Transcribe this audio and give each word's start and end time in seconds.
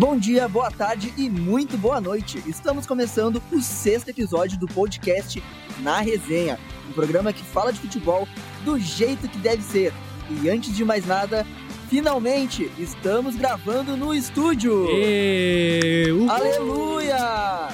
Bom 0.00 0.16
dia, 0.16 0.48
boa 0.48 0.70
tarde 0.70 1.12
e 1.14 1.28
muito 1.28 1.76
boa 1.76 2.00
noite. 2.00 2.42
Estamos 2.46 2.86
começando 2.86 3.42
o 3.52 3.60
sexto 3.60 4.08
episódio 4.08 4.58
do 4.58 4.66
podcast 4.66 5.44
Na 5.80 6.00
Resenha, 6.00 6.58
um 6.88 6.92
programa 6.94 7.34
que 7.34 7.42
fala 7.42 7.70
de 7.70 7.80
futebol 7.80 8.26
do 8.64 8.78
jeito 8.78 9.28
que 9.28 9.36
deve 9.36 9.62
ser. 9.62 9.92
E 10.30 10.48
antes 10.48 10.74
de 10.74 10.86
mais 10.86 11.06
nada, 11.06 11.46
finalmente 11.90 12.72
estamos 12.78 13.36
gravando 13.36 13.94
no 13.94 14.14
estúdio. 14.14 14.86
E... 14.90 16.06
Aleluia! 16.30 17.68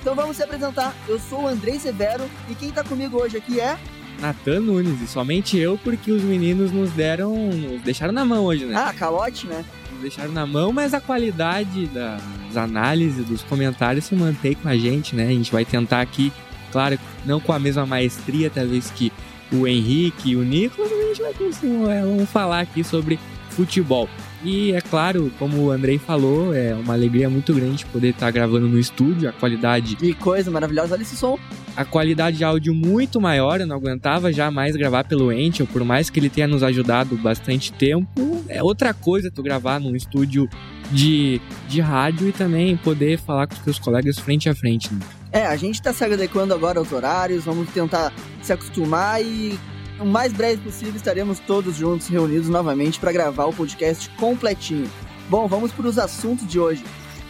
Então 0.00 0.14
vamos 0.14 0.36
se 0.36 0.44
apresentar. 0.44 0.94
Eu 1.08 1.18
sou 1.18 1.42
o 1.42 1.48
Andrei 1.48 1.80
Severo 1.80 2.30
e 2.48 2.54
quem 2.54 2.70
tá 2.70 2.84
comigo 2.84 3.20
hoje 3.20 3.38
aqui 3.38 3.58
é 3.58 3.76
Natan 4.20 4.60
Nunes, 4.60 5.00
e 5.00 5.06
somente 5.08 5.58
eu 5.58 5.76
porque 5.76 6.12
os 6.12 6.22
meninos 6.22 6.70
nos 6.70 6.92
deram, 6.92 7.34
nos 7.34 7.82
deixaram 7.82 8.12
na 8.12 8.24
mão 8.24 8.44
hoje, 8.44 8.66
né? 8.66 8.76
Ah, 8.76 8.94
calote, 8.94 9.48
né? 9.48 9.64
Deixaram 10.02 10.32
na 10.32 10.46
mão, 10.46 10.72
mas 10.72 10.92
a 10.92 11.00
qualidade 11.00 11.86
das 11.86 12.56
análises, 12.56 13.24
dos 13.26 13.42
comentários 13.42 14.04
se 14.04 14.14
mantém 14.14 14.54
com 14.54 14.68
a 14.68 14.76
gente, 14.76 15.16
né? 15.16 15.24
A 15.24 15.30
gente 15.30 15.50
vai 15.50 15.64
tentar 15.64 16.00
aqui, 16.00 16.32
claro, 16.70 16.98
não 17.24 17.40
com 17.40 17.52
a 17.52 17.58
mesma 17.58 17.86
maestria, 17.86 18.50
talvez 18.50 18.90
que 18.90 19.12
o 19.52 19.66
Henrique 19.66 20.30
e 20.30 20.36
o 20.36 20.42
Nicolas, 20.42 20.90
mas 20.90 21.00
a 21.00 21.06
gente 21.06 21.22
vai 21.22 21.96
é, 21.96 22.02
vamos 22.02 22.28
falar 22.30 22.60
aqui 22.60 22.82
sobre 22.82 23.18
futebol. 23.50 24.08
E 24.44 24.72
é 24.72 24.80
claro, 24.80 25.30
como 25.38 25.58
o 25.58 25.70
Andrei 25.70 25.98
falou, 25.98 26.52
é 26.52 26.74
uma 26.74 26.94
alegria 26.94 27.30
muito 27.30 27.54
grande 27.54 27.86
poder 27.86 28.08
estar 28.08 28.30
gravando 28.30 28.66
no 28.66 28.78
estúdio, 28.78 29.28
a 29.28 29.32
qualidade. 29.32 29.94
Que 29.94 30.12
coisa 30.14 30.50
maravilhosa, 30.50 30.94
olha 30.94 31.02
esse 31.02 31.16
som. 31.16 31.38
A 31.76 31.84
qualidade 31.84 32.38
de 32.38 32.44
áudio 32.44 32.74
muito 32.74 33.20
maior, 33.20 33.60
eu 33.60 33.66
não 33.66 33.76
aguentava 33.76 34.32
jamais 34.32 34.74
gravar 34.74 35.04
pelo 35.04 35.30
Angel, 35.30 35.66
por 35.66 35.84
mais 35.84 36.10
que 36.10 36.18
ele 36.18 36.28
tenha 36.28 36.48
nos 36.48 36.62
ajudado 36.62 37.16
bastante 37.16 37.72
tempo. 37.72 38.42
É 38.48 38.62
outra 38.62 38.92
coisa 38.92 39.30
tu 39.30 39.42
gravar 39.42 39.78
num 39.78 39.94
estúdio 39.94 40.48
de, 40.90 41.40
de 41.68 41.80
rádio 41.80 42.28
e 42.28 42.32
também 42.32 42.76
poder 42.76 43.18
falar 43.18 43.46
com 43.46 43.54
os 43.54 43.60
teus 43.60 43.78
colegas 43.78 44.18
frente 44.18 44.48
a 44.48 44.54
frente. 44.54 44.92
Né? 44.92 45.00
É, 45.30 45.46
a 45.46 45.56
gente 45.56 45.80
tá 45.80 45.92
se 45.92 46.04
adequando 46.04 46.52
agora 46.52 46.78
aos 46.78 46.92
horários, 46.92 47.44
vamos 47.44 47.70
tentar 47.70 48.12
se 48.42 48.52
acostumar 48.52 49.22
e 49.22 49.58
o 50.00 50.04
mais 50.04 50.32
breve 50.32 50.62
possível 50.62 50.96
estaremos 50.96 51.38
todos 51.38 51.76
juntos 51.76 52.08
reunidos 52.08 52.48
novamente 52.48 52.98
para 52.98 53.12
gravar 53.12 53.46
o 53.46 53.52
podcast 53.52 54.08
completinho. 54.10 54.90
Bom, 55.28 55.46
vamos 55.46 55.72
para 55.72 55.86
os 55.86 55.98
assuntos 55.98 56.46
de 56.46 56.58
hoje. 56.58 56.84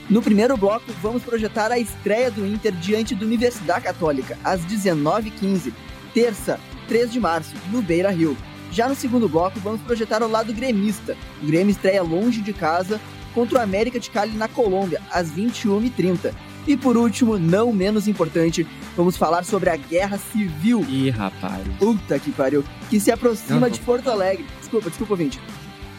No 0.09 0.21
primeiro 0.21 0.57
bloco, 0.57 0.93
vamos 1.01 1.23
projetar 1.23 1.71
a 1.71 1.79
estreia 1.79 2.31
do 2.31 2.47
Inter 2.47 2.73
diante 2.73 3.15
da 3.15 3.25
Universidade 3.25 3.85
Católica, 3.85 4.39
às 4.43 4.61
19h15, 4.63 5.73
terça, 6.13 6.59
3 6.89 7.13
de 7.13 7.21
março, 7.21 7.55
no 7.71 7.81
Beira 7.81 8.11
Rio. 8.11 8.37
Já 8.71 8.89
no 8.89 8.95
segundo 8.95 9.29
bloco, 9.29 9.61
vamos 9.61 9.81
projetar 9.83 10.23
o 10.23 10.29
lado 10.29 10.53
gremista. 10.53 11.17
O 11.43 11.47
Grêmio 11.47 11.71
estreia 11.71 12.03
longe 12.03 12.41
de 12.41 12.53
casa 12.53 13.01
contra 13.35 13.59
o 13.59 13.63
América 13.63 14.01
de 14.01 14.11
Cali 14.11 14.37
na 14.37 14.49
Colômbia, 14.49 15.01
às 15.11 15.31
21h30. 15.31 16.35
E 16.67 16.77
por 16.77 16.97
último, 16.97 17.39
não 17.39 17.73
menos 17.73 18.07
importante, 18.07 18.67
vamos 18.97 19.17
falar 19.17 19.45
sobre 19.45 19.71
a 19.71 19.77
guerra 19.77 20.19
civil. 20.19 20.85
Ih, 20.89 21.11
rapaz. 21.11 21.67
Puta 21.79 22.19
que 22.19 22.31
pariu. 22.31 22.65
Que 22.89 23.01
se 23.01 23.11
aproxima 23.11 23.69
de 23.69 23.81
Porto 23.81 24.11
Alegre. 24.11 24.47
Desculpa, 24.61 24.89
desculpa, 24.89 25.15
ouvinte. 25.15 25.41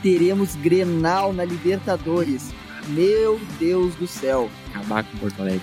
Teremos 0.02 0.56
Grenal 0.56 1.34
na 1.34 1.44
Libertadores. 1.44 2.54
Meu 2.90 3.40
Deus 3.60 3.96
do 3.96 4.08
céu. 4.08 4.50
Acabar 4.70 5.04
com 5.04 5.18
Porto 5.18 5.42
Alegre. 5.42 5.62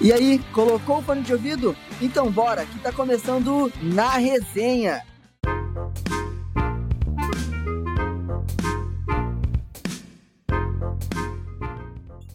E 0.00 0.12
aí, 0.12 0.40
colocou 0.52 0.98
o 0.98 1.02
fone 1.02 1.22
de 1.22 1.32
ouvido? 1.32 1.76
Então 2.00 2.30
bora, 2.30 2.64
que 2.64 2.78
tá 2.78 2.92
começando 2.92 3.72
na 3.82 4.10
resenha. 4.10 5.02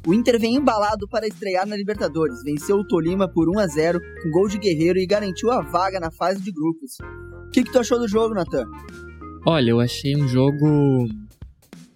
O 0.05 0.13
Inter 0.13 0.37
vem 0.37 0.55
embalado 0.55 1.07
para 1.07 1.25
estrear 1.25 1.65
na 1.65 1.77
Libertadores. 1.77 2.43
Venceu 2.43 2.77
o 2.77 2.85
Tolima 2.85 3.27
por 3.27 3.49
1 3.49 3.59
a 3.59 3.67
0 3.67 3.99
com 4.21 4.31
gol 4.31 4.49
de 4.49 4.57
Guerreiro 4.57 4.99
e 4.99 5.05
garantiu 5.05 5.49
a 5.49 5.61
vaga 5.61 5.97
na 5.97 6.11
fase 6.11 6.41
de 6.41 6.51
grupos. 6.51 6.97
O 7.47 7.49
que, 7.51 7.63
que 7.63 7.71
tu 7.71 7.79
achou 7.79 7.97
do 7.97 8.07
jogo, 8.07 8.33
Natan? 8.33 8.65
Olha, 9.45 9.69
eu 9.69 9.79
achei 9.79 10.15
um 10.15 10.27
jogo, 10.27 11.07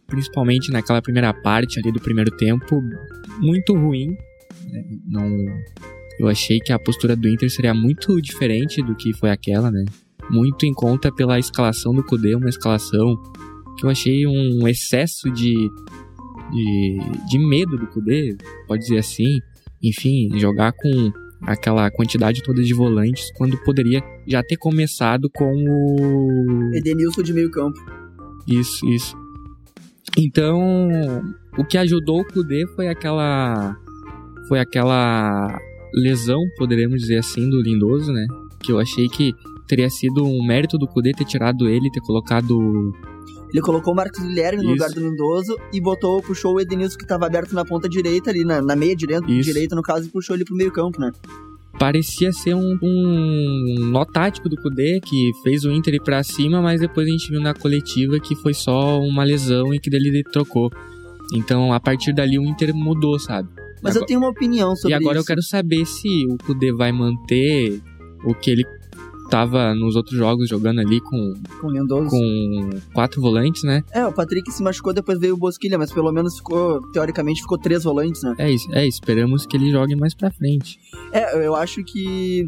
principalmente 0.05 0.71
naquela 0.71 1.01
primeira 1.01 1.33
parte 1.33 1.79
ali 1.79 1.91
do 1.91 1.99
primeiro 1.99 2.31
tempo, 2.37 2.81
muito 3.39 3.73
ruim. 3.73 4.15
Né? 4.71 4.83
Não, 5.05 5.29
eu 6.17 6.29
achei 6.29 6.59
que 6.59 6.71
a 6.71 6.79
postura 6.79 7.13
do 7.13 7.27
Inter 7.27 7.49
seria 7.49 7.73
muito 7.73 8.21
diferente 8.21 8.81
do 8.81 8.95
que 8.95 9.13
foi 9.13 9.31
aquela, 9.31 9.69
né? 9.69 9.83
Muito 10.29 10.65
em 10.65 10.73
conta 10.73 11.11
pela 11.11 11.39
escalação 11.39 11.93
do 11.93 12.03
Kudê, 12.03 12.35
uma 12.35 12.49
escalação 12.49 13.15
que 13.77 13.85
eu 13.85 13.89
achei 13.89 14.25
um 14.25 14.67
excesso 14.67 15.29
de 15.29 15.69
de, 16.51 16.97
de 17.29 17.39
medo 17.39 17.77
do 17.77 17.87
Kudê, 17.87 18.35
pode 18.67 18.83
dizer 18.83 18.99
assim. 18.99 19.39
Enfim, 19.81 20.29
jogar 20.39 20.71
com 20.71 21.11
aquela 21.41 21.89
quantidade 21.91 22.41
toda 22.41 22.63
de 22.63 22.73
volantes 22.73 23.31
quando 23.35 23.57
poderia 23.63 24.01
já 24.25 24.41
ter 24.43 24.57
começado 24.57 25.29
com 25.29 25.53
o. 25.53 26.75
Edenilson 26.75 27.21
de 27.21 27.33
meio 27.33 27.51
campo. 27.51 27.79
Isso, 28.47 28.85
isso. 28.87 29.15
Então, 30.17 30.89
o 31.57 31.65
que 31.65 31.77
ajudou 31.77 32.21
o 32.21 32.25
Kudê 32.25 32.65
foi 32.75 32.87
aquela. 32.87 33.75
Foi 34.47 34.59
aquela 34.59 35.59
lesão, 35.93 36.39
poderemos 36.57 37.01
dizer 37.01 37.17
assim, 37.17 37.49
do 37.49 37.61
Lindoso, 37.61 38.11
né? 38.11 38.25
Que 38.63 38.71
eu 38.71 38.79
achei 38.79 39.07
que 39.07 39.33
teria 39.67 39.89
sido 39.89 40.25
um 40.25 40.45
mérito 40.45 40.77
do 40.77 40.87
Kudê 40.87 41.11
ter 41.11 41.25
tirado 41.25 41.67
ele, 41.67 41.91
ter 41.91 41.99
colocado 42.01 42.93
ele 43.49 43.61
colocou 43.61 43.93
o 43.93 43.95
Marcos 43.95 44.19
Guilherme 44.19 44.63
no 44.63 44.71
lugar 44.71 44.89
do 44.89 44.99
Lindoso 44.99 45.57
e 45.73 45.79
botou, 45.79 46.21
puxou 46.21 46.55
o 46.55 46.59
Edenilson 46.59 46.97
que 46.97 47.03
estava 47.03 47.25
aberto 47.25 47.53
na 47.53 47.63
ponta 47.63 47.87
direita 47.87 48.29
ali, 48.29 48.43
na, 48.43 48.61
na 48.61 48.75
meia 48.75 48.95
direita, 48.95 49.25
direita 49.25 49.75
no 49.75 49.81
caso, 49.81 50.07
e 50.07 50.09
puxou 50.09 50.35
ele 50.35 50.43
pro 50.43 50.55
meio 50.55 50.71
campo, 50.71 50.99
né? 50.99 51.11
Parecia 51.79 52.31
ser 52.33 52.55
um, 52.55 52.77
um 52.81 53.89
nó 53.91 54.03
tático 54.03 54.49
do 54.49 54.55
Kudê, 54.57 54.99
que 54.99 55.31
fez 55.43 55.63
o 55.63 55.71
Inter 55.71 55.93
ir 55.95 56.01
pra 56.01 56.23
cima, 56.23 56.61
mas 56.61 56.81
depois 56.81 57.07
a 57.07 57.11
gente 57.11 57.29
viu 57.29 57.39
na 57.39 57.53
coletiva 57.53 58.19
que 58.19 58.35
foi 58.35 58.53
só 58.53 58.99
uma 58.99 59.23
lesão 59.23 59.73
e 59.73 59.79
que 59.79 59.89
dele 59.89 60.09
ele 60.09 60.23
trocou. 60.23 60.71
Então, 61.33 61.71
a 61.71 61.79
partir 61.79 62.13
dali, 62.13 62.39
o 62.39 62.43
Inter 62.43 62.73
mudou, 62.73 63.19
sabe? 63.19 63.47
Mas 63.81 63.91
agora... 63.91 64.03
eu 64.03 64.07
tenho 64.07 64.19
uma 64.19 64.29
opinião 64.29 64.75
sobre 64.75 64.95
isso. 64.95 65.01
E 65.01 65.03
agora 65.03 65.19
isso. 65.19 65.23
eu 65.23 65.27
quero 65.27 65.43
saber 65.43 65.85
se 65.85 66.25
o 66.27 66.37
Kudê 66.37 66.73
vai 66.73 66.91
manter 66.91 67.79
o 68.25 68.33
que 68.33 68.49
ele 68.49 68.65
tava 69.29 69.73
nos 69.73 69.95
outros 69.95 70.17
jogos 70.17 70.49
jogando 70.49 70.79
ali 70.79 70.99
com 71.01 71.33
com, 71.59 71.69
Lindoso. 71.69 72.09
com 72.09 72.69
quatro 72.93 73.21
volantes, 73.21 73.63
né? 73.63 73.83
É, 73.91 74.05
o 74.05 74.11
Patrick 74.11 74.51
se 74.51 74.63
machucou, 74.63 74.93
depois 74.93 75.19
veio 75.19 75.33
o 75.33 75.37
Bosquilha, 75.37 75.77
mas 75.77 75.91
pelo 75.91 76.11
menos 76.11 76.37
ficou, 76.37 76.81
teoricamente, 76.91 77.41
ficou 77.41 77.57
três 77.57 77.83
volantes, 77.83 78.21
né? 78.23 78.35
É 78.37 78.51
isso, 78.51 78.67
é, 78.73 78.87
esperamos 78.87 79.45
que 79.45 79.57
ele 79.57 79.71
jogue 79.71 79.95
mais 79.95 80.13
pra 80.15 80.31
frente. 80.31 80.79
É, 81.11 81.45
eu 81.45 81.55
acho 81.55 81.83
que 81.83 82.47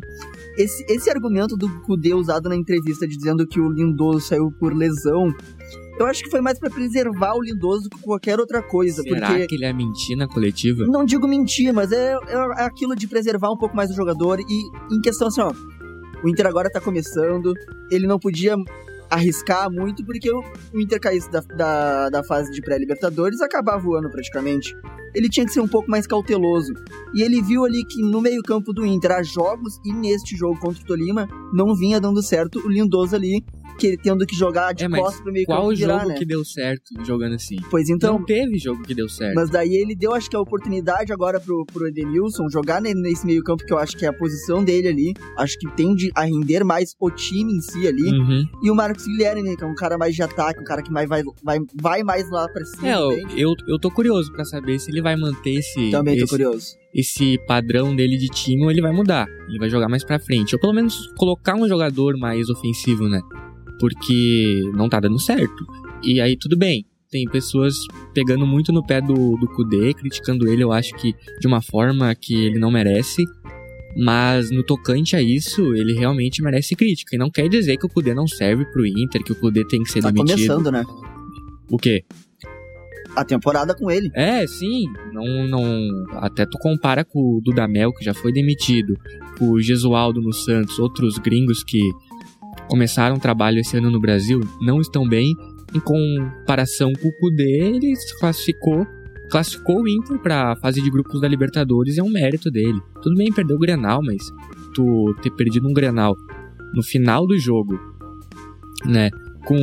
esse, 0.57 0.85
esse 0.89 1.09
argumento 1.09 1.55
do 1.55 1.69
Kudê 1.81 2.13
usado 2.13 2.49
na 2.49 2.55
entrevista 2.55 3.07
dizendo 3.07 3.47
que 3.47 3.59
o 3.59 3.69
Lindoso 3.69 4.21
saiu 4.21 4.51
por 4.59 4.73
lesão, 4.73 5.33
eu 5.99 6.05
acho 6.05 6.23
que 6.23 6.29
foi 6.29 6.39
mais 6.39 6.57
para 6.57 6.69
preservar 6.69 7.35
o 7.35 7.41
Lindoso 7.41 7.89
do 7.89 7.97
que 7.97 8.03
qualquer 8.03 8.39
outra 8.39 8.61
coisa. 8.61 9.01
Será 9.03 9.27
porque... 9.27 9.47
que 9.47 9.55
ele 9.55 9.65
é 9.65 9.73
mentir 9.73 10.15
na 10.15 10.27
coletiva? 10.27 10.85
Não 10.85 11.03
digo 11.03 11.27
mentir, 11.27 11.73
mas 11.73 11.91
é, 11.91 12.13
é 12.13 12.63
aquilo 12.63 12.95
de 12.95 13.05
preservar 13.05 13.51
um 13.51 13.57
pouco 13.57 13.75
mais 13.75 13.91
o 13.91 13.93
jogador 13.93 14.39
e 14.39 14.95
em 14.95 15.01
questão 15.01 15.27
assim, 15.27 15.41
ó, 15.41 15.51
o 16.23 16.29
Inter 16.29 16.47
agora 16.47 16.69
tá 16.69 16.81
começando, 16.81 17.53
ele 17.91 18.07
não 18.07 18.19
podia 18.19 18.55
arriscar 19.09 19.71
muito, 19.71 20.05
porque 20.05 20.31
o 20.31 20.43
Inter 20.75 20.99
caísse 20.99 21.29
da, 21.31 21.41
da, 21.41 22.09
da 22.09 22.23
fase 22.23 22.51
de 22.51 22.61
pré-Libertadores 22.61 23.41
acabava 23.41 23.87
o 23.87 23.95
ano 23.95 24.09
praticamente. 24.09 24.75
Ele 25.15 25.27
tinha 25.27 25.45
que 25.45 25.51
ser 25.51 25.61
um 25.61 25.67
pouco 25.67 25.89
mais 25.89 26.05
cauteloso. 26.05 26.71
E 27.15 27.23
ele 27.23 27.41
viu 27.41 27.65
ali 27.65 27.83
que 27.83 28.01
no 28.01 28.21
meio-campo 28.21 28.71
do 28.71 28.85
Inter 28.85 29.11
há 29.11 29.23
jogos, 29.23 29.79
e 29.83 29.91
neste 29.91 30.35
jogo 30.35 30.59
contra 30.59 30.83
o 30.83 30.85
Tolima, 30.85 31.27
não 31.51 31.75
vinha 31.75 31.99
dando 31.99 32.21
certo 32.21 32.59
o 32.63 32.69
Lindoso 32.69 33.15
ali 33.15 33.43
que 33.79 33.97
tendo 33.97 34.25
que 34.25 34.35
jogar 34.35 34.73
de 34.73 34.83
é, 34.83 34.89
costas 34.89 35.21
pro 35.21 35.31
meio 35.31 35.45
qual 35.45 35.61
campo 35.61 35.75
virar, 35.75 35.99
jogo 35.99 36.09
né? 36.09 36.15
que 36.15 36.25
deu 36.25 36.43
certo 36.43 37.05
jogando 37.05 37.35
assim? 37.35 37.55
Pois 37.71 37.89
então. 37.89 38.19
Não 38.19 38.25
teve 38.25 38.57
jogo 38.57 38.83
que 38.83 38.93
deu 38.93 39.07
certo. 39.07 39.35
Mas 39.35 39.49
daí 39.49 39.73
ele 39.73 39.95
deu, 39.95 40.13
acho 40.13 40.29
que 40.29 40.35
a 40.35 40.41
oportunidade 40.41 41.13
agora 41.13 41.39
pro, 41.39 41.65
pro 41.65 41.87
Edenilson 41.87 42.49
jogar 42.49 42.81
nesse 42.81 43.25
meio 43.25 43.43
campo, 43.43 43.65
que 43.65 43.73
eu 43.73 43.77
acho 43.77 43.97
que 43.97 44.05
é 44.05 44.09
a 44.09 44.13
posição 44.13 44.63
dele 44.63 44.87
ali. 44.87 45.13
Acho 45.37 45.57
que 45.57 45.69
tende 45.71 46.11
a 46.13 46.25
render 46.25 46.63
mais 46.63 46.93
o 46.99 47.09
time 47.09 47.53
em 47.53 47.61
si 47.61 47.87
ali. 47.87 48.09
Uhum. 48.09 48.45
E 48.63 48.69
o 48.69 48.75
Marcos 48.75 49.05
Guilherme, 49.05 49.41
né, 49.41 49.55
que 49.55 49.63
é 49.63 49.67
um 49.67 49.75
cara 49.75 49.97
mais 49.97 50.13
de 50.13 50.21
ataque, 50.21 50.59
um 50.59 50.65
cara 50.65 50.81
que 50.81 50.91
mais 50.91 51.07
vai, 51.07 51.23
vai, 51.43 51.59
vai 51.81 52.03
mais 52.03 52.29
lá 52.29 52.47
pra 52.49 52.65
cima. 52.65 52.89
É, 52.89 52.95
eu, 53.37 53.53
eu 53.67 53.79
tô 53.79 53.89
curioso 53.89 54.31
para 54.31 54.43
saber 54.43 54.79
se 54.79 54.91
ele 54.91 55.01
vai 55.01 55.15
manter 55.15 55.55
esse. 55.55 55.89
Também 55.89 56.17
tô 56.17 56.25
esse, 56.25 56.31
curioso. 56.31 56.77
Esse 56.93 57.37
padrão 57.47 57.95
dele 57.95 58.17
de 58.17 58.27
time 58.27 58.63
ou 58.65 58.71
ele 58.71 58.81
vai 58.81 58.91
mudar. 58.91 59.27
Ele 59.47 59.59
vai 59.59 59.69
jogar 59.69 59.87
mais 59.87 60.03
pra 60.03 60.19
frente. 60.19 60.55
Ou 60.55 60.61
pelo 60.61 60.73
menos 60.73 61.11
colocar 61.17 61.55
um 61.55 61.67
jogador 61.67 62.17
mais 62.17 62.49
ofensivo, 62.49 63.07
né? 63.07 63.21
Porque 63.79 64.61
não 64.73 64.89
tá 64.89 64.99
dando 64.99 65.19
certo. 65.19 65.65
E 66.03 66.19
aí 66.21 66.37
tudo 66.37 66.57
bem, 66.57 66.85
tem 67.09 67.25
pessoas 67.25 67.75
pegando 68.13 68.45
muito 68.45 68.71
no 68.71 68.85
pé 68.85 69.01
do, 69.01 69.35
do 69.37 69.47
Kudê, 69.47 69.93
criticando 69.93 70.47
ele, 70.47 70.63
eu 70.63 70.71
acho 70.71 70.93
que 70.95 71.15
de 71.39 71.47
uma 71.47 71.61
forma 71.61 72.13
que 72.15 72.33
ele 72.33 72.59
não 72.59 72.71
merece. 72.71 73.23
Mas 73.97 74.51
no 74.51 74.63
tocante 74.63 75.15
a 75.15 75.21
isso, 75.21 75.73
ele 75.73 75.93
realmente 75.93 76.43
merece 76.43 76.75
crítica. 76.75 77.15
E 77.15 77.19
não 77.19 77.31
quer 77.31 77.49
dizer 77.49 77.75
que 77.75 77.87
o 77.87 77.89
Kudê 77.89 78.13
não 78.13 78.27
serve 78.27 78.63
pro 78.71 78.85
Inter, 78.85 79.23
que 79.23 79.31
o 79.31 79.35
Kudê 79.35 79.65
tem 79.65 79.81
que 79.81 79.91
ser 79.91 80.01
tá 80.01 80.11
demitido. 80.11 80.47
Tá 80.47 80.53
começando, 80.53 80.71
né? 80.71 80.85
O 81.71 81.77
quê? 81.77 82.05
a 83.15 83.25
temporada 83.25 83.75
com 83.75 83.89
ele. 83.89 84.11
É, 84.13 84.45
sim. 84.47 84.85
Não, 85.11 85.47
não. 85.47 86.05
Até 86.17 86.45
tu 86.45 86.57
compara 86.57 87.03
com 87.03 87.19
o 87.19 87.41
Dudamel, 87.41 87.91
que 87.93 88.03
já 88.03 88.13
foi 88.13 88.31
demitido, 88.31 88.97
com 89.37 89.49
o 89.51 89.61
Gesualdo 89.61 90.21
no 90.21 90.33
Santos, 90.33 90.79
outros 90.79 91.17
gringos 91.17 91.63
que 91.63 91.81
começaram 92.69 93.15
um 93.15 93.19
trabalho 93.19 93.59
esse 93.59 93.75
ano 93.75 93.89
no 93.89 93.99
Brasil, 93.99 94.39
não 94.61 94.79
estão 94.79 95.07
bem. 95.07 95.35
Em 95.73 95.79
comparação 95.79 96.93
com 96.93 97.07
o 97.07 97.17
Kudê, 97.19 97.75
ele 97.75 97.95
se 97.95 98.17
classificou, 98.19 98.87
classificou 99.29 99.81
o 99.81 99.87
Inter 99.87 100.17
pra 100.19 100.55
fase 100.55 100.81
de 100.81 100.89
grupos 100.89 101.21
da 101.21 101.27
Libertadores 101.27 101.97
é 101.97 102.03
um 102.03 102.09
mérito 102.09 102.49
dele. 102.49 102.79
Tudo 103.01 103.15
bem, 103.15 103.31
perdeu 103.31 103.55
o 103.55 103.59
Grenal, 103.59 104.01
mas 104.01 104.23
tu 104.73 105.13
ter 105.21 105.31
perdido 105.31 105.67
um 105.67 105.73
Grenal 105.73 106.15
no 106.73 106.83
final 106.83 107.27
do 107.27 107.37
jogo, 107.37 107.79
né, 108.85 109.09
com, 109.45 109.57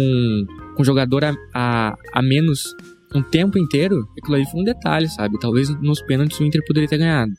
com 0.77 0.85
jogador 0.85 1.25
a, 1.25 1.35
a, 1.55 1.95
a 2.13 2.23
menos 2.23 2.75
um 3.15 3.23
tempo 3.23 3.59
inteiro, 3.59 4.07
aquilo 4.19 4.37
aí 4.37 4.45
foi 4.45 4.61
um 4.61 4.65
detalhe, 4.65 5.09
sabe? 5.09 5.39
Talvez 5.39 5.71
nos 5.81 6.03
pênaltis 6.03 6.39
o 6.39 6.45
Inter 6.45 6.63
poderia 6.67 6.89
ter 6.89 6.99
ganhado. 6.99 7.33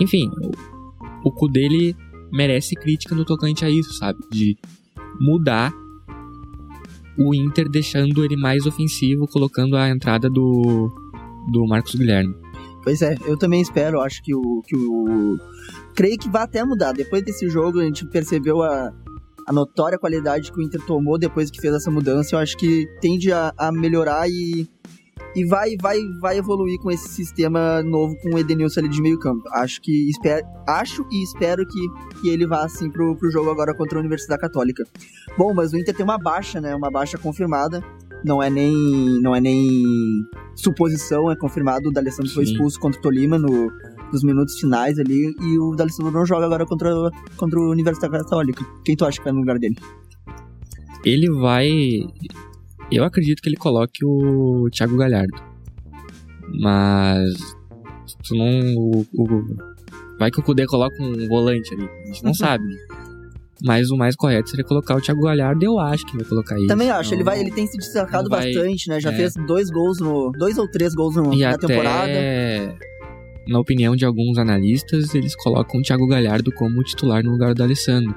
Enfim, 0.00 0.30
o, 1.22 1.28
o 1.28 1.32
cu 1.32 1.48
dele 1.48 1.94
merece 2.32 2.74
crítica 2.74 3.14
no 3.14 3.24
tocante 3.24 3.64
a 3.64 3.70
isso, 3.70 3.92
sabe? 3.94 4.18
De 4.30 4.56
mudar 5.20 5.72
o 7.18 7.34
Inter 7.34 7.68
deixando 7.68 8.24
ele 8.24 8.36
mais 8.36 8.66
ofensivo, 8.66 9.26
colocando 9.26 9.76
a 9.76 9.88
entrada 9.90 10.30
do, 10.30 10.90
do 11.50 11.66
Marcos 11.66 11.94
Guilherme. 11.94 12.34
Pois 12.82 13.02
é, 13.02 13.14
eu 13.26 13.36
também 13.36 13.60
espero, 13.60 14.00
acho 14.00 14.22
que 14.22 14.34
o, 14.34 14.62
que 14.66 14.74
o. 14.74 15.38
Creio 15.94 16.18
que 16.18 16.30
vai 16.30 16.42
até 16.42 16.64
mudar. 16.64 16.92
Depois 16.92 17.22
desse 17.22 17.48
jogo, 17.50 17.80
a 17.80 17.84
gente 17.84 18.06
percebeu 18.06 18.62
a, 18.62 18.90
a 19.46 19.52
notória 19.52 19.98
qualidade 19.98 20.50
que 20.50 20.58
o 20.58 20.62
Inter 20.62 20.80
tomou 20.86 21.18
depois 21.18 21.50
que 21.50 21.60
fez 21.60 21.74
essa 21.74 21.90
mudança. 21.90 22.34
Eu 22.34 22.38
acho 22.38 22.56
que 22.56 22.86
tende 23.00 23.30
a, 23.32 23.52
a 23.58 23.70
melhorar 23.70 24.28
e, 24.30 24.66
e 25.34 25.44
vai, 25.44 25.76
vai, 25.80 25.98
vai 26.20 26.38
evoluir 26.38 26.78
com 26.80 26.90
esse 26.90 27.08
sistema 27.08 27.82
novo 27.82 28.16
com 28.22 28.34
o 28.34 28.38
Edenilson 28.38 28.80
ali 28.80 28.88
de 28.88 29.00
meio 29.00 29.18
campo. 29.18 29.42
Acho 29.52 29.80
que 29.80 30.10
espero, 30.10 30.44
acho 30.66 31.06
e 31.10 31.22
espero 31.22 31.66
que, 31.66 32.20
que 32.20 32.28
ele 32.28 32.46
vá 32.46 32.64
assim 32.64 32.90
pro, 32.90 33.14
pro 33.16 33.30
jogo 33.30 33.50
agora 33.50 33.74
contra 33.74 33.98
a 33.98 34.00
Universidade 34.00 34.40
Católica. 34.40 34.84
Bom, 35.38 35.54
mas 35.54 35.72
o 35.72 35.78
Inter 35.78 35.94
tem 35.94 36.04
uma 36.04 36.18
baixa, 36.18 36.60
né? 36.60 36.74
Uma 36.74 36.90
baixa 36.90 37.16
confirmada. 37.16 37.82
Não 38.24 38.42
é 38.42 38.50
nem 38.50 38.74
não 39.22 39.34
é 39.34 39.40
nem 39.40 39.84
suposição, 40.54 41.30
é 41.30 41.36
confirmado. 41.36 41.88
O 41.88 41.92
D'Alessandro 41.92 42.32
foi 42.32 42.44
expulso 42.44 42.78
contra 42.78 42.98
o 42.98 43.02
Tolima 43.02 43.38
no, 43.38 43.70
nos 44.12 44.22
minutos 44.22 44.58
finais 44.58 44.98
ali 44.98 45.34
e 45.40 45.58
o 45.58 45.74
D'Alessandro 45.74 46.12
não 46.12 46.26
joga 46.26 46.44
agora 46.44 46.66
contra, 46.66 46.90
contra 47.36 47.58
o 47.58 47.70
Universidade 47.70 48.12
Católica. 48.12 48.64
Quem 48.84 48.96
tu 48.96 49.04
acha 49.04 49.18
que 49.18 49.24
vai 49.24 49.32
no 49.32 49.40
lugar 49.40 49.58
dele? 49.58 49.76
Ele 51.04 51.30
vai. 51.30 51.68
Eu 52.90 53.04
acredito 53.04 53.40
que 53.42 53.48
ele 53.48 53.56
coloque 53.56 54.04
o 54.04 54.68
Thiago 54.72 54.96
Galhardo. 54.96 55.34
Mas. 56.58 57.34
Tu 58.26 58.34
não. 58.34 58.74
O, 58.76 59.06
o- 59.14 59.56
vai 60.18 60.30
que 60.30 60.40
o 60.40 60.42
Kudê 60.42 60.66
coloca 60.66 61.00
um 61.02 61.28
volante 61.28 61.72
ali. 61.74 61.88
A 62.04 62.06
gente 62.06 62.24
não 62.24 62.34
sabe. 62.34 62.64
Mas 63.62 63.90
o 63.90 63.96
mais 63.96 64.16
correto 64.16 64.48
seria 64.48 64.64
colocar 64.64 64.96
o 64.96 65.00
Thiago 65.00 65.20
Galhardo. 65.22 65.62
Eu 65.64 65.78
acho 65.78 66.06
que 66.06 66.16
vai 66.16 66.24
colocar 66.26 66.56
isso. 66.56 66.66
Também 66.66 66.90
acho, 66.90 67.12
ele 67.14 67.22
Então, 67.22 67.32
vai, 67.32 67.40
ele 67.40 67.50
tem 67.50 67.66
se 67.66 67.76
destacado 67.76 68.28
vai- 68.28 68.52
bastante, 68.52 68.88
né? 68.88 68.98
Já 68.98 69.12
é. 69.12 69.16
fez 69.16 69.34
dois 69.46 69.70
gols 69.70 70.00
no, 70.00 70.32
dois 70.32 70.56
ou 70.56 70.66
três 70.68 70.94
gols 70.94 71.14
no, 71.16 71.32
E 71.34 71.40
na 71.42 71.50
até, 71.50 71.66
temporada. 71.66 72.12
na 73.46 73.60
opinião 73.60 73.94
de 73.94 74.06
alguns 74.06 74.38
analistas, 74.38 75.14
eles 75.14 75.36
colocam 75.36 75.78
o 75.78 75.82
Thiago 75.82 76.06
Galhardo 76.08 76.50
como 76.52 76.82
titular 76.82 77.22
no 77.22 77.32
lugar 77.32 77.52
do 77.54 77.62
Alessandro. 77.62 78.14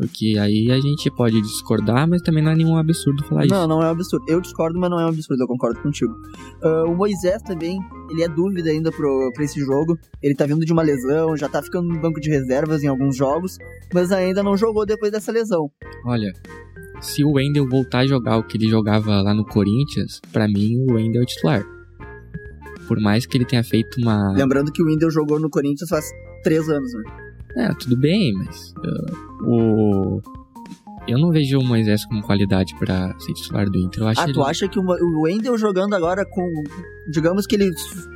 Porque 0.00 0.38
aí 0.38 0.70
a 0.72 0.80
gente 0.80 1.10
pode 1.10 1.38
discordar, 1.42 2.08
mas 2.08 2.22
também 2.22 2.42
não 2.42 2.52
é 2.52 2.56
nenhum 2.56 2.74
absurdo 2.74 3.22
falar 3.24 3.44
isso. 3.44 3.54
Não, 3.54 3.68
não 3.68 3.82
é 3.82 3.86
um 3.88 3.90
absurdo. 3.90 4.24
Eu 4.26 4.40
discordo, 4.40 4.80
mas 4.80 4.88
não 4.88 4.98
é 4.98 5.04
um 5.04 5.08
absurdo, 5.08 5.42
eu 5.42 5.46
concordo 5.46 5.78
contigo. 5.82 6.14
Ah, 6.62 6.84
o 6.86 6.96
Moisés 6.96 7.42
também, 7.42 7.78
ele 8.10 8.22
é 8.22 8.28
dúvida 8.28 8.70
ainda 8.70 8.90
pro, 8.90 9.30
pra 9.34 9.44
esse 9.44 9.60
jogo. 9.60 9.98
Ele 10.22 10.34
tá 10.34 10.46
vindo 10.46 10.64
de 10.64 10.72
uma 10.72 10.80
lesão, 10.80 11.36
já 11.36 11.50
tá 11.50 11.62
ficando 11.62 11.86
no 11.86 12.00
banco 12.00 12.18
de 12.18 12.30
reservas 12.30 12.82
em 12.82 12.86
alguns 12.86 13.14
jogos, 13.14 13.58
mas 13.92 14.10
ainda 14.10 14.42
não 14.42 14.56
jogou 14.56 14.86
depois 14.86 15.12
dessa 15.12 15.30
lesão. 15.30 15.70
Olha, 16.06 16.32
se 17.02 17.22
o 17.22 17.32
Wendel 17.32 17.68
voltar 17.68 17.98
a 17.98 18.06
jogar 18.06 18.38
o 18.38 18.42
que 18.42 18.56
ele 18.56 18.70
jogava 18.70 19.20
lá 19.20 19.34
no 19.34 19.44
Corinthians, 19.44 20.18
pra 20.32 20.48
mim 20.48 20.78
o 20.88 20.94
Wendel 20.94 21.20
é 21.20 21.24
o 21.24 21.26
titular. 21.26 21.62
Por 22.88 22.98
mais 22.98 23.26
que 23.26 23.36
ele 23.36 23.44
tenha 23.44 23.62
feito 23.62 24.00
uma. 24.00 24.32
Lembrando 24.32 24.72
que 24.72 24.82
o 24.82 24.86
Wendel 24.86 25.10
jogou 25.10 25.38
no 25.38 25.50
Corinthians 25.50 25.90
faz 25.90 26.06
três 26.42 26.70
anos, 26.70 26.90
né? 26.94 27.29
É, 27.56 27.68
tudo 27.74 27.96
bem, 27.96 28.32
mas. 28.34 28.72
uh, 28.78 29.44
o. 29.46 30.22
Eu 31.08 31.18
não 31.18 31.30
vejo 31.30 31.58
o 31.58 31.64
Moisés 31.64 32.04
com 32.04 32.20
qualidade 32.20 32.74
pra 32.78 33.18
ser 33.18 33.32
titular 33.32 33.68
do 33.68 33.76
Inter. 33.78 34.02
Eu 34.02 34.08
acho 34.08 34.20
Ah, 34.20 34.24
ele... 34.24 34.32
tu 34.34 34.42
acha 34.42 34.68
que 34.68 34.78
o 34.78 35.22
Wendel 35.22 35.56
jogando 35.58 35.94
agora 35.94 36.24
com. 36.26 36.46
Digamos 37.10 37.46
que 37.46 37.56
ele. 37.56 37.70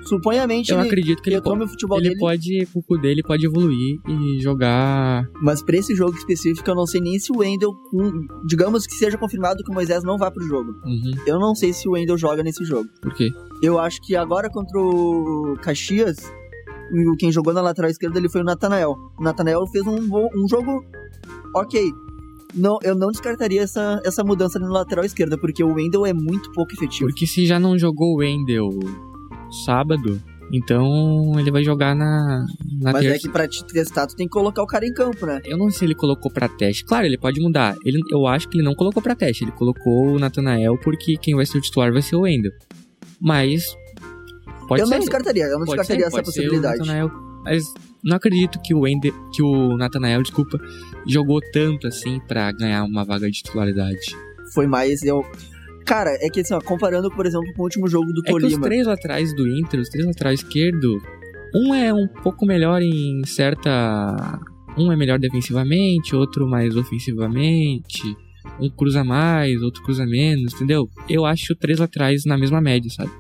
Suponhamente 0.07 0.71
Eu 0.71 0.79
ele 0.79 0.87
acredito 0.89 1.23
que 1.23 1.31
ele, 1.31 1.41
po- 1.41 1.49
retome 1.49 1.65
o 1.65 1.69
futebol 1.69 1.99
ele 1.99 2.09
dele. 2.11 2.21
pode. 2.21 2.69
O 2.75 2.83
cu 2.83 2.99
dele 2.99 3.23
pode 3.23 3.47
evoluir 3.47 3.99
e 4.07 4.41
jogar. 4.41 5.27
Mas 5.43 5.63
pra 5.63 5.77
esse 5.79 5.95
jogo 5.97 6.15
específico, 6.17 6.71
eu 6.71 6.75
não 6.75 6.87
sei 6.87 7.01
nem 7.01 7.19
se 7.19 7.33
o 7.33 7.39
Wendel. 7.39 7.73
Digamos 8.47 8.87
que 8.87 8.95
seja 8.95 9.17
confirmado 9.17 9.65
que 9.65 9.71
o 9.71 9.75
Moisés 9.75 10.05
não 10.05 10.19
vá 10.19 10.31
pro 10.31 10.47
jogo. 10.47 10.73
Uhum. 10.85 11.13
Eu 11.27 11.41
não 11.41 11.55
sei 11.55 11.73
se 11.73 11.89
o 11.89 11.93
Wendel 11.93 12.19
joga 12.19 12.43
nesse 12.45 12.65
jogo. 12.65 12.89
Por 13.01 13.15
quê? 13.15 13.31
Eu 13.63 13.79
acho 13.79 13.99
que 14.03 14.15
agora 14.15 14.49
contra 14.51 14.79
o 14.79 15.57
Caxias, 15.63 16.19
quem 17.19 17.33
jogou 17.33 17.53
na 17.53 17.61
lateral 17.61 17.91
esquerda 17.91 18.19
ele 18.19 18.29
foi 18.29 18.41
o 18.41 18.45
Natanael. 18.45 18.95
O 19.19 19.23
Natanael 19.23 19.67
fez 19.67 19.87
um, 19.87 19.99
um 19.99 20.49
jogo 20.49 20.85
ok. 21.55 21.93
Não, 22.55 22.79
eu 22.83 22.95
não 22.95 23.09
descartaria 23.09 23.63
essa, 23.63 24.01
essa 24.05 24.23
mudança 24.23 24.59
na 24.61 24.69
lateral 24.69 25.05
esquerda, 25.05 25.37
porque 25.37 25.63
o 25.65 25.75
Wendel 25.75 26.07
é 26.07 26.13
muito 26.13 26.53
pouco 26.53 26.73
efetivo. 26.73 27.09
Porque 27.09 27.27
se 27.27 27.47
já 27.47 27.59
não 27.59 27.77
jogou 27.77 28.15
o 28.15 28.19
Wendel 28.19 28.69
sábado, 29.65 30.23
então 30.53 31.33
ele 31.39 31.51
vai 31.51 31.65
jogar 31.65 31.97
na, 31.97 32.47
na 32.81 32.93
Mas 32.93 33.03
terça. 33.03 33.17
é 33.17 33.19
que 33.19 33.29
pra 33.29 33.49
te 33.49 33.65
testar, 33.65 34.07
tu 34.07 34.15
tem 34.15 34.27
que 34.27 34.33
colocar 34.33 34.63
o 34.63 34.67
cara 34.67 34.87
em 34.87 34.93
campo, 34.93 35.27
né? 35.27 35.41
Eu 35.45 35.59
não 35.59 35.69
sei 35.69 35.81
se 35.81 35.85
ele 35.87 35.95
colocou 35.97 36.31
pra 36.33 36.49
teste. 36.49 36.85
Claro, 36.85 37.07
ele 37.07 37.19
pode 37.19 37.41
mudar. 37.41 37.75
Ele, 37.85 37.99
eu 38.13 38.27
acho 38.27 38.49
que 38.49 38.57
ele 38.59 38.65
não 38.65 38.75
colocou 38.75 39.03
pra 39.03 39.17
teste. 39.17 39.43
Ele 39.43 39.53
colocou 39.53 40.15
o 40.15 40.19
Nathanael 40.19 40.79
porque 40.79 41.17
quem 41.17 41.35
vai 41.35 41.47
ser 41.47 41.59
o 41.59 41.61
titular 41.61 41.93
vai 41.93 42.03
ser 42.03 42.15
o 42.15 42.21
Wendel. 42.21 42.53
Mas. 43.21 43.77
Pode 44.67 44.83
eu 44.83 44.87
ser. 44.87 44.95
não 44.95 45.01
descartaria, 45.01 45.45
eu 45.45 45.59
não 45.59 45.67
pode 45.67 45.79
descartaria 45.79 46.11
ser, 46.11 46.17
essa 46.17 46.23
possibilidade. 46.23 46.89
Mas 47.45 47.65
não 48.03 48.17
acredito 48.17 48.59
que 48.63 48.75
o 48.75 48.81
Wendel, 48.81 49.13
que 49.33 49.43
o 49.43 49.77
Nathanael, 49.77 50.23
desculpa, 50.23 50.59
jogou 51.07 51.41
tanto 51.53 51.87
assim 51.87 52.21
pra 52.27 52.51
ganhar 52.53 52.85
uma 52.85 53.05
vaga 53.05 53.27
de 53.27 53.33
titularidade. 53.33 54.17
Foi 54.55 54.67
mais 54.67 55.03
eu. 55.03 55.25
Cara, 55.85 56.11
é 56.21 56.31
que 56.31 56.41
assim, 56.41 56.55
ó, 56.55 56.61
comparando, 56.61 57.11
por 57.11 57.27
exemplo, 57.27 57.53
com 57.55 57.63
o 57.63 57.65
último 57.65 57.87
jogo 57.89 58.07
do 58.07 58.23
É 58.25 58.31
que 58.31 58.37
os 58.37 58.43
Tolima. 58.43 58.63
três 58.63 58.87
laterais 58.87 59.35
do 59.35 59.47
Inter, 59.47 59.81
os 59.81 59.89
três 59.91 60.07
laterais 60.07 60.41
esquerdo, 60.41 60.99
um 61.55 61.75
é 61.75 61.93
um 61.93 62.09
pouco 62.09 62.47
melhor 62.47 62.81
em 62.81 63.23
certa. 63.27 64.41
Um 64.77 64.91
é 64.91 64.97
melhor 64.97 65.19
defensivamente, 65.19 66.17
outro 66.17 66.49
mais 66.49 66.75
ofensivamente. 66.77 68.03
Um 68.61 68.69
cruza 68.71 69.05
mais, 69.05 69.63
outro 69.63 69.83
cruza 69.83 70.05
menos, 70.07 70.55
entendeu? 70.55 70.89
Eu 71.09 71.25
acho 71.25 71.55
três 71.55 71.79
laterais 71.79 72.25
na 72.25 72.37
mesma 72.37 72.61
média, 72.61 72.91
sabe? 72.91 73.11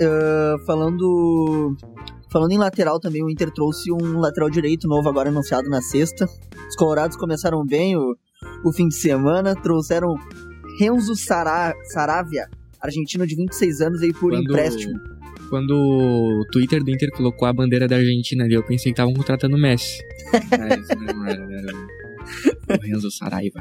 Ah, 0.00 0.56
falando. 0.66 1.76
Falando 2.30 2.52
em 2.52 2.58
lateral 2.58 3.00
também, 3.00 3.24
o 3.24 3.30
Inter 3.30 3.50
trouxe 3.50 3.90
um 3.90 4.18
lateral 4.20 4.50
direito 4.50 4.86
novo 4.86 5.08
agora 5.08 5.30
anunciado 5.30 5.68
na 5.70 5.80
sexta. 5.80 6.26
Os 6.68 6.76
Colorados 6.76 7.16
começaram 7.16 7.64
bem 7.64 7.96
o, 7.96 8.14
o 8.66 8.70
fim 8.72 8.86
de 8.86 8.96
semana, 8.96 9.54
trouxeram 9.54 10.14
Renzo 10.78 11.16
Sara, 11.16 11.72
Saravia, 11.90 12.46
argentino 12.82 13.26
de 13.26 13.34
26 13.34 13.80
anos, 13.80 14.02
aí 14.02 14.12
por 14.12 14.30
Quando- 14.30 14.42
empréstimo. 14.42 14.92
Quando 15.48 15.70
o 15.74 16.44
Twitter 16.52 16.84
do 16.84 16.90
Inter 16.90 17.08
colocou 17.16 17.48
a 17.48 17.52
bandeira 17.54 17.88
da 17.88 17.96
Argentina 17.96 18.44
ali, 18.44 18.52
eu 18.52 18.62
pensei 18.62 18.92
que 18.92 19.00
estavam 19.00 19.14
contratando 19.14 19.56
o 19.56 19.58
Messi. 19.58 19.96
Mas 20.30 20.86
não 21.14 21.24
era, 21.26 21.42
era 21.42 22.78
o 22.78 22.82
Renzo 22.82 23.10
Saraiva. 23.10 23.58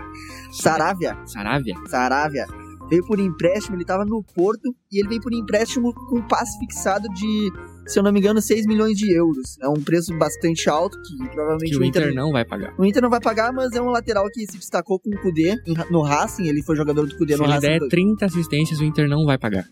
Saravia, 0.51 1.17
Saravia? 1.25 1.75
Saravia, 1.87 2.45
veio 2.89 3.05
por 3.05 3.19
empréstimo, 3.19 3.75
ele 3.75 3.85
tava 3.85 4.05
no 4.05 4.23
Porto 4.23 4.73
e 4.91 4.99
ele 4.99 5.09
veio 5.09 5.21
por 5.21 5.33
empréstimo 5.33 5.93
com 5.93 6.21
passe 6.27 6.57
fixado 6.59 7.07
de, 7.09 7.51
se 7.85 7.99
eu 7.99 8.03
não 8.03 8.11
me 8.11 8.19
engano, 8.19 8.41
6 8.41 8.65
milhões 8.65 8.97
de 8.97 9.11
euros. 9.15 9.57
É 9.61 9.67
um 9.67 9.81
preço 9.81 10.15
bastante 10.17 10.69
alto 10.69 10.97
que 11.01 11.17
provavelmente 11.29 11.71
Que 11.71 11.77
o 11.77 11.83
Inter 11.83 12.13
não 12.13 12.31
vai 12.31 12.45
pagar. 12.45 12.73
O 12.77 12.85
Inter 12.85 13.01
não 13.01 13.09
vai 13.09 13.19
pagar, 13.19 13.51
mas 13.53 13.73
é 13.73 13.81
um 13.81 13.89
lateral 13.89 14.25
que 14.31 14.41
se 14.49 14.57
destacou 14.57 14.99
com 14.99 15.09
o 15.09 15.21
Kudê 15.21 15.55
no 15.91 16.01
Racing. 16.01 16.47
Ele 16.47 16.63
foi 16.63 16.75
jogador 16.75 17.05
do 17.07 17.17
Kudê 17.17 17.33
Se 17.33 17.39
no 17.39 17.45
ele 17.45 17.53
Racing. 17.53 17.67
der 17.67 17.87
30 17.89 18.25
assistências, 18.25 18.79
o 18.79 18.83
Inter 18.83 19.07
não 19.09 19.25
vai 19.25 19.37
pagar. 19.37 19.65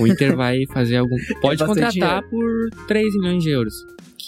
O 0.00 0.06
Inter 0.06 0.34
vai 0.34 0.56
fazer 0.72 0.96
algum. 0.96 1.16
Pode 1.40 1.62
É 1.62 1.66
contratar 1.66 2.22
por 2.28 2.70
3 2.88 3.14
milhões 3.18 3.42
de 3.42 3.50
euros. 3.50 3.74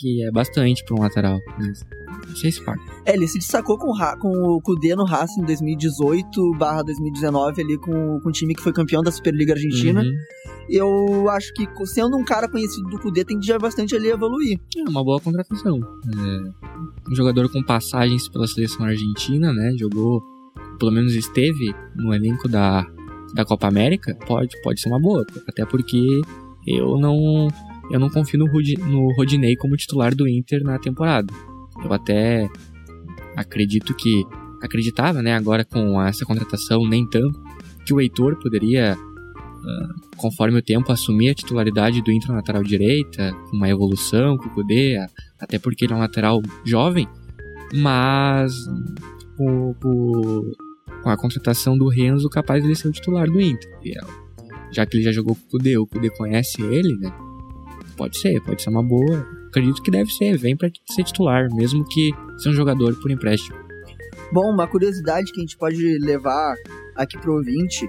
Que 0.00 0.24
é 0.24 0.30
bastante 0.30 0.84
pra 0.84 0.94
um 0.94 1.00
lateral. 1.00 1.40
Mas 1.58 1.84
não 2.28 2.36
sei 2.36 2.52
se 2.52 2.64
paga. 2.64 2.80
É, 3.04 3.14
ele 3.14 3.26
se 3.26 3.38
destacou 3.38 3.78
com, 3.78 3.92
com 4.20 4.28
o 4.28 4.60
Kudê 4.60 4.94
no 4.94 5.04
Racing 5.04 5.40
em 5.40 5.44
2018 5.44 6.52
barra 6.58 6.82
2019 6.82 7.62
ali 7.62 7.78
com, 7.78 8.20
com 8.20 8.28
o 8.28 8.32
time 8.32 8.54
que 8.54 8.62
foi 8.62 8.72
campeão 8.72 9.02
da 9.02 9.10
Superliga 9.10 9.54
Argentina. 9.54 10.02
Uhum. 10.02 10.14
Eu 10.68 11.30
acho 11.30 11.52
que 11.54 11.66
sendo 11.86 12.16
um 12.16 12.24
cara 12.24 12.48
conhecido 12.48 12.88
do 12.90 12.98
Kudê 12.98 13.24
tem 13.24 13.38
que 13.38 13.46
já 13.46 13.58
bastante 13.58 13.96
ali 13.96 14.08
evoluir. 14.08 14.60
É 14.76 14.88
uma 14.88 15.02
boa 15.02 15.20
contratação. 15.20 15.80
É, 15.80 17.10
um 17.10 17.14
jogador 17.14 17.50
com 17.50 17.62
passagens 17.62 18.28
pela 18.28 18.46
seleção 18.46 18.84
argentina, 18.84 19.52
né? 19.52 19.72
Jogou, 19.78 20.22
pelo 20.78 20.92
menos 20.92 21.14
esteve 21.14 21.74
no 21.96 22.14
elenco 22.14 22.48
da 22.48 22.86
da 23.34 23.44
Copa 23.44 23.68
América, 23.68 24.16
pode, 24.26 24.60
pode 24.62 24.80
ser 24.80 24.88
uma 24.88 25.00
boa. 25.00 25.26
Até 25.46 25.64
porque 25.64 26.20
eu 26.66 26.98
não 26.98 27.48
eu 27.90 27.98
não 27.98 28.08
confio 28.08 28.38
no, 28.38 29.14
Rodinei 29.14 29.56
como 29.56 29.76
titular 29.76 30.14
do 30.14 30.28
Inter 30.28 30.62
na 30.62 30.78
temporada. 30.78 31.32
Eu 31.82 31.92
até 31.92 32.48
acredito 33.36 33.94
que 33.94 34.26
acreditava, 34.62 35.22
né, 35.22 35.34
agora 35.34 35.64
com 35.64 36.00
essa 36.02 36.24
contratação 36.24 36.84
nem 36.86 37.08
tanto 37.08 37.40
que 37.86 37.94
o 37.94 38.00
Heitor 38.00 38.36
poderia 38.36 38.96
uh, 38.96 40.16
conforme 40.16 40.58
o 40.58 40.62
tempo 40.62 40.90
assumir 40.92 41.30
a 41.30 41.34
titularidade 41.34 42.02
do 42.02 42.10
Inter 42.10 42.30
na 42.30 42.36
lateral 42.36 42.62
direita, 42.62 43.32
com 43.48 43.56
uma 43.56 43.68
evolução 43.68 44.36
com 44.36 44.48
o 44.48 44.50
Kudê, 44.50 44.96
até 45.40 45.58
porque 45.58 45.84
ele 45.84 45.92
é 45.92 45.96
um 45.96 46.00
lateral 46.00 46.42
jovem, 46.64 47.08
mas 47.72 48.52
o, 49.38 49.74
o, 49.84 50.52
com 51.02 51.08
a 51.08 51.16
contratação 51.16 51.78
do 51.78 51.88
Renzo 51.88 52.28
capaz 52.28 52.64
de 52.64 52.74
ser 52.74 52.88
o 52.88 52.92
titular 52.92 53.30
do 53.30 53.40
Inter. 53.40 53.70
É, 53.86 54.00
já 54.72 54.84
que 54.84 54.96
ele 54.96 55.04
já 55.04 55.12
jogou 55.12 55.36
com 55.36 55.42
o 55.42 55.50
Kudê, 55.50 55.78
o 55.78 55.86
Kudê 55.86 56.10
conhece 56.10 56.60
ele, 56.60 56.96
né? 56.96 57.12
Pode 57.98 58.16
ser, 58.16 58.40
pode 58.44 58.62
ser 58.62 58.70
uma 58.70 58.82
boa. 58.82 59.26
Acredito 59.48 59.82
que 59.82 59.90
deve 59.90 60.08
ser, 60.12 60.38
vem 60.38 60.56
para 60.56 60.70
ser 60.88 61.02
titular, 61.02 61.48
mesmo 61.52 61.84
que 61.84 62.12
seja 62.36 62.50
um 62.50 62.54
jogador 62.54 62.94
por 63.00 63.10
empréstimo. 63.10 63.58
Bom, 64.32 64.52
uma 64.52 64.68
curiosidade 64.68 65.32
que 65.32 65.40
a 65.40 65.42
gente 65.42 65.56
pode 65.58 65.98
levar 65.98 66.54
aqui 66.94 67.18
pro 67.18 67.34
ouvinte: 67.34 67.88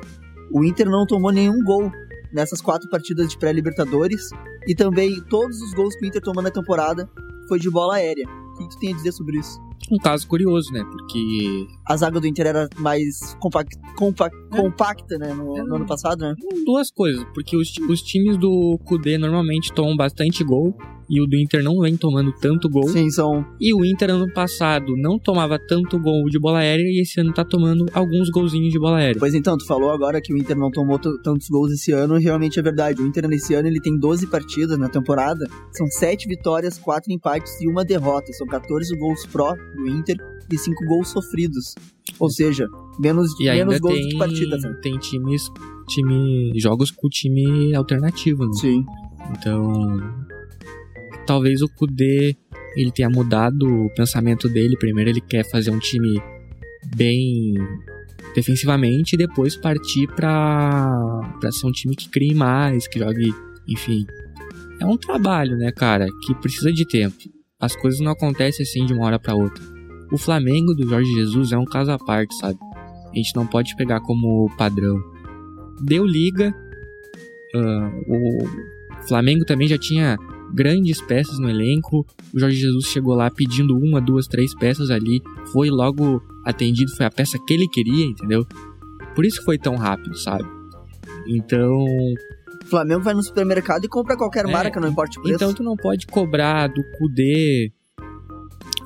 o 0.51 0.65
Inter 0.65 0.89
não 0.89 1.05
tomou 1.05 1.31
nenhum 1.31 1.63
gol 1.63 1.91
nessas 2.33 2.59
quatro 2.59 2.89
partidas 2.89 3.29
de 3.29 3.37
pré-Libertadores 3.37 4.29
e 4.67 4.73
também 4.73 5.21
todos 5.29 5.61
os 5.61 5.73
gols 5.73 5.95
que 5.95 6.05
o 6.05 6.07
Inter 6.07 6.21
tomou 6.21 6.41
na 6.41 6.49
temporada 6.51 7.07
foi 7.47 7.59
de 7.59 7.69
bola 7.69 7.95
aérea. 7.95 8.27
O 8.27 8.57
que 8.57 8.69
tu 8.69 8.79
tem 8.79 8.93
a 8.93 8.95
dizer 8.95 9.11
sobre 9.11 9.37
isso? 9.37 9.68
Um 9.91 9.97
caso 9.97 10.27
curioso, 10.27 10.71
né? 10.71 10.83
Porque. 10.83 11.67
A 11.85 11.97
zaga 11.97 12.19
do 12.19 12.27
Inter 12.27 12.47
era 12.47 12.69
mais 12.77 13.35
compact, 13.39 13.75
compact, 13.95 14.35
é. 14.53 14.57
compacta, 14.57 15.17
né? 15.17 15.33
No, 15.33 15.57
é. 15.57 15.63
no, 15.63 15.75
ano 15.75 15.85
passado, 15.85 16.21
né? 16.21 16.35
Duas 16.65 16.91
coisas. 16.91 17.23
Porque 17.33 17.57
os, 17.57 17.75
os 17.89 18.01
times 18.01 18.37
do 18.37 18.79
Kudê 18.85 19.17
normalmente 19.17 19.73
tomam 19.73 19.95
bastante 19.95 20.43
gol 20.43 20.75
e 21.09 21.21
o 21.21 21.25
do 21.25 21.35
Inter 21.35 21.63
não 21.63 21.79
vem 21.79 21.97
tomando 21.97 22.31
tanto 22.31 22.69
gol. 22.69 22.87
Sim, 22.87 23.09
são. 23.09 23.45
E 23.59 23.73
o 23.73 23.83
Inter 23.83 24.11
ano 24.11 24.31
passado 24.31 24.95
não 24.95 25.17
tomava 25.17 25.57
tanto 25.57 25.99
gol 25.99 26.25
de 26.25 26.39
bola 26.39 26.59
aérea 26.59 26.83
e 26.83 27.01
esse 27.01 27.19
ano 27.19 27.33
tá 27.33 27.43
tomando 27.43 27.85
alguns 27.93 28.29
golzinhos 28.29 28.71
de 28.71 28.79
bola 28.79 28.97
aérea. 28.97 29.19
Pois 29.19 29.33
então, 29.33 29.57
tu 29.57 29.65
falou 29.65 29.91
agora 29.91 30.21
que 30.21 30.33
o 30.33 30.37
Inter 30.37 30.57
não 30.57 30.69
tomou 30.69 30.99
tantos 30.99 31.47
gols 31.49 31.71
esse 31.71 31.91
ano, 31.91 32.19
e 32.19 32.23
realmente 32.23 32.59
é 32.59 32.61
verdade. 32.61 33.01
O 33.01 33.07
Inter 33.07 33.27
nesse 33.27 33.53
ano 33.53 33.67
ele 33.67 33.81
tem 33.81 33.97
12 33.97 34.27
partidas 34.27 34.77
na 34.77 34.89
temporada, 34.89 35.45
são 35.71 35.87
7 35.87 36.27
vitórias, 36.27 36.77
4 36.77 37.11
empates 37.11 37.59
e 37.61 37.67
uma 37.67 37.83
derrota. 37.83 38.31
São 38.33 38.45
14 38.45 38.95
gols 38.97 39.25
pró 39.25 39.55
do 39.75 39.87
Inter 39.87 40.17
e 40.51 40.57
5 40.57 40.85
gols 40.85 41.09
sofridos. 41.09 41.73
Ou 42.19 42.29
seja, 42.29 42.67
menos, 42.99 43.31
e 43.39 43.45
menos 43.45 43.79
gols 43.79 43.95
tem, 43.95 44.09
de 44.09 44.17
partidas. 44.17 44.63
Né? 44.63 44.79
Tem 44.81 44.97
times, 44.97 45.49
time, 45.87 46.51
jogos 46.59 46.91
com 46.91 47.07
time 47.07 47.73
alternativo, 47.75 48.45
né? 48.45 48.53
Sim. 48.53 48.85
Então, 49.31 49.97
talvez 51.29 51.61
o 51.61 51.69
Kudê 51.69 52.35
ele 52.75 52.91
tenha 52.91 53.07
mudado 53.07 53.85
o 53.85 53.89
pensamento 53.93 54.49
dele. 54.49 54.75
Primeiro 54.75 55.11
ele 55.11 55.21
quer 55.21 55.47
fazer 55.47 55.69
um 55.69 55.77
time 55.77 56.19
bem 56.95 57.53
defensivamente 58.33 59.13
e 59.13 59.17
depois 59.17 59.55
partir 59.55 60.07
para 60.15 61.37
para 61.39 61.51
ser 61.51 61.67
um 61.67 61.71
time 61.71 61.95
que 61.95 62.09
crie 62.09 62.33
mais, 62.33 62.87
que 62.87 62.97
jogue, 62.97 63.31
enfim. 63.67 64.07
É 64.81 64.85
um 64.87 64.97
trabalho, 64.97 65.55
né, 65.55 65.71
cara, 65.71 66.07
que 66.25 66.33
precisa 66.33 66.71
de 66.71 66.87
tempo. 66.87 67.17
As 67.59 67.75
coisas 67.75 67.99
não 67.99 68.13
acontecem 68.13 68.63
assim 68.63 68.83
de 68.87 68.93
uma 68.93 69.05
hora 69.05 69.19
para 69.19 69.35
outra. 69.35 69.63
O 70.11 70.17
Flamengo 70.17 70.73
do 70.73 70.89
Jorge 70.89 71.13
Jesus 71.13 71.51
é 71.51 71.57
um 71.59 71.65
caso 71.65 71.91
à 71.91 71.99
parte, 71.99 72.33
sabe? 72.37 72.57
A 73.11 73.15
gente 73.15 73.35
não 73.35 73.45
pode 73.45 73.75
pegar 73.75 73.99
como 73.99 74.49
padrão. 74.57 74.99
Deu 75.83 76.07
liga. 76.07 76.55
Uh, 77.53 78.15
o 78.15 79.07
Flamengo 79.07 79.45
também 79.45 79.67
já 79.67 79.77
tinha 79.77 80.17
grandes 80.53 81.01
peças 81.01 81.39
no 81.39 81.49
elenco. 81.49 82.05
O 82.33 82.39
Jorge 82.39 82.57
Jesus 82.57 82.85
chegou 82.85 83.15
lá 83.15 83.29
pedindo 83.29 83.77
uma, 83.77 84.01
duas, 84.01 84.27
três 84.27 84.53
peças 84.55 84.89
ali. 84.89 85.21
Foi 85.51 85.69
logo 85.69 86.21
atendido, 86.45 86.95
foi 86.95 87.05
a 87.05 87.11
peça 87.11 87.37
que 87.45 87.53
ele 87.53 87.67
queria, 87.67 88.05
entendeu? 88.05 88.45
Por 89.15 89.25
isso 89.25 89.43
foi 89.43 89.57
tão 89.57 89.75
rápido, 89.75 90.17
sabe? 90.17 90.45
Então. 91.27 91.85
O 92.63 92.67
Flamengo 92.69 93.01
vai 93.01 93.13
no 93.13 93.23
supermercado 93.23 93.85
e 93.85 93.87
compra 93.87 94.15
qualquer 94.15 94.45
é, 94.45 94.51
marca, 94.51 94.79
não 94.79 94.89
importa 94.89 95.19
o 95.19 95.21
preço. 95.21 95.35
Então 95.35 95.53
tu 95.53 95.63
não 95.63 95.75
pode 95.75 96.05
cobrar 96.07 96.67
do 96.67 96.81
Kudê. 96.97 97.71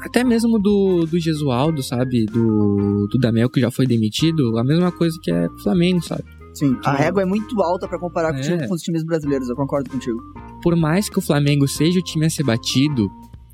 Até 0.01 0.23
mesmo 0.23 0.59
do, 0.59 1.05
do 1.05 1.17
Gesualdo, 1.17 1.81
sabe? 1.81 2.25
Do, 2.25 3.07
do 3.07 3.17
Damel, 3.19 3.49
que 3.49 3.61
já 3.61 3.71
foi 3.71 3.85
demitido. 3.85 4.57
A 4.57 4.63
mesma 4.63 4.91
coisa 4.91 5.17
que 5.21 5.31
é 5.31 5.47
Flamengo, 5.61 6.01
sabe? 6.01 6.23
Sim, 6.53 6.77
a 6.83 6.93
régua 6.93 7.23
é 7.23 7.25
muito 7.25 7.61
alta 7.61 7.87
para 7.87 7.97
comparar 7.97 8.37
é. 8.37 8.67
com 8.67 8.73
os 8.73 8.81
times 8.81 9.03
brasileiros, 9.03 9.49
eu 9.49 9.55
concordo 9.55 9.89
contigo. 9.89 10.19
Por 10.61 10.75
mais 10.75 11.09
que 11.09 11.17
o 11.17 11.21
Flamengo 11.21 11.67
seja 11.67 11.99
o 11.99 12.03
time 12.03 12.25
a 12.25 12.29
ser 12.29 12.43
batido, 12.43 13.09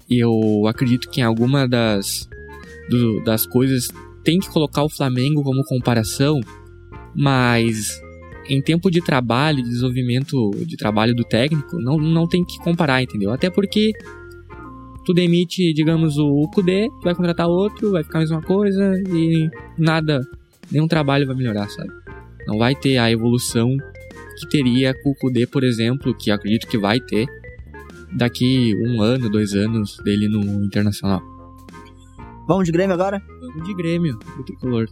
eu 0.10 0.68
acredito 0.68 1.10
que 1.10 1.22
em 1.22 1.24
alguma 1.24 1.68
das, 1.68 2.28
do, 2.90 3.24
das 3.24 3.46
coisas 3.46 3.88
tem 4.24 4.40
que 4.40 4.50
colocar 4.50 4.84
o 4.84 4.90
Flamengo 4.90 5.44
como 5.44 5.64
comparação, 5.64 6.40
mas 7.16 8.02
em 8.50 8.62
tempo 8.62 8.90
de 8.90 9.02
trabalho, 9.02 9.64
de 9.64 9.70
desenvolvimento 9.70 10.52
de 10.66 10.76
trabalho 10.76 11.16
do 11.16 11.24
técnico, 11.24 11.80
não, 11.80 11.98
não 11.98 12.28
tem 12.28 12.44
que 12.44 12.58
comparar, 12.60 13.02
entendeu? 13.02 13.32
Até 13.32 13.50
porque 13.50 13.92
tu 15.06 15.14
demite, 15.14 15.74
digamos, 15.74 16.18
o 16.18 16.50
Kudê, 16.54 16.90
tu 17.00 17.04
vai 17.04 17.16
contratar 17.16 17.48
outro, 17.48 17.92
vai 17.92 18.04
ficar 18.04 18.20
a 18.20 18.22
mesma 18.22 18.42
coisa 18.42 19.02
e 19.08 19.50
nada, 19.78 20.22
nenhum 20.72 20.88
trabalho 20.88 21.28
vai 21.28 21.36
melhorar, 21.36 21.70
sabe? 21.70 21.90
Não 22.48 22.58
vai 22.58 22.76
ter 22.76 22.98
a 22.98 23.12
evolução 23.12 23.76
que 24.38 24.50
teria 24.50 24.94
com 25.04 25.12
o 25.12 25.16
Kudê, 25.16 25.46
por 25.46 25.64
exemplo, 25.64 26.16
que 26.16 26.32
acredito 26.32 26.68
que 26.68 26.78
vai 26.78 27.00
ter 27.00 27.28
daqui 28.16 28.74
um 28.86 29.02
ano, 29.02 29.30
dois 29.30 29.54
anos 29.54 29.98
dele 30.04 30.28
no 30.28 30.64
Internacional. 30.64 31.22
Vamos 32.48 32.66
de 32.66 32.72
Grêmio 32.72 32.94
agora? 32.94 33.22
Vamos 33.42 33.64
de 33.68 33.74
Grêmio, 33.76 34.18
do 34.38 34.44
tricolor. 34.44 34.88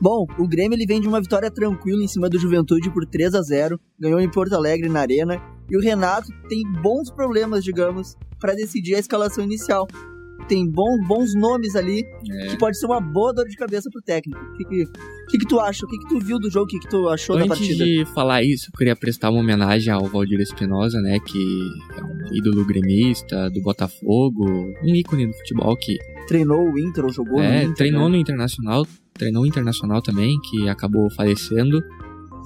Bom, 0.00 0.26
o 0.38 0.46
Grêmio 0.46 0.76
ele 0.76 0.86
vem 0.86 1.00
de 1.00 1.08
uma 1.08 1.20
vitória 1.20 1.50
tranquila 1.50 2.02
em 2.02 2.08
cima 2.08 2.28
do 2.28 2.38
Juventude 2.38 2.90
por 2.90 3.04
3 3.06 3.34
a 3.34 3.42
0 3.42 3.80
ganhou 3.98 4.20
em 4.20 4.30
Porto 4.30 4.54
Alegre 4.54 4.88
na 4.88 5.00
Arena, 5.00 5.40
e 5.70 5.76
o 5.76 5.80
Renato 5.80 6.28
tem 6.48 6.62
bons 6.82 7.10
problemas, 7.10 7.64
digamos, 7.64 8.16
para 8.38 8.54
decidir 8.54 8.94
a 8.94 8.98
escalação 8.98 9.42
inicial 9.42 9.88
tem 10.48 10.68
bons, 10.68 11.06
bons 11.06 11.34
nomes 11.34 11.74
ali, 11.76 12.04
é. 12.30 12.48
que 12.48 12.58
pode 12.58 12.78
ser 12.78 12.86
uma 12.86 13.00
boa 13.00 13.32
dor 13.32 13.46
de 13.46 13.56
cabeça 13.56 13.88
pro 13.90 14.02
técnico. 14.02 14.38
O 14.38 14.52
que, 14.54 14.64
que, 14.64 14.84
que, 15.32 15.38
que 15.38 15.46
tu 15.46 15.58
acha? 15.58 15.86
O 15.86 15.88
que, 15.88 15.98
que 15.98 16.08
tu 16.08 16.20
viu 16.20 16.38
do 16.38 16.50
jogo? 16.50 16.66
O 16.66 16.68
que, 16.68 16.78
que 16.78 16.88
tu 16.88 17.08
achou 17.08 17.36
Antes 17.36 17.48
da 17.48 17.54
partida? 17.54 17.84
Antes 17.84 17.98
de 17.98 18.04
falar 18.12 18.42
isso, 18.42 18.68
eu 18.68 18.78
queria 18.78 18.94
prestar 18.94 19.30
uma 19.30 19.40
homenagem 19.40 19.92
ao 19.92 20.04
Valdir 20.06 20.40
Espinosa, 20.40 21.00
né? 21.00 21.18
Que 21.20 21.38
é 21.96 22.02
um 22.02 22.36
ídolo 22.36 22.64
gremista 22.66 23.48
do 23.50 23.62
Botafogo, 23.62 24.44
um 24.82 24.94
ícone 24.94 25.26
do 25.26 25.32
futebol 25.32 25.74
que... 25.76 25.96
Treinou 26.28 26.70
o 26.70 26.78
Inter 26.78 27.04
ou 27.04 27.12
jogou 27.12 27.40
é, 27.40 27.48
no 27.48 27.62
Inter, 27.64 27.76
treinou 27.76 28.04
né? 28.04 28.08
no 28.10 28.16
Internacional, 28.16 28.86
treinou 29.14 29.42
o 29.42 29.46
Internacional 29.46 30.02
também, 30.02 30.38
que 30.50 30.68
acabou 30.68 31.10
falecendo. 31.10 31.82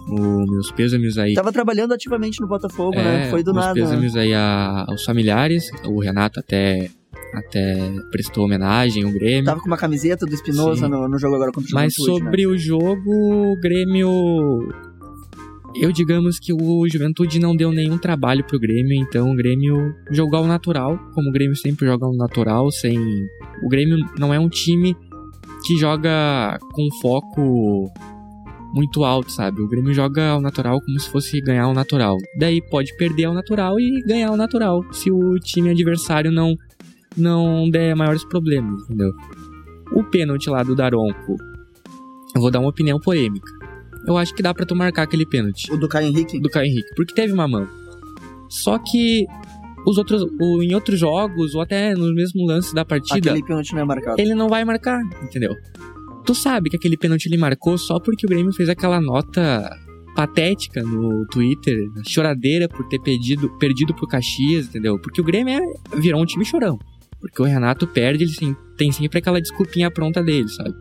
O 0.09 0.47
meus 0.47 0.71
pêsames 0.71 1.19
aí. 1.19 1.35
Tava 1.35 1.50
trabalhando 1.52 1.93
ativamente 1.93 2.40
no 2.40 2.47
Botafogo, 2.47 2.95
é, 2.95 3.02
né? 3.02 3.31
Foi 3.31 3.43
do 3.43 3.52
meus 3.52 3.66
nada. 3.66 3.75
Meus 3.75 3.90
pêsames 3.90 4.14
aí 4.14 4.33
a, 4.33 4.85
aos 4.87 5.05
familiares. 5.05 5.69
O 5.85 5.99
Renato 5.99 6.38
até 6.38 6.88
até 7.35 7.90
prestou 8.11 8.45
homenagem 8.45 9.04
ao 9.04 9.12
Grêmio. 9.12 9.45
Tava 9.45 9.61
com 9.61 9.66
uma 9.66 9.76
camiseta 9.76 10.26
do 10.26 10.35
Espinosa 10.35 10.88
no, 10.88 11.09
no, 11.09 11.18
jogo 11.18 11.35
agora 11.35 11.52
contra 11.52 11.71
o 11.71 11.75
Mas 11.75 11.95
Juventude, 11.95 12.25
sobre 12.25 12.47
né? 12.47 12.49
o 12.49 12.59
jogo, 12.59 13.52
o 13.52 13.61
Grêmio. 13.61 14.68
Eu 15.75 15.92
digamos 15.92 16.38
que 16.38 16.54
o 16.54 16.88
Juventude 16.88 17.38
não 17.38 17.54
deu 17.54 17.71
nenhum 17.71 17.99
trabalho 17.99 18.42
pro 18.45 18.59
Grêmio, 18.59 18.95
então 18.95 19.30
o 19.30 19.37
Grêmio 19.37 19.95
jogou 20.11 20.38
ao 20.38 20.47
natural, 20.47 20.99
como 21.14 21.28
o 21.28 21.33
Grêmio 21.33 21.56
sempre 21.56 21.87
joga 21.87 22.06
ao 22.06 22.14
natural, 22.14 22.71
sem. 22.71 22.99
O 23.62 23.68
Grêmio 23.68 23.99
não 24.18 24.33
é 24.33 24.38
um 24.38 24.49
time 24.49 24.97
que 25.66 25.76
joga 25.76 26.59
com 26.73 26.88
foco 27.00 27.90
muito 28.73 29.04
alto, 29.04 29.33
sabe? 29.33 29.62
O 29.62 29.68
Grêmio 29.68 29.92
joga 29.95 30.30
ao 30.30 30.40
natural 30.40 30.80
como 30.80 31.00
se 31.00 31.09
fosse 31.09 31.40
ganhar 31.40 31.64
ao 31.64 31.75
natural. 31.75 32.16
Daí 32.38 32.61
pode 32.71 32.95
perder 32.97 33.25
ao 33.25 33.35
natural 33.35 33.80
e 33.80 34.02
ganhar 34.02 34.28
ao 34.28 34.37
natural, 34.37 34.85
se 34.92 35.11
o 35.11 35.38
time 35.38 35.71
adversário 35.71 36.30
não 36.30 36.54
não 37.16 37.68
der 37.70 37.94
maiores 37.94 38.25
problemas, 38.25 38.82
entendeu? 38.85 39.12
O 39.92 40.04
pênalti 40.04 40.50
lá 40.50 40.62
do 40.62 40.75
Daronco, 40.75 41.37
eu 42.35 42.40
vou 42.40 42.50
dar 42.50 42.61
uma 42.61 42.68
opinião 42.68 42.99
polêmica. 42.99 43.50
Eu 44.06 44.16
acho 44.16 44.35
que 44.35 44.42
dá 44.42 44.52
para 44.52 44.66
tu 44.66 44.76
marcar 44.76 45.02
aquele 45.02 45.26
pênalti. 45.26 45.73
O 45.73 45.76
do 45.76 45.88
Caio 45.88 46.08
Henrique? 46.08 46.38
Do 46.38 46.49
Caio 46.49 46.66
Henrique, 46.66 46.94
porque 46.94 47.14
teve 47.14 47.32
uma 47.32 47.49
mão. 47.49 47.66
Só 48.49 48.78
que 48.78 49.26
os 49.87 49.99
outros, 49.99 50.23
em 50.62 50.75
outros 50.75 50.99
jogos, 50.99 51.54
ou 51.54 51.61
até 51.61 51.94
nos 51.94 52.14
mesmos 52.14 52.46
lances 52.46 52.73
da 52.73 52.85
partida. 52.85 53.30
Aquele 53.30 53.44
pênalti 53.44 53.73
não 53.73 53.80
é 53.80 53.85
marcado. 53.85 54.20
Ele 54.20 54.35
não 54.35 54.49
vai 54.49 54.64
marcar, 54.64 55.00
entendeu? 55.23 55.54
Tu 56.25 56.35
sabe 56.35 56.70
que 56.70 56.76
aquele 56.76 56.96
pênalti 56.96 57.26
ele 57.26 57.37
marcou 57.37 57.78
só 57.78 58.00
porque 58.00 58.26
o 58.26 58.28
Grêmio 58.28 58.52
fez 58.52 58.68
aquela 58.68 59.00
nota 59.00 59.70
patética 60.16 60.82
no 60.82 61.26
Twitter, 61.26 61.76
choradeira 62.04 62.68
por 62.68 62.88
ter 62.88 62.99
perdido, 62.99 63.49
perdido 63.58 63.94
pro 63.94 64.08
Caxias, 64.08 64.66
entendeu? 64.66 64.99
Porque 64.99 65.20
o 65.20 65.25
Grêmio 65.25 65.54
é, 65.54 65.96
virou 65.99 66.20
um 66.20 66.25
time 66.25 66.44
chorão. 66.44 66.78
Porque 67.20 67.42
o 67.42 67.44
Renato 67.44 67.87
perde, 67.87 68.25
ele 68.25 68.32
sim, 68.32 68.54
tem 68.76 68.92
sempre 68.92 69.18
aquela 69.18 69.40
desculpinha 69.40 69.90
pronta 69.90 70.23
dele, 70.23 70.49
sabe? 70.49 70.75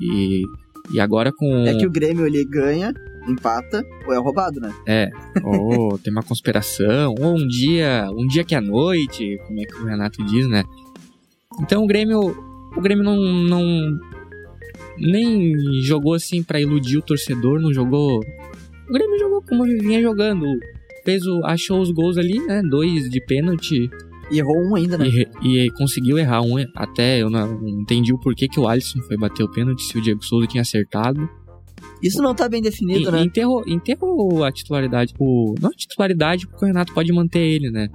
E, 0.00 0.42
e 0.90 1.00
agora 1.00 1.32
com. 1.32 1.64
É 1.66 1.74
que 1.74 1.86
o 1.86 1.90
Grêmio 1.90 2.26
ele 2.26 2.44
ganha 2.44 2.92
empata 3.28 3.82
ou 4.06 4.12
é 4.12 4.18
roubado, 4.18 4.60
né? 4.60 4.72
É, 4.86 5.10
ou 5.42 5.98
tem 5.98 6.12
uma 6.12 6.22
conspiração, 6.22 7.14
ou 7.18 7.36
um 7.36 7.46
dia, 7.46 8.08
um 8.12 8.26
dia 8.26 8.44
que 8.44 8.54
é 8.54 8.60
noite, 8.60 9.38
como 9.46 9.60
é 9.60 9.64
que 9.64 9.74
o 9.74 9.84
Renato 9.84 10.24
diz, 10.24 10.46
né? 10.48 10.62
Então 11.60 11.84
o 11.84 11.86
Grêmio, 11.86 12.20
o 12.76 12.80
Grêmio 12.80 13.04
não, 13.04 13.16
não 13.16 13.98
nem 14.98 15.54
jogou 15.82 16.14
assim 16.14 16.42
para 16.42 16.60
iludir 16.60 16.98
o 16.98 17.02
torcedor, 17.02 17.60
não 17.60 17.72
jogou. 17.72 18.20
O 18.88 18.92
Grêmio 18.92 19.18
jogou 19.18 19.42
como 19.42 19.64
vinha 19.64 20.02
jogando, 20.02 20.46
fez 21.04 21.26
o, 21.26 21.44
achou 21.44 21.80
os 21.80 21.90
gols 21.90 22.18
ali, 22.18 22.38
né? 22.46 22.62
Dois 22.62 23.08
de 23.08 23.20
pênalti. 23.24 23.88
E 24.30 24.38
errou 24.38 24.56
um 24.56 24.74
ainda, 24.74 24.96
né? 24.98 25.06
E, 25.42 25.58
e 25.66 25.70
conseguiu 25.72 26.18
errar 26.18 26.42
um. 26.42 26.56
Até 26.74 27.20
eu 27.22 27.28
não 27.30 27.66
entendi 27.68 28.12
o 28.12 28.18
porquê 28.18 28.48
que 28.48 28.58
o 28.58 28.66
Alisson 28.66 29.00
foi 29.02 29.16
bater 29.16 29.42
o 29.42 29.50
pênalti 29.50 29.82
se 29.82 29.96
o 29.98 30.00
Diego 30.00 30.24
Souza 30.24 30.46
tinha 30.46 30.62
acertado. 30.62 31.28
Isso 32.02 32.22
não 32.22 32.34
tá 32.34 32.48
bem 32.48 32.60
definido, 32.62 33.08
E- 33.08 33.12
né? 33.12 33.22
Enterrou, 33.22 33.62
enterrou 33.66 34.44
a 34.44 34.50
titularidade. 34.52 35.14
O, 35.18 35.54
não 35.60 35.70
a 35.70 35.74
titularidade, 35.74 36.46
porque 36.46 36.64
o 36.64 36.68
Renato 36.68 36.92
pode 36.92 37.12
manter 37.12 37.40
ele, 37.40 37.70
né? 37.70 37.88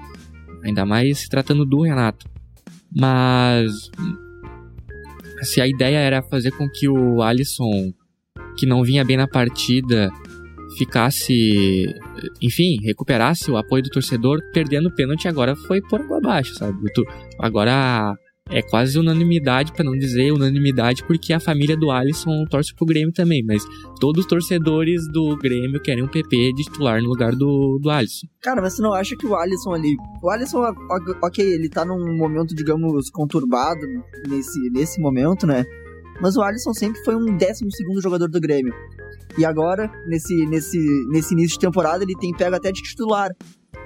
Ainda 0.63 0.86
mais 0.86 1.19
se 1.19 1.29
tratando 1.29 1.65
do 1.65 1.81
Renato. 1.81 2.27
Mas. 2.95 3.71
Se 5.41 5.62
a 5.62 5.67
ideia 5.67 5.98
era 5.98 6.21
fazer 6.21 6.51
com 6.51 6.67
que 6.69 6.88
o 6.89 7.21
Alisson, 7.21 7.93
que 8.57 8.65
não 8.65 8.83
vinha 8.83 9.05
bem 9.05 9.15
na 9.17 9.27
partida, 9.27 10.12
ficasse. 10.77 11.86
Enfim, 12.41 12.77
recuperasse 12.83 13.49
o 13.51 13.57
apoio 13.57 13.83
do 13.83 13.89
torcedor, 13.89 14.39
perdendo 14.53 14.88
o 14.89 14.95
pênalti, 14.95 15.27
agora 15.27 15.55
foi 15.55 15.81
por 15.81 16.01
água 16.01 16.17
abaixo, 16.17 16.53
sabe? 16.55 16.77
O 16.77 17.43
Agora 17.43 18.15
é 18.51 18.61
quase 18.63 18.97
unanimidade, 18.97 19.71
pra 19.71 19.83
não 19.83 19.91
dizer 19.95 20.31
unanimidade, 20.31 21.03
porque 21.05 21.31
a 21.33 21.39
família 21.39 21.77
do 21.77 21.91
Alisson 21.91 22.45
torce 22.49 22.73
pro 22.75 22.85
Grêmio 22.85 23.13
também, 23.13 23.43
mas 23.45 23.63
todos 23.99 24.21
os 24.23 24.27
torcedores 24.27 25.07
do 25.11 25.38
Grêmio 25.38 25.79
querem 25.79 26.03
um 26.03 26.07
PP 26.07 26.53
de 26.53 26.63
titular 26.63 26.99
no 27.01 27.09
lugar 27.09 27.31
do, 27.35 27.77
do 27.79 27.89
Alisson. 27.91 28.25
Cara, 28.41 28.59
mas 28.61 28.73
você 28.75 28.81
não 28.81 28.93
acha 28.93 29.15
que 29.15 29.27
o 29.27 29.35
Alisson 29.35 29.73
ali. 29.73 29.95
O 30.23 30.29
Alisson, 30.31 30.59
o- 30.61 31.25
ok, 31.25 31.45
ele 31.45 31.69
tá 31.69 31.85
num 31.85 32.17
momento, 32.17 32.55
digamos, 32.55 33.09
conturbado 33.11 33.81
nesse, 34.27 34.59
nesse 34.71 34.99
momento, 34.99 35.45
né? 35.45 35.63
Mas 36.21 36.35
o 36.35 36.41
Alisson 36.41 36.73
sempre 36.73 36.99
foi 37.05 37.15
um 37.15 37.38
12 37.38 37.63
segundo 37.71 38.01
jogador 38.01 38.27
do 38.29 38.41
Grêmio. 38.41 38.73
E 39.38 39.45
agora, 39.45 39.89
nesse, 40.05 40.45
nesse, 40.48 40.77
nesse 41.09 41.33
início 41.33 41.51
de 41.51 41.59
temporada, 41.59 42.03
ele 42.03 42.15
tem 42.15 42.33
pego 42.33 42.55
até 42.55 42.71
de 42.71 42.81
titular. 42.81 43.29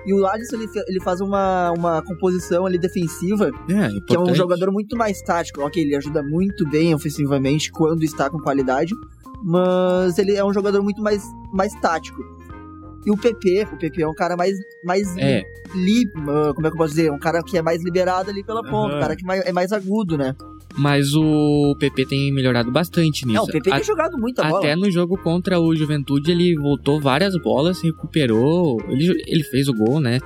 E 0.05 0.13
o 0.13 0.25
Alisson, 0.25 0.57
ele, 0.57 0.67
ele 0.87 1.01
faz 1.01 1.21
uma, 1.21 1.71
uma 1.71 2.01
composição 2.01 2.65
ali 2.65 2.77
defensiva, 2.77 3.51
É, 3.69 3.89
que 4.05 4.15
é 4.15 4.19
um 4.19 4.33
jogador 4.33 4.71
muito 4.71 4.97
mais 4.97 5.21
tático. 5.21 5.61
Ok, 5.61 5.81
ele 5.81 5.95
ajuda 5.95 6.21
muito 6.21 6.67
bem 6.69 6.93
ofensivamente 6.93 7.71
quando 7.71 8.03
está 8.03 8.29
com 8.29 8.37
qualidade, 8.39 8.93
mas 9.43 10.17
ele 10.17 10.35
é 10.35 10.43
um 10.43 10.53
jogador 10.53 10.81
muito 10.81 11.01
mais, 11.01 11.23
mais 11.53 11.73
tático. 11.75 12.21
E 13.05 13.11
o 13.11 13.17
PP, 13.17 13.67
o 13.73 13.77
PP 13.77 14.01
é 14.03 14.07
um 14.07 14.13
cara 14.13 14.35
mais, 14.37 14.57
mais 14.83 15.15
É, 15.17 15.43
li, 15.75 16.05
ah, 16.15 16.53
como 16.55 16.65
é 16.67 16.69
que 16.69 16.75
eu 16.75 16.77
posso 16.77 16.95
dizer? 16.95 17.11
Um 17.11 17.19
cara 17.19 17.43
que 17.43 17.57
é 17.57 17.61
mais 17.61 17.83
liberado 17.83 18.29
ali 18.29 18.43
pela 18.43 18.61
ponta, 18.63 18.93
Aham. 18.93 18.97
um 18.97 18.99
cara 19.01 19.15
que 19.15 19.23
é 19.29 19.51
mais 19.51 19.71
agudo, 19.73 20.17
né? 20.17 20.35
mas 20.75 21.13
o 21.13 21.75
PP 21.79 22.03
tem 22.07 22.33
melhorado 22.33 22.71
bastante 22.71 23.27
nisso. 23.27 23.37
Não, 23.37 23.43
o 23.43 23.47
PP 23.47 23.69
A- 23.71 23.75
tem 23.75 23.83
jogado 23.83 24.17
muita 24.17 24.43
bola. 24.43 24.57
Até 24.57 24.75
no 24.75 24.89
jogo 24.89 25.15
contra 25.19 25.59
o 25.59 25.75
Juventude 25.75 26.31
ele 26.31 26.55
voltou 26.55 26.99
várias 26.99 27.37
bolas, 27.43 27.79
recuperou, 27.79 28.81
ele, 28.89 29.21
ele 29.27 29.43
fez 29.43 29.67
o 29.67 29.73
gol, 29.75 29.99
né? 29.99 30.17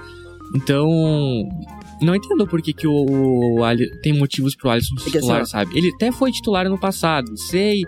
Então, 0.56 0.88
não 2.02 2.16
entendo 2.16 2.48
por 2.48 2.62
que, 2.62 2.72
que 2.72 2.88
o, 2.88 3.58
o 3.58 3.64
Ali- 3.64 3.92
tem 4.02 4.18
motivos 4.18 4.56
pro 4.56 4.70
Alisson 4.70 4.96
É 4.96 4.98
que 4.98 5.04
assim, 5.10 5.20
titular, 5.20 5.42
ó. 5.42 5.46
sabe? 5.46 5.78
Ele 5.78 5.92
até 5.96 6.12
foi 6.14 6.32
titular 6.32 6.70
no 6.70 6.80
passado, 6.80 7.36
sei 7.38 7.82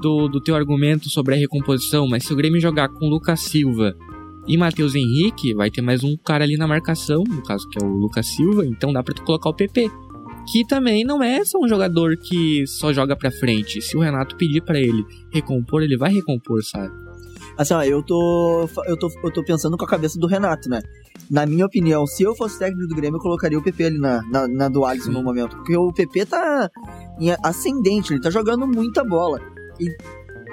do, 0.00 0.26
do 0.26 0.40
teu 0.40 0.56
argumento 0.56 1.08
sobre 1.08 1.34
a 1.34 1.38
recomposição, 1.38 2.08
mas 2.08 2.24
se 2.24 2.32
o 2.32 2.36
Grêmio 2.36 2.60
jogar 2.60 2.88
com 2.88 3.06
Lucas 3.06 3.40
Silva 3.40 3.94
e 4.46 4.56
Matheus 4.56 4.94
Henrique, 4.94 5.54
vai 5.54 5.70
ter 5.70 5.82
mais 5.82 6.02
um 6.02 6.16
cara 6.16 6.44
ali 6.44 6.56
na 6.56 6.66
marcação, 6.66 7.22
no 7.28 7.42
caso 7.42 7.68
que 7.68 7.82
é 7.82 7.86
o 7.86 7.90
Lucas 7.90 8.26
Silva, 8.26 8.66
então 8.66 8.92
dá 8.92 9.02
pra 9.02 9.14
tu 9.14 9.22
colocar 9.22 9.50
o 9.50 9.54
PP. 9.54 9.88
Que 10.50 10.66
também 10.66 11.04
não 11.04 11.22
é 11.22 11.44
só 11.44 11.58
um 11.60 11.68
jogador 11.68 12.16
que 12.16 12.66
só 12.66 12.92
joga 12.92 13.14
pra 13.14 13.30
frente. 13.30 13.80
Se 13.80 13.96
o 13.96 14.00
Renato 14.00 14.34
pedir 14.36 14.60
pra 14.60 14.76
ele 14.78 15.04
recompor, 15.32 15.82
ele 15.82 15.96
vai 15.96 16.12
recompor, 16.12 16.64
sabe? 16.64 16.92
Assim, 17.56 17.74
ó, 17.74 17.82
eu 17.84 18.02
tô, 18.02 18.68
eu, 18.86 18.96
tô, 18.96 19.08
eu 19.22 19.30
tô 19.32 19.44
pensando 19.44 19.76
com 19.76 19.84
a 19.84 19.88
cabeça 19.88 20.18
do 20.18 20.26
Renato, 20.26 20.68
né? 20.68 20.80
Na 21.30 21.46
minha 21.46 21.64
opinião, 21.64 22.04
se 22.06 22.24
eu 22.24 22.34
fosse 22.34 22.58
técnico 22.58 22.88
do 22.88 22.94
Grêmio, 22.96 23.18
eu 23.18 23.22
colocaria 23.22 23.58
o 23.58 23.62
PP 23.62 23.84
ali 23.84 23.98
na, 23.98 24.20
na, 24.22 24.48
na 24.48 24.68
do 24.68 24.84
Alisson 24.84 25.10
Sim. 25.10 25.12
no 25.12 25.22
momento. 25.22 25.54
Porque 25.56 25.76
o 25.76 25.92
PP 25.92 26.26
tá 26.26 26.68
em 27.20 27.30
ascendente, 27.44 28.12
ele 28.12 28.20
tá 28.20 28.30
jogando 28.30 28.66
muita 28.66 29.04
bola. 29.04 29.38
E- 29.78 29.96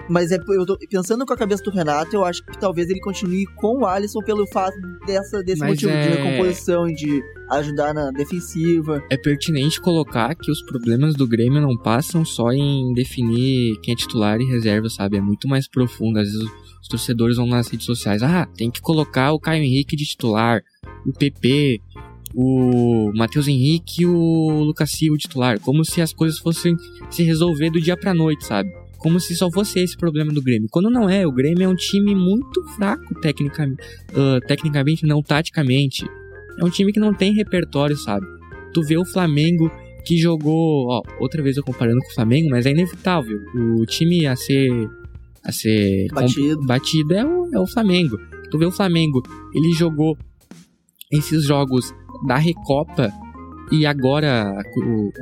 mas 0.10 0.32
é, 0.32 0.38
eu 0.50 0.66
tô 0.66 0.78
pensando 0.90 1.26
com 1.26 1.34
a 1.34 1.38
cabeça 1.38 1.64
do 1.64 1.72
Renato, 1.72 2.16
eu 2.16 2.26
acho 2.26 2.44
que 2.44 2.58
talvez 2.58 2.90
ele 2.90 3.00
continue 3.00 3.46
com 3.56 3.82
o 3.82 3.86
Alisson 3.86 4.20
pelo 4.22 4.48
fato 4.48 4.76
dessa, 5.06 5.44
desse 5.44 5.60
Mas 5.60 5.70
motivo 5.72 5.92
de 5.92 5.98
é- 5.98 6.24
recomposição 6.24 6.90
e 6.90 6.94
de 6.96 7.24
ajudar 7.52 7.94
na 7.94 8.12
defensiva. 8.12 9.04
É 9.10 9.18
pertinente 9.18 9.80
colocar 9.80 10.36
que 10.36 10.52
os 10.52 10.62
problemas 10.64 11.16
do 11.16 11.28
Grêmio 11.28 11.62
não 11.62 11.78
passam 11.78 12.26
só 12.26 12.52
em 12.52 12.94
definir 12.94 13.80
quem 13.82 13.94
é 13.94 13.98
titular 13.98 14.40
e 14.40 14.46
reserva, 14.46 14.90
sabe? 14.90 15.18
É 15.18 15.22
muito 15.22 15.48
mais 15.48 15.68
profundo. 15.68 16.20
Às 16.20 16.32
vezes 16.32 16.50
os 16.82 16.88
torcedores 16.88 17.38
vão 17.38 17.46
nas 17.46 17.68
redes 17.68 17.86
sociais, 17.86 18.24
ah, 18.24 18.48
tem 18.56 18.72
que 18.72 18.82
colocar 18.82 19.32
o 19.32 19.40
Caio 19.40 19.64
Henrique 19.64 19.96
de 19.96 20.06
titular, 20.06 20.62
o 21.06 21.12
PP, 21.12 21.82
o 22.34 23.12
Matheus 23.16 23.48
Henrique 23.48 24.04
e 24.04 24.06
o 24.06 24.64
Lucas 24.64 24.92
Silva 24.92 25.18
de 25.18 25.24
titular, 25.24 25.60
como 25.60 25.84
se 25.84 26.02
as 26.02 26.14
coisas 26.14 26.40
fossem 26.40 26.76
se 27.10 27.24
resolver 27.24 27.70
do 27.70 27.82
dia 27.82 27.98
pra 27.98 28.14
noite, 28.14 28.46
sabe? 28.46 28.70
Como 29.00 29.20
se 29.20 29.36
só 29.36 29.50
fosse 29.50 29.80
esse 29.80 29.98
problema 29.98 30.32
do 30.32 30.42
Grêmio. 30.42 30.68
Quando 30.70 30.90
não 30.90 31.10
é, 31.10 31.26
o 31.26 31.32
Grêmio 31.32 31.64
é 31.64 31.68
um 31.68 31.76
time 31.76 32.14
muito 32.14 32.64
fraco 32.76 33.16
tecnicamente, 33.22 33.82
tecnicamente 34.48 35.06
não 35.06 35.22
taticamente. 35.22 36.06
É 36.60 36.64
um 36.64 36.70
time 36.70 36.92
que 36.92 37.00
não 37.00 37.14
tem 37.14 37.34
repertório, 37.34 37.96
sabe? 37.96 38.26
Tu 38.74 38.82
vê 38.84 38.98
o 38.98 39.06
Flamengo 39.06 39.72
que 40.06 40.18
jogou, 40.18 40.88
ó, 40.90 41.02
outra 41.20 41.42
vez 41.42 41.58
eu 41.58 41.64
comparando 41.64 42.00
com 42.02 42.12
o 42.12 42.16
Flamengo, 42.16 42.50
mas 42.50 42.66
é 42.66 42.72
inevitável. 42.72 43.40
O 43.56 43.86
time 43.86 44.26
a 44.26 44.36
ser 44.36 44.70
a 45.44 45.52
ser 45.52 46.08
Batido. 46.12 46.66
batido 46.66 47.14
é 47.14 47.26
o, 47.26 47.50
é 47.54 47.60
o 47.60 47.68
Flamengo. 47.68 48.18
Tu 48.52 48.58
vê 48.58 48.66
o 48.66 48.72
Flamengo, 48.72 49.22
ele 49.54 49.72
jogou 49.74 50.18
esses 51.12 51.46
jogos 51.46 51.94
da 52.28 52.38
Recopa 52.38 53.12
e 53.72 53.86
agora 53.86 54.54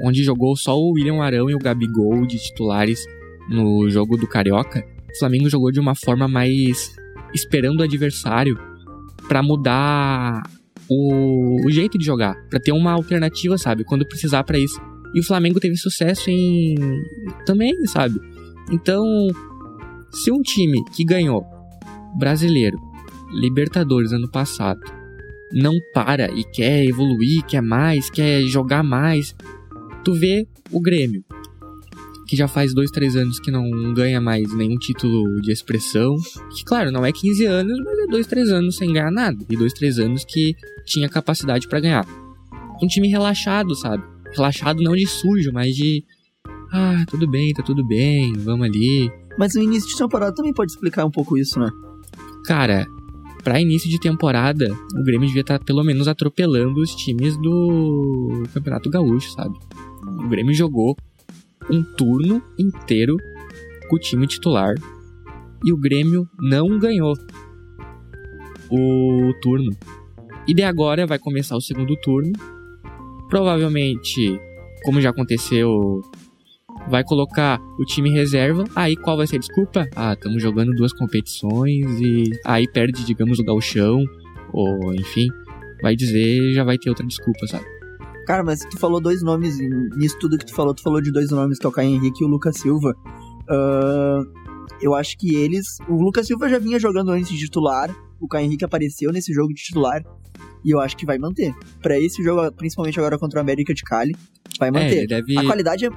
onde 0.04 0.24
jogou 0.24 0.56
só 0.56 0.78
o 0.78 0.94
William 0.94 1.22
Arão 1.22 1.50
e 1.50 1.56
o 1.56 1.60
Gabigol 1.60 2.26
de 2.26 2.38
titulares 2.38 3.06
no 3.50 3.90
jogo 3.90 4.18
do 4.18 4.28
Carioca, 4.28 4.86
o 5.14 5.20
Flamengo 5.20 5.50
jogou 5.50 5.72
de 5.72 5.80
uma 5.80 5.96
forma 5.96 6.28
mais 6.28 6.96
esperando 7.34 7.80
o 7.80 7.84
adversário 7.84 8.58
pra 9.28 9.44
mudar 9.44 10.44
o, 10.90 11.66
o 11.66 11.72
jeito 11.72 11.98
de 11.98 12.06
jogar, 12.06 12.36
Pra 12.50 12.60
ter 12.60 12.72
uma 12.72 12.92
alternativa, 12.92 13.58
sabe, 13.58 13.84
quando 13.84 14.08
precisar 14.08 14.44
pra 14.44 14.58
isso. 14.58 14.80
E 15.14 15.20
o 15.20 15.24
Flamengo 15.24 15.60
teve 15.60 15.76
sucesso 15.76 16.30
em 16.30 16.76
também, 17.46 17.74
sabe? 17.86 18.20
Então, 18.72 19.04
se 20.12 20.32
um 20.32 20.42
time 20.42 20.84
que 20.94 21.04
ganhou 21.04 21.46
Brasileiro, 22.18 22.78
Libertadores 23.34 24.12
ano 24.14 24.30
passado, 24.30 24.80
não 25.52 25.74
para 25.94 26.32
e 26.32 26.44
quer 26.44 26.86
evoluir, 26.86 27.44
quer 27.46 27.62
mais, 27.62 28.10
quer 28.10 28.42
jogar 28.44 28.84
mais, 28.84 29.36
tu 30.04 30.14
vê 30.14 30.48
o 30.72 30.80
Grêmio, 30.80 31.24
que 32.28 32.36
já 32.36 32.48
faz 32.48 32.74
dois, 32.74 32.92
três 32.92 33.16
anos 33.16 33.40
que 33.40 33.50
não 33.50 33.94
ganha 33.94 34.20
mais 34.20 34.54
nenhum 34.54 34.76
título 34.76 35.42
de 35.42 35.52
expressão. 35.52 36.16
Que, 36.54 36.64
claro, 36.66 36.92
não 36.92 37.06
é 37.06 37.12
15 37.12 37.46
anos, 37.46 37.80
mas 37.84 38.00
é 38.00 38.08
dois, 38.08 38.28
três 38.28 38.50
anos 38.50 38.76
sem 38.76 38.92
ganhar 38.92 39.12
nada. 39.12 39.38
E 39.50 39.56
dois, 39.56 39.72
três 39.72 39.98
anos 39.98 40.26
que 40.26 40.54
tinha 40.86 41.08
capacidade 41.08 41.68
pra 41.68 41.80
ganhar. 41.80 42.06
Um 42.82 42.88
time 42.88 43.08
relaxado, 43.08 43.74
sabe? 43.76 44.04
Relaxado 44.36 44.84
não 44.84 44.94
de 44.94 45.08
sujo, 45.08 45.52
mas 45.54 45.74
de. 45.74 46.04
Ah, 46.72 47.06
tudo 47.08 47.28
bem, 47.30 47.54
tá 47.54 47.64
tudo 47.64 47.86
bem, 47.86 48.34
vamos 48.34 48.68
ali. 48.68 49.10
Mas 49.40 49.56
o 49.56 49.62
início 49.62 49.90
de 49.90 49.98
temporada 49.98 50.36
também 50.36 50.54
pode 50.54 50.72
explicar 50.72 51.06
um 51.06 51.12
pouco 51.12 51.38
isso, 51.38 51.58
né? 51.60 51.70
Cara, 52.46 52.86
pra 53.42 53.62
início 53.62 53.90
de 53.90 54.00
temporada, 54.00 54.70
o 54.94 55.04
Grêmio 55.04 55.28
devia 55.28 55.42
estar 55.42 55.60
pelo 55.64 55.84
menos 55.84 56.08
atropelando 56.08 56.82
os 56.82 56.94
times 56.94 57.38
do 57.38 58.44
Campeonato 58.54 58.90
Gaúcho, 58.90 59.32
sabe? 59.32 59.58
O 60.04 60.28
Grêmio 60.28 60.54
jogou 60.54 60.98
um 61.70 61.84
turno 61.84 62.42
inteiro 62.58 63.18
com 63.90 63.96
o 63.96 64.00
time 64.00 64.28
titular 64.28 64.76
e 65.66 65.72
o 65.72 65.78
Grêmio 65.78 66.28
não 66.40 66.78
ganhou 66.78 67.14
o 68.70 69.34
turno. 69.42 69.72
E 70.48 70.54
de 70.54 70.64
agora 70.64 71.06
vai 71.06 71.20
começar 71.20 71.56
o 71.56 71.62
segundo 71.62 71.96
turno. 71.98 72.32
Provavelmente, 73.30 74.40
como 74.84 75.02
já 75.02 75.10
aconteceu, 75.10 76.02
vai 76.90 77.04
colocar 77.04 77.60
o 77.80 77.86
time 77.86 78.10
reserva. 78.10 78.64
Aí 78.76 78.96
qual 78.96 79.18
vai 79.18 79.28
ser 79.28 79.38
a 79.38 79.40
desculpa? 79.40 79.90
Ah, 79.96 80.14
estamos 80.14 80.42
jogando 80.42 80.74
duas 80.76 80.94
competições 80.94 82.00
e 82.00 82.30
aí 82.46 82.68
perde, 82.68 83.06
digamos, 83.06 83.40
o 83.40 83.44
gauchão. 83.44 84.06
Ou 84.54 84.94
enfim, 84.94 85.28
vai 85.82 85.96
dizer, 85.96 86.54
já 86.54 86.64
vai 86.64 86.78
ter 86.78 86.90
outra 86.90 87.06
desculpa, 87.06 87.46
sabe? 87.48 87.77
Cara, 88.28 88.44
mas 88.44 88.60
tu 88.60 88.78
falou 88.78 89.00
dois 89.02 89.24
nomes, 89.24 89.58
nisso 89.98 90.18
tudo 90.20 90.38
que 90.38 90.46
tu 90.46 90.54
falou, 90.54 90.74
tu 90.76 90.84
falou 90.84 91.02
de 91.02 91.12
dois 91.12 91.32
nomes, 91.32 91.58
que 91.58 91.66
é 91.66 91.70
o 91.70 91.72
Caio 91.72 91.90
Henrique 91.90 92.22
e 92.24 92.26
o 92.28 92.30
Lucas 92.30 92.58
Silva. 92.58 92.94
Ah, 93.50 94.20
Eu 94.82 94.94
acho 94.94 95.18
que 95.18 95.34
eles. 95.36 95.66
O 95.90 95.96
Lucas 95.96 96.28
Silva 96.28 96.48
já 96.50 96.60
vinha 96.60 96.78
jogando 96.80 97.10
antes 97.12 97.30
de 97.30 97.38
titular. 97.38 97.90
O 98.20 98.28
Caio 98.28 98.46
Henrique 98.46 98.64
apareceu 98.66 99.12
nesse 99.12 99.34
jogo 99.34 99.48
de 99.54 99.64
titular. 99.64 100.02
E 100.64 100.72
eu 100.72 100.80
acho 100.80 100.96
que 100.98 101.06
vai 101.06 101.18
manter. 101.18 101.54
Para 101.82 101.98
esse 102.00 102.22
jogo, 102.22 102.52
principalmente 102.52 103.00
agora 103.00 103.18
contra 103.18 103.40
o 103.40 103.42
América 103.42 103.74
de 103.74 103.82
Cali, 103.84 104.14
vai 104.60 104.70
manter. 104.70 105.04
É, 105.04 105.08
deve... 105.08 105.38
A 105.38 105.44
qualidade 105.46 105.86
é. 105.86 105.90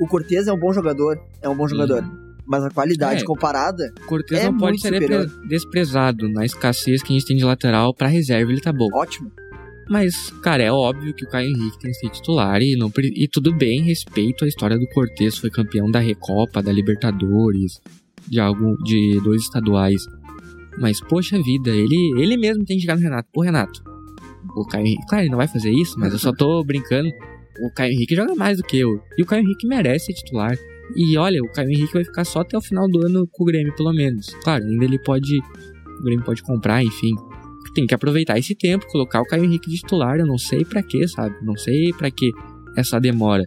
O 0.00 0.06
Cortez 0.06 0.46
é 0.48 0.52
um 0.52 0.58
bom 0.58 0.72
jogador. 0.72 1.18
É 1.40 1.48
um 1.48 1.56
bom 1.56 1.66
jogador. 1.68 2.02
Hum. 2.02 2.34
Mas 2.46 2.64
a 2.64 2.70
qualidade 2.70 3.22
É. 3.22 3.24
comparada. 3.24 3.92
Cortez 4.06 4.40
é 4.42 4.46
não 4.50 4.56
pode 4.58 4.80
ser 4.80 4.92
superior. 4.94 5.26
desprezado 5.48 6.28
na 6.30 6.44
escassez 6.44 7.02
que 7.02 7.12
a 7.12 7.18
gente 7.18 7.26
tem 7.26 7.36
de 7.36 7.44
lateral 7.44 7.94
pra 7.94 8.08
reserva, 8.08 8.50
ele 8.50 8.60
tá 8.60 8.72
bom. 8.72 8.88
Ótimo. 8.94 9.30
Mas, 9.88 10.30
cara, 10.42 10.62
é 10.62 10.70
óbvio 10.70 11.14
que 11.14 11.24
o 11.24 11.28
Caio 11.28 11.48
Henrique 11.48 11.78
tem 11.78 11.90
que 11.90 11.96
ser 11.96 12.10
titular 12.10 12.60
e, 12.60 12.76
não, 12.76 12.92
e 12.98 13.26
tudo 13.26 13.54
bem, 13.54 13.80
respeito 13.80 14.44
a 14.44 14.48
história 14.48 14.78
do 14.78 14.86
Cortez, 14.88 15.38
foi 15.38 15.50
campeão 15.50 15.90
da 15.90 15.98
Recopa, 15.98 16.62
da 16.62 16.70
Libertadores, 16.70 17.80
de 18.28 18.38
algo 18.38 18.76
de 18.84 19.18
dois 19.22 19.42
estaduais. 19.42 20.02
Mas, 20.78 21.00
poxa 21.00 21.42
vida, 21.42 21.70
ele, 21.70 22.20
ele 22.20 22.36
mesmo 22.36 22.64
tem 22.66 22.76
que 22.76 22.82
chegar 22.82 22.96
no 22.96 23.02
Renato. 23.02 23.28
Pô, 23.32 23.40
Renato, 23.40 23.82
o 24.54 24.66
Caio 24.66 24.86
Henrique, 24.86 25.06
claro, 25.08 25.24
ele 25.24 25.30
não 25.30 25.38
vai 25.38 25.48
fazer 25.48 25.70
isso, 25.70 25.98
mas 25.98 26.12
eu 26.12 26.18
só 26.18 26.32
tô 26.32 26.62
brincando. 26.62 27.08
O 27.60 27.72
Caio 27.72 27.92
Henrique 27.92 28.14
joga 28.14 28.34
mais 28.34 28.58
do 28.58 28.64
que 28.64 28.78
eu. 28.78 29.00
E 29.16 29.22
o 29.22 29.26
Caio 29.26 29.42
Henrique 29.42 29.66
merece 29.66 30.06
ser 30.06 30.12
titular. 30.12 30.56
E 30.94 31.16
olha, 31.16 31.42
o 31.42 31.50
Caio 31.50 31.70
Henrique 31.70 31.94
vai 31.94 32.04
ficar 32.04 32.24
só 32.24 32.40
até 32.40 32.56
o 32.56 32.60
final 32.60 32.86
do 32.88 33.04
ano 33.04 33.26
com 33.32 33.42
o 33.42 33.46
Grêmio, 33.46 33.74
pelo 33.74 33.92
menos. 33.92 34.28
Claro, 34.44 34.64
ainda 34.64 34.84
ele 34.84 34.98
pode. 34.98 35.38
O 35.98 36.02
Grêmio 36.04 36.24
pode 36.24 36.42
comprar, 36.42 36.84
enfim 36.84 37.14
tem 37.74 37.86
que 37.86 37.94
aproveitar 37.94 38.38
esse 38.38 38.54
tempo, 38.54 38.86
colocar 38.88 39.20
o 39.20 39.24
Caio 39.24 39.44
Henrique 39.44 39.70
de 39.70 39.76
titular, 39.76 40.18
eu 40.18 40.26
não 40.26 40.38
sei 40.38 40.64
pra 40.64 40.82
quê, 40.82 41.06
sabe? 41.06 41.34
Não 41.42 41.56
sei 41.56 41.92
pra 41.92 42.10
que 42.10 42.30
essa 42.76 42.98
demora. 43.00 43.44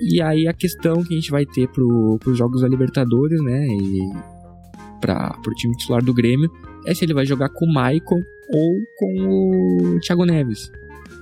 E 0.00 0.20
aí 0.22 0.46
a 0.46 0.52
questão 0.52 1.02
que 1.02 1.12
a 1.12 1.16
gente 1.16 1.30
vai 1.30 1.44
ter 1.44 1.68
pro, 1.68 2.18
pros 2.20 2.38
jogos 2.38 2.60
da 2.60 2.68
Libertadores, 2.68 3.40
né, 3.42 3.66
e 3.66 4.00
pra, 5.00 5.30
pro 5.42 5.54
time 5.54 5.76
titular 5.76 6.02
do 6.02 6.14
Grêmio, 6.14 6.50
é 6.86 6.94
se 6.94 7.04
ele 7.04 7.14
vai 7.14 7.26
jogar 7.26 7.48
com 7.48 7.66
o 7.66 7.72
Maicon 7.72 8.20
ou 8.52 8.74
com 8.98 9.96
o 9.96 10.00
Thiago 10.00 10.24
Neves. 10.24 10.70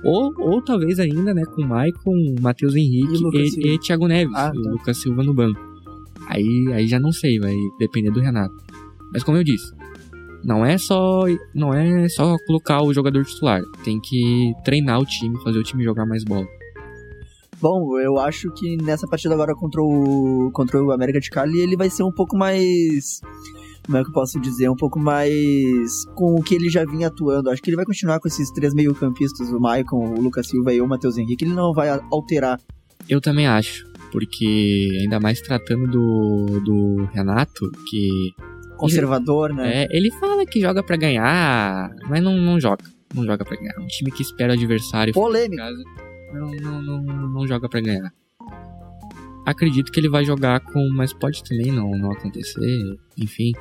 Ou, 0.03 0.31
ou 0.37 0.61
talvez 0.61 0.99
ainda, 0.99 1.33
né, 1.33 1.43
com 1.43 1.63
o 1.63 1.67
Maicon, 1.67 2.35
Matheus 2.39 2.75
Henrique 2.75 3.13
E 3.33 3.71
e, 3.71 3.75
e 3.75 3.79
Thiago 3.79 4.07
Neves, 4.07 4.33
Ah, 4.35 4.51
o 4.55 4.61
tá. 4.61 4.69
Lucas 4.69 4.97
Silva 4.97 5.23
no 5.23 5.33
banco. 5.33 5.59
Aí, 6.27 6.45
aí 6.73 6.87
já 6.87 6.99
não 6.99 7.11
sei, 7.11 7.39
vai 7.39 7.55
depender 7.79 8.11
do 8.11 8.19
Renato. 8.19 8.55
Mas 9.11 9.23
como 9.23 9.37
eu 9.37 9.43
disse, 9.43 9.73
não 10.43 10.65
é 10.65 10.77
só 10.77 11.23
não 11.53 11.73
é 11.73 12.07
só 12.09 12.35
colocar 12.45 12.81
o 12.81 12.93
jogador 12.93 13.25
titular, 13.25 13.61
tem 13.83 13.99
que 13.99 14.53
treinar 14.63 14.99
o 14.99 15.05
time, 15.05 15.41
fazer 15.43 15.59
o 15.59 15.63
time 15.63 15.83
jogar 15.83 16.05
mais 16.05 16.23
bola. 16.23 16.47
Bom, 17.59 17.99
eu 17.99 18.19
acho 18.19 18.51
que 18.51 18.77
nessa 18.77 19.07
partida 19.07 19.33
agora 19.33 19.55
contra 19.55 19.81
o, 19.81 20.51
contra 20.53 20.81
o 20.81 20.91
América 20.91 21.19
de 21.19 21.29
Cali 21.29 21.59
ele 21.59 21.75
vai 21.75 21.89
ser 21.89 22.03
um 22.03 22.11
pouco 22.11 22.37
mais. 22.37 23.19
Como 23.83 23.97
é 23.97 24.03
que 24.03 24.09
eu 24.09 24.13
posso 24.13 24.39
dizer? 24.39 24.69
Um 24.69 24.75
pouco 24.75 24.99
mais 24.99 26.05
com 26.13 26.35
o 26.35 26.43
que 26.43 26.53
ele 26.53 26.69
já 26.69 26.85
vinha 26.85 27.07
atuando. 27.07 27.49
Acho 27.49 27.61
que 27.61 27.69
ele 27.69 27.77
vai 27.77 27.85
continuar 27.85 28.19
com 28.19 28.27
esses 28.27 28.51
três 28.51 28.73
meio-campistas, 28.73 29.49
o 29.49 29.59
Maicon, 29.59 30.13
o 30.13 30.21
Lucas 30.21 30.47
Silva 30.47 30.73
e 30.73 30.81
o 30.81 30.87
Matheus 30.87 31.17
Henrique. 31.17 31.45
Ele 31.45 31.53
não 31.53 31.73
vai 31.73 31.89
alterar. 32.11 32.59
Eu 33.09 33.21
também 33.21 33.47
acho, 33.47 33.87
porque 34.11 34.89
ainda 35.01 35.19
mais 35.19 35.41
tratando 35.41 35.87
do, 35.87 36.59
do 36.59 37.05
Renato, 37.13 37.71
que 37.89 38.35
Conservador, 38.77 39.53
né? 39.53 39.83
é, 39.83 39.87
ele 39.89 40.11
fala 40.11 40.45
que 40.45 40.61
joga 40.61 40.83
pra 40.83 40.95
ganhar, 40.95 41.95
mas 42.07 42.23
não, 42.23 42.35
não 42.37 42.59
joga, 42.59 42.85
não 43.13 43.25
joga 43.25 43.43
pra 43.43 43.57
ganhar. 43.57 43.79
Um 43.79 43.87
time 43.87 44.11
que 44.11 44.21
espera 44.21 44.53
o 44.53 44.55
adversário 44.55 45.13
Polêmico. 45.13 45.57
casa 45.57 45.83
não, 46.33 46.51
não, 46.51 46.81
não, 46.81 47.27
não 47.29 47.47
joga 47.47 47.69
pra 47.69 47.79
ganhar. 47.79 48.13
Acredito 49.45 49.91
que 49.91 49.99
ele 49.99 50.09
vai 50.09 50.25
jogar 50.25 50.59
com, 50.59 50.89
mas 50.89 51.13
pode 51.13 51.43
também 51.43 51.71
não, 51.71 51.91
não 51.91 52.11
acontecer, 52.11 52.97
enfim. 53.17 53.53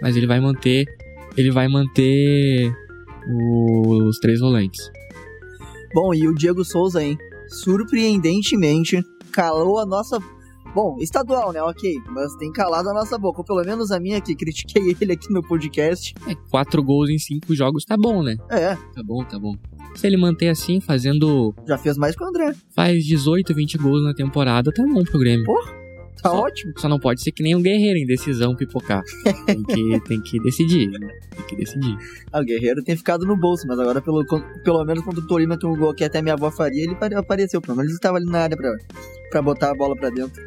Mas 0.00 0.16
ele 0.16 0.26
vai 0.26 0.40
manter, 0.40 0.86
ele 1.36 1.50
vai 1.50 1.68
manter 1.68 2.72
os 3.28 4.18
três 4.18 4.40
volantes. 4.40 4.90
Bom, 5.92 6.14
e 6.14 6.26
o 6.26 6.34
Diego 6.34 6.64
Souza, 6.64 7.02
hein? 7.02 7.18
Surpreendentemente, 7.48 9.02
calou 9.30 9.78
a 9.78 9.86
nossa. 9.86 10.18
Bom, 10.76 10.98
estadual, 11.00 11.54
né? 11.54 11.62
Ok, 11.62 11.90
mas 12.10 12.36
tem 12.36 12.52
calado 12.52 12.90
a 12.90 12.92
nossa 12.92 13.16
boca. 13.16 13.40
Ou 13.40 13.44
pelo 13.46 13.64
menos 13.64 13.90
a 13.90 13.98
minha, 13.98 14.20
que 14.20 14.34
critiquei 14.34 14.94
ele 15.00 15.12
aqui 15.14 15.32
no 15.32 15.40
podcast. 15.42 16.12
É, 16.28 16.34
quatro 16.50 16.82
gols 16.82 17.08
em 17.08 17.16
cinco 17.18 17.54
jogos 17.54 17.82
tá 17.86 17.96
bom, 17.96 18.22
né? 18.22 18.36
É, 18.50 18.74
Tá 18.74 19.02
bom, 19.02 19.24
tá 19.24 19.38
bom. 19.38 19.54
Se 19.94 20.06
ele 20.06 20.18
manter 20.18 20.48
assim, 20.50 20.78
fazendo. 20.78 21.54
já 21.66 21.78
fez 21.78 21.96
mais 21.96 22.14
que 22.14 22.22
o 22.22 22.26
André. 22.26 22.52
faz 22.74 23.02
18, 23.06 23.54
20 23.54 23.78
gols 23.78 24.04
na 24.04 24.12
temporada, 24.12 24.70
tá 24.70 24.82
bom 24.82 25.02
pro 25.02 25.18
Grêmio. 25.18 25.46
Tá 26.22 26.28
Só- 26.30 26.40
ótimo. 26.42 26.72
Só 26.76 26.88
não 26.90 26.98
pode 26.98 27.22
ser 27.22 27.32
que 27.32 27.42
nem 27.42 27.54
um 27.54 27.62
guerreiro 27.62 27.98
em 27.98 28.04
decisão 28.06 28.54
pipocar. 28.54 29.02
Tem 29.46 29.62
que, 29.62 30.00
tem 30.00 30.20
que 30.20 30.38
decidir, 30.40 30.88
né? 30.90 31.08
Tem 31.36 31.46
que 31.46 31.56
decidir. 31.56 31.96
Ah, 32.32 32.40
o 32.40 32.44
Guerreiro 32.44 32.82
tem 32.82 32.96
ficado 32.96 33.24
no 33.24 33.36
bolso, 33.36 33.66
mas 33.66 33.78
agora, 33.78 34.02
pelo, 34.02 34.24
pelo 34.64 34.84
menos 34.84 35.02
contra 35.04 35.20
o 35.20 35.26
Tolima, 35.26 35.58
tem 35.58 35.68
um 35.70 35.76
gol 35.76 35.94
que 35.94 36.04
até 36.04 36.20
minha 36.20 36.34
avó 36.34 36.50
faria, 36.50 36.82
ele 36.84 36.96
pare- 36.96 37.14
apareceu. 37.14 37.60
Pelo 37.62 37.76
menos 37.76 37.90
ele 37.92 37.96
estava 37.96 38.16
ali 38.18 38.26
na 38.26 38.40
área 38.40 38.56
pra, 38.56 38.72
pra 39.30 39.40
botar 39.42 39.70
a 39.70 39.74
bola 39.74 39.94
pra 39.96 40.10
dentro. 40.10 40.42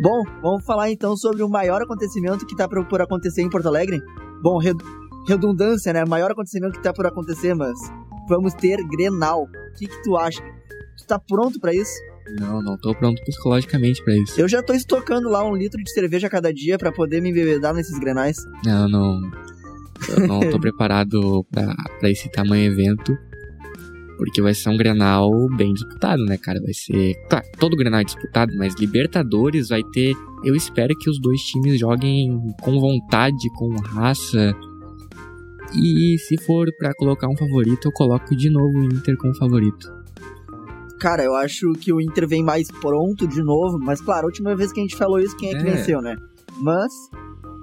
Bom, 0.00 0.22
vamos 0.42 0.64
falar 0.64 0.90
então 0.90 1.16
sobre 1.16 1.42
o 1.42 1.48
maior 1.48 1.82
acontecimento 1.82 2.46
que 2.46 2.56
tá 2.56 2.68
por, 2.68 3.00
acontecer 3.00 3.42
em 3.42 3.50
Porto 3.50 3.66
Alegre. 3.66 4.00
Bom, 4.42 4.58
red- 4.58 4.76
redundância, 5.26 5.92
né? 5.92 6.04
Maior 6.04 6.30
acontecimento 6.30 6.74
que 6.74 6.82
tá 6.82 6.92
por 6.92 7.06
acontecer, 7.06 7.54
mas 7.54 7.76
vamos 8.28 8.54
ter 8.54 8.76
Grenal. 8.88 9.42
O 9.44 9.78
que, 9.78 9.86
que 9.88 10.02
tu 10.02 10.16
acha? 10.16 10.40
Tu 10.96 11.06
tá 11.06 11.18
pronto 11.18 11.58
pra 11.60 11.74
isso? 11.74 11.92
Não, 12.38 12.62
não 12.62 12.76
tô 12.76 12.94
pronto 12.94 13.20
psicologicamente 13.24 14.02
pra 14.04 14.14
isso. 14.14 14.40
Eu 14.40 14.46
já 14.48 14.62
tô 14.62 14.72
estocando 14.74 15.28
lá 15.28 15.42
um 15.44 15.56
litro 15.56 15.82
de 15.82 15.90
cerveja 15.92 16.26
a 16.26 16.30
cada 16.30 16.52
dia 16.52 16.78
pra 16.78 16.92
poder 16.92 17.20
me 17.22 17.30
embebedar 17.30 17.74
nesses 17.74 17.98
grenais. 17.98 18.36
Não, 18.64 18.88
não. 18.88 19.20
Eu 20.10 20.28
não 20.28 20.40
tô 20.50 20.60
preparado 20.60 21.44
pra 21.98 22.08
esse 22.10 22.30
tamanho 22.30 22.70
evento. 22.70 23.16
Porque 24.18 24.42
vai 24.42 24.52
ser 24.52 24.68
um 24.68 24.76
Grenal 24.76 25.30
bem 25.56 25.72
disputado, 25.72 26.22
né, 26.24 26.36
cara? 26.36 26.60
Vai 26.60 26.74
ser. 26.74 27.14
Claro, 27.30 27.46
todo 27.58 27.76
Grenal 27.76 28.00
é 28.00 28.04
disputado, 28.04 28.52
mas 28.56 28.74
Libertadores 28.74 29.68
vai 29.68 29.82
ter. 29.92 30.14
Eu 30.44 30.54
espero 30.56 30.94
que 30.98 31.08
os 31.08 31.18
dois 31.20 31.40
times 31.42 31.78
joguem 31.78 32.36
com 32.60 32.78
vontade, 32.80 33.48
com 33.56 33.70
raça. 33.76 34.54
E 35.74 36.16
se 36.18 36.36
for 36.44 36.66
pra 36.78 36.92
colocar 36.94 37.28
um 37.28 37.36
favorito, 37.36 37.86
eu 37.88 37.92
coloco 37.92 38.34
de 38.34 38.50
novo 38.50 38.78
o 38.78 38.84
Inter 38.84 39.16
como 39.18 39.34
favorito. 39.36 39.86
Cara, 40.98 41.22
eu 41.22 41.34
acho 41.36 41.72
que 41.74 41.92
o 41.92 42.00
Inter 42.00 42.26
vem 42.26 42.42
mais 42.42 42.70
pronto 42.70 43.26
de 43.28 43.40
novo, 43.42 43.78
mas 43.78 44.00
claro, 44.00 44.22
a 44.22 44.26
última 44.26 44.56
vez 44.56 44.72
que 44.72 44.80
a 44.80 44.82
gente 44.82 44.96
falou 44.96 45.20
isso, 45.20 45.36
quem 45.36 45.50
é 45.50 45.52
que 45.52 45.68
É. 45.68 45.74
venceu, 45.76 46.00
né? 46.02 46.16
Mas 46.60 46.92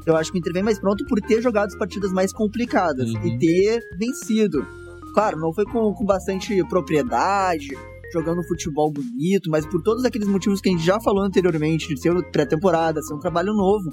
eu 0.06 0.16
acho 0.16 0.32
que 0.32 0.38
o 0.38 0.40
Inter 0.40 0.54
vem 0.54 0.64
mais 0.64 0.80
pronto 0.80 1.04
por 1.06 1.20
ter 1.20 1.42
jogado 1.42 1.68
as 1.68 1.76
partidas 1.78 2.14
mais 2.14 2.32
complicadas 2.32 3.10
Uhum. 3.12 3.26
e 3.28 3.38
ter 3.40 3.82
vencido. 4.00 4.66
Claro, 5.16 5.40
não 5.40 5.54
foi 5.54 5.64
com, 5.64 5.94
com 5.94 6.04
bastante 6.04 6.62
propriedade, 6.68 7.70
jogando 8.12 8.44
futebol 8.44 8.92
bonito, 8.92 9.50
mas 9.50 9.66
por 9.66 9.82
todos 9.82 10.04
aqueles 10.04 10.28
motivos 10.28 10.60
que 10.60 10.68
a 10.68 10.74
gente 10.74 10.84
já 10.84 11.00
falou 11.00 11.24
anteriormente, 11.24 11.88
de 11.88 12.02
ser 12.02 12.14
pré-temporada, 12.32 13.02
ser 13.02 13.14
um 13.14 13.20
trabalho 13.20 13.54
novo. 13.54 13.92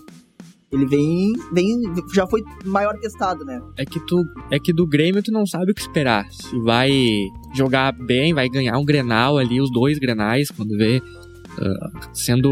Ele 0.73 0.85
vem, 0.85 1.33
vem, 1.53 1.81
já 2.13 2.27
foi 2.27 2.43
maior 2.65 2.99
testado, 2.99 3.45
né? 3.45 3.63
É 3.79 3.85
que 3.85 4.01
tu, 4.05 4.17
é 4.51 4.59
que 4.59 4.73
do 4.73 4.85
Grêmio 4.85 5.23
tu 5.23 5.31
não 5.31 5.47
sabe 5.47 5.71
o 5.71 5.75
que 5.77 5.83
esperar. 5.83 6.27
Se 6.33 6.59
vai 6.59 6.91
jogar 7.55 7.93
bem, 7.93 8.35
vai 8.35 8.49
ganhar 8.49 8.77
um 8.77 8.85
Grenal 8.85 9.39
ali, 9.39 9.61
os 9.61 9.71
dois 9.71 10.01
Grenais, 10.01 10.51
quando 10.51 10.77
vê 10.77 11.01
ah, 11.57 12.09
sendo 12.13 12.51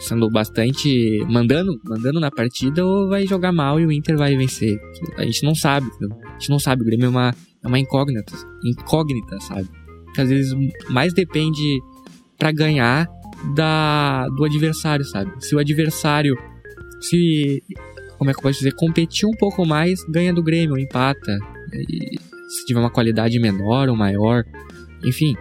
sendo 0.00 0.28
bastante 0.30 1.24
mandando, 1.28 1.78
mandando 1.84 2.18
na 2.18 2.30
partida 2.30 2.84
ou 2.84 3.08
vai 3.08 3.24
jogar 3.24 3.52
mal 3.52 3.78
e 3.78 3.86
o 3.86 3.92
Inter 3.92 4.16
vai 4.16 4.34
vencer. 4.34 4.80
A 5.16 5.24
gente 5.24 5.44
não 5.44 5.54
sabe, 5.54 5.86
a 6.02 6.32
gente 6.32 6.50
não 6.50 6.58
sabe, 6.58 6.82
o 6.82 6.84
Grêmio 6.84 7.06
é 7.06 7.10
uma 7.10 7.34
é 7.64 7.68
uma 7.68 7.78
incógnita, 7.78 8.34
incógnita, 8.64 9.40
sabe? 9.40 9.68
Que 10.14 10.20
às 10.20 10.28
vezes 10.28 10.54
mais 10.90 11.12
depende 11.12 11.80
pra 12.38 12.52
ganhar 12.52 13.08
da 13.54 14.28
do 14.36 14.44
adversário, 14.44 15.04
sabe? 15.04 15.32
Se 15.44 15.54
o 15.54 15.58
adversário 15.58 16.36
se 17.00 17.62
como 18.18 18.30
é 18.30 18.32
que 18.32 18.38
eu 18.38 18.42
posso 18.42 18.58
dizer, 18.58 18.74
competir 18.74 19.28
um 19.28 19.36
pouco 19.36 19.66
mais, 19.66 20.02
ganha 20.08 20.32
do 20.32 20.42
Grêmio, 20.42 20.78
empata. 20.78 21.38
E 21.72 22.16
se 22.48 22.64
tiver 22.64 22.80
uma 22.80 22.90
qualidade 22.90 23.38
menor 23.38 23.88
ou 23.88 23.96
maior, 23.96 24.44
enfim, 25.04 25.34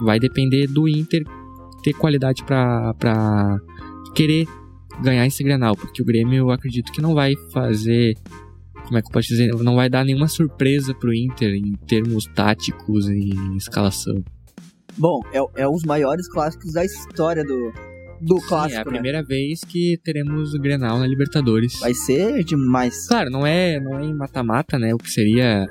vai 0.00 0.18
depender 0.18 0.66
do 0.66 0.88
Inter 0.88 1.24
ter 1.82 1.92
qualidade 1.92 2.42
pra 2.44 3.58
querer 4.14 4.46
ganhar 5.02 5.26
esse 5.26 5.42
Grenal, 5.42 5.76
porque 5.76 6.02
o 6.02 6.04
Grêmio 6.04 6.36
eu 6.36 6.50
acredito 6.50 6.92
que 6.92 7.00
não 7.00 7.14
vai 7.14 7.34
fazer, 7.52 8.14
como 8.84 8.98
é 8.98 9.02
que 9.02 9.08
eu 9.08 9.12
posso 9.12 9.28
dizer, 9.28 9.52
não 9.54 9.76
vai 9.76 9.88
dar 9.88 10.04
nenhuma 10.04 10.28
surpresa 10.28 10.94
pro 10.94 11.14
Inter 11.14 11.54
em 11.54 11.72
termos 11.86 12.26
táticos 12.34 13.08
e 13.08 13.30
em 13.30 13.56
escalação. 13.56 14.22
Bom, 14.96 15.20
é, 15.32 15.62
é 15.62 15.68
os 15.68 15.82
maiores 15.82 16.28
clássicos 16.28 16.72
da 16.72 16.84
história 16.84 17.42
do, 17.42 17.72
do 18.20 18.38
Sim, 18.40 18.46
clássico, 18.46 18.78
é 18.78 18.82
a 18.82 18.84
né? 18.84 18.90
primeira 18.90 19.22
vez 19.22 19.60
que 19.60 19.98
teremos 20.04 20.54
o 20.54 20.58
Grenal 20.58 20.98
na 20.98 21.06
Libertadores. 21.06 21.78
Vai 21.80 21.94
ser 21.94 22.44
demais. 22.44 23.08
Claro, 23.08 23.30
não 23.30 23.46
é, 23.46 23.80
não 23.80 23.98
é 23.98 24.04
em 24.04 24.14
mata-mata, 24.14 24.78
né? 24.78 24.94
O 24.94 24.98
que 24.98 25.10
seria, 25.10 25.66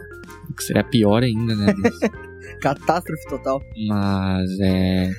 o 0.49 0.54
que 0.54 0.63
seria 0.63 0.84
pior 0.84 1.23
ainda, 1.23 1.56
né? 1.56 1.73
Catástrofe 2.62 3.28
total. 3.30 3.62
mas 3.88 4.60
é, 4.60 5.12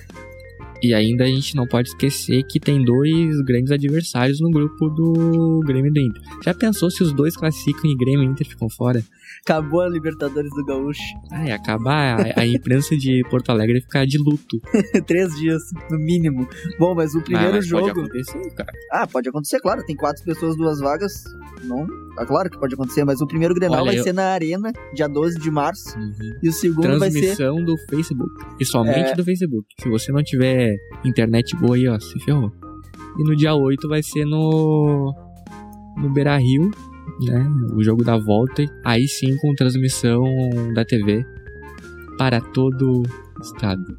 E 0.83 0.93
ainda 0.93 1.25
a 1.25 1.27
gente 1.27 1.57
não 1.57 1.67
pode 1.67 1.89
esquecer 1.89 2.43
que 2.45 2.61
tem 2.61 2.85
dois 2.85 3.41
grandes 3.43 3.71
adversários 3.71 4.41
no 4.41 4.51
grupo 4.51 4.91
do 4.91 5.61
Grêmio 5.65 5.91
e 5.91 5.93
do 5.93 6.01
Inter. 6.01 6.23
Já 6.45 6.53
pensou 6.53 6.91
se 6.91 7.03
os 7.03 7.13
dois 7.13 7.37
classificam 7.37 7.91
e 7.91 7.97
Grêmio 7.97 8.25
e 8.25 8.27
Inter 8.27 8.47
ficam 8.47 8.69
fora? 8.69 9.03
Acabou 9.43 9.81
a 9.83 9.89
Libertadores 9.89 10.51
do 10.55 10.65
Gaúcho. 10.65 11.03
Ah, 11.31 11.45
ia 11.47 11.57
acabar 11.57 12.21
a, 12.37 12.41
a 12.41 12.47
imprensa 12.47 12.97
de 12.97 13.23
Porto 13.29 13.51
Alegre 13.51 13.81
ficar 13.81 14.07
de 14.07 14.19
luto. 14.19 14.61
Três 15.07 15.35
dias, 15.37 15.61
no 15.91 15.99
mínimo. 15.99 16.47
Bom, 16.79 16.95
mas 16.95 17.15
o 17.15 17.21
primeiro 17.21 17.51
Ah, 17.51 17.57
mas 17.57 17.67
jogo. 17.67 17.87
Pode 17.89 17.99
acontecer, 18.01 18.55
cara. 18.55 18.73
Ah, 18.93 19.07
pode 19.07 19.29
acontecer, 19.29 19.61
claro. 19.61 19.83
Tem 19.85 19.97
quatro 19.97 20.23
pessoas, 20.25 20.57
duas 20.57 20.79
vagas. 20.79 21.13
Não. 21.65 21.87
Ah, 22.17 22.25
claro 22.25 22.49
que 22.49 22.59
pode 22.59 22.75
acontecer, 22.75 23.05
mas 23.05 23.21
o 23.21 23.27
primeiro 23.27 23.53
Grenal 23.55 23.81
Olha, 23.81 23.87
vai 23.91 23.99
eu- 23.99 24.05
ser 24.05 24.13
na 24.13 24.27
Arena, 24.27 24.71
dia 24.95 25.09
12 25.09 25.39
de 25.41 25.51
março. 25.51 25.99
Uhum. 25.99 26.13
E 26.43 26.49
o 26.49 26.53
segundo 26.53 26.99
vai 27.01 27.11
ser. 27.11 27.21
Transmissão 27.21 27.57
do 27.65 27.75
Facebook. 27.91 28.33
E 28.61 28.65
somente 28.65 29.11
É. 29.11 29.15
do 29.17 29.25
Facebook. 29.25 29.67
Se 29.81 29.89
você 29.89 30.13
não 30.13 30.23
tiver 30.23 30.77
internet 31.05 31.57
boa 31.57 31.75
aí, 31.75 31.89
ó, 31.89 31.99
se 31.99 32.19
ferrou. 32.21 32.53
E 33.19 33.25
no 33.25 33.35
dia 33.35 33.55
8 33.55 33.89
vai 33.89 34.03
ser 34.03 34.25
no. 34.25 35.13
No 35.97 36.13
Beira 36.13 36.37
Rio, 36.37 36.71
né? 37.21 37.47
O 37.75 37.83
jogo 37.83 38.05
da 38.05 38.17
volta. 38.17 38.65
Aí 38.85 39.07
sim 39.09 39.37
com 39.37 39.55
transmissão 39.55 40.23
da 40.75 40.85
TV 40.85 41.25
para 42.17 42.41
todo 42.41 43.03
o 43.03 43.43
estado. 43.43 43.97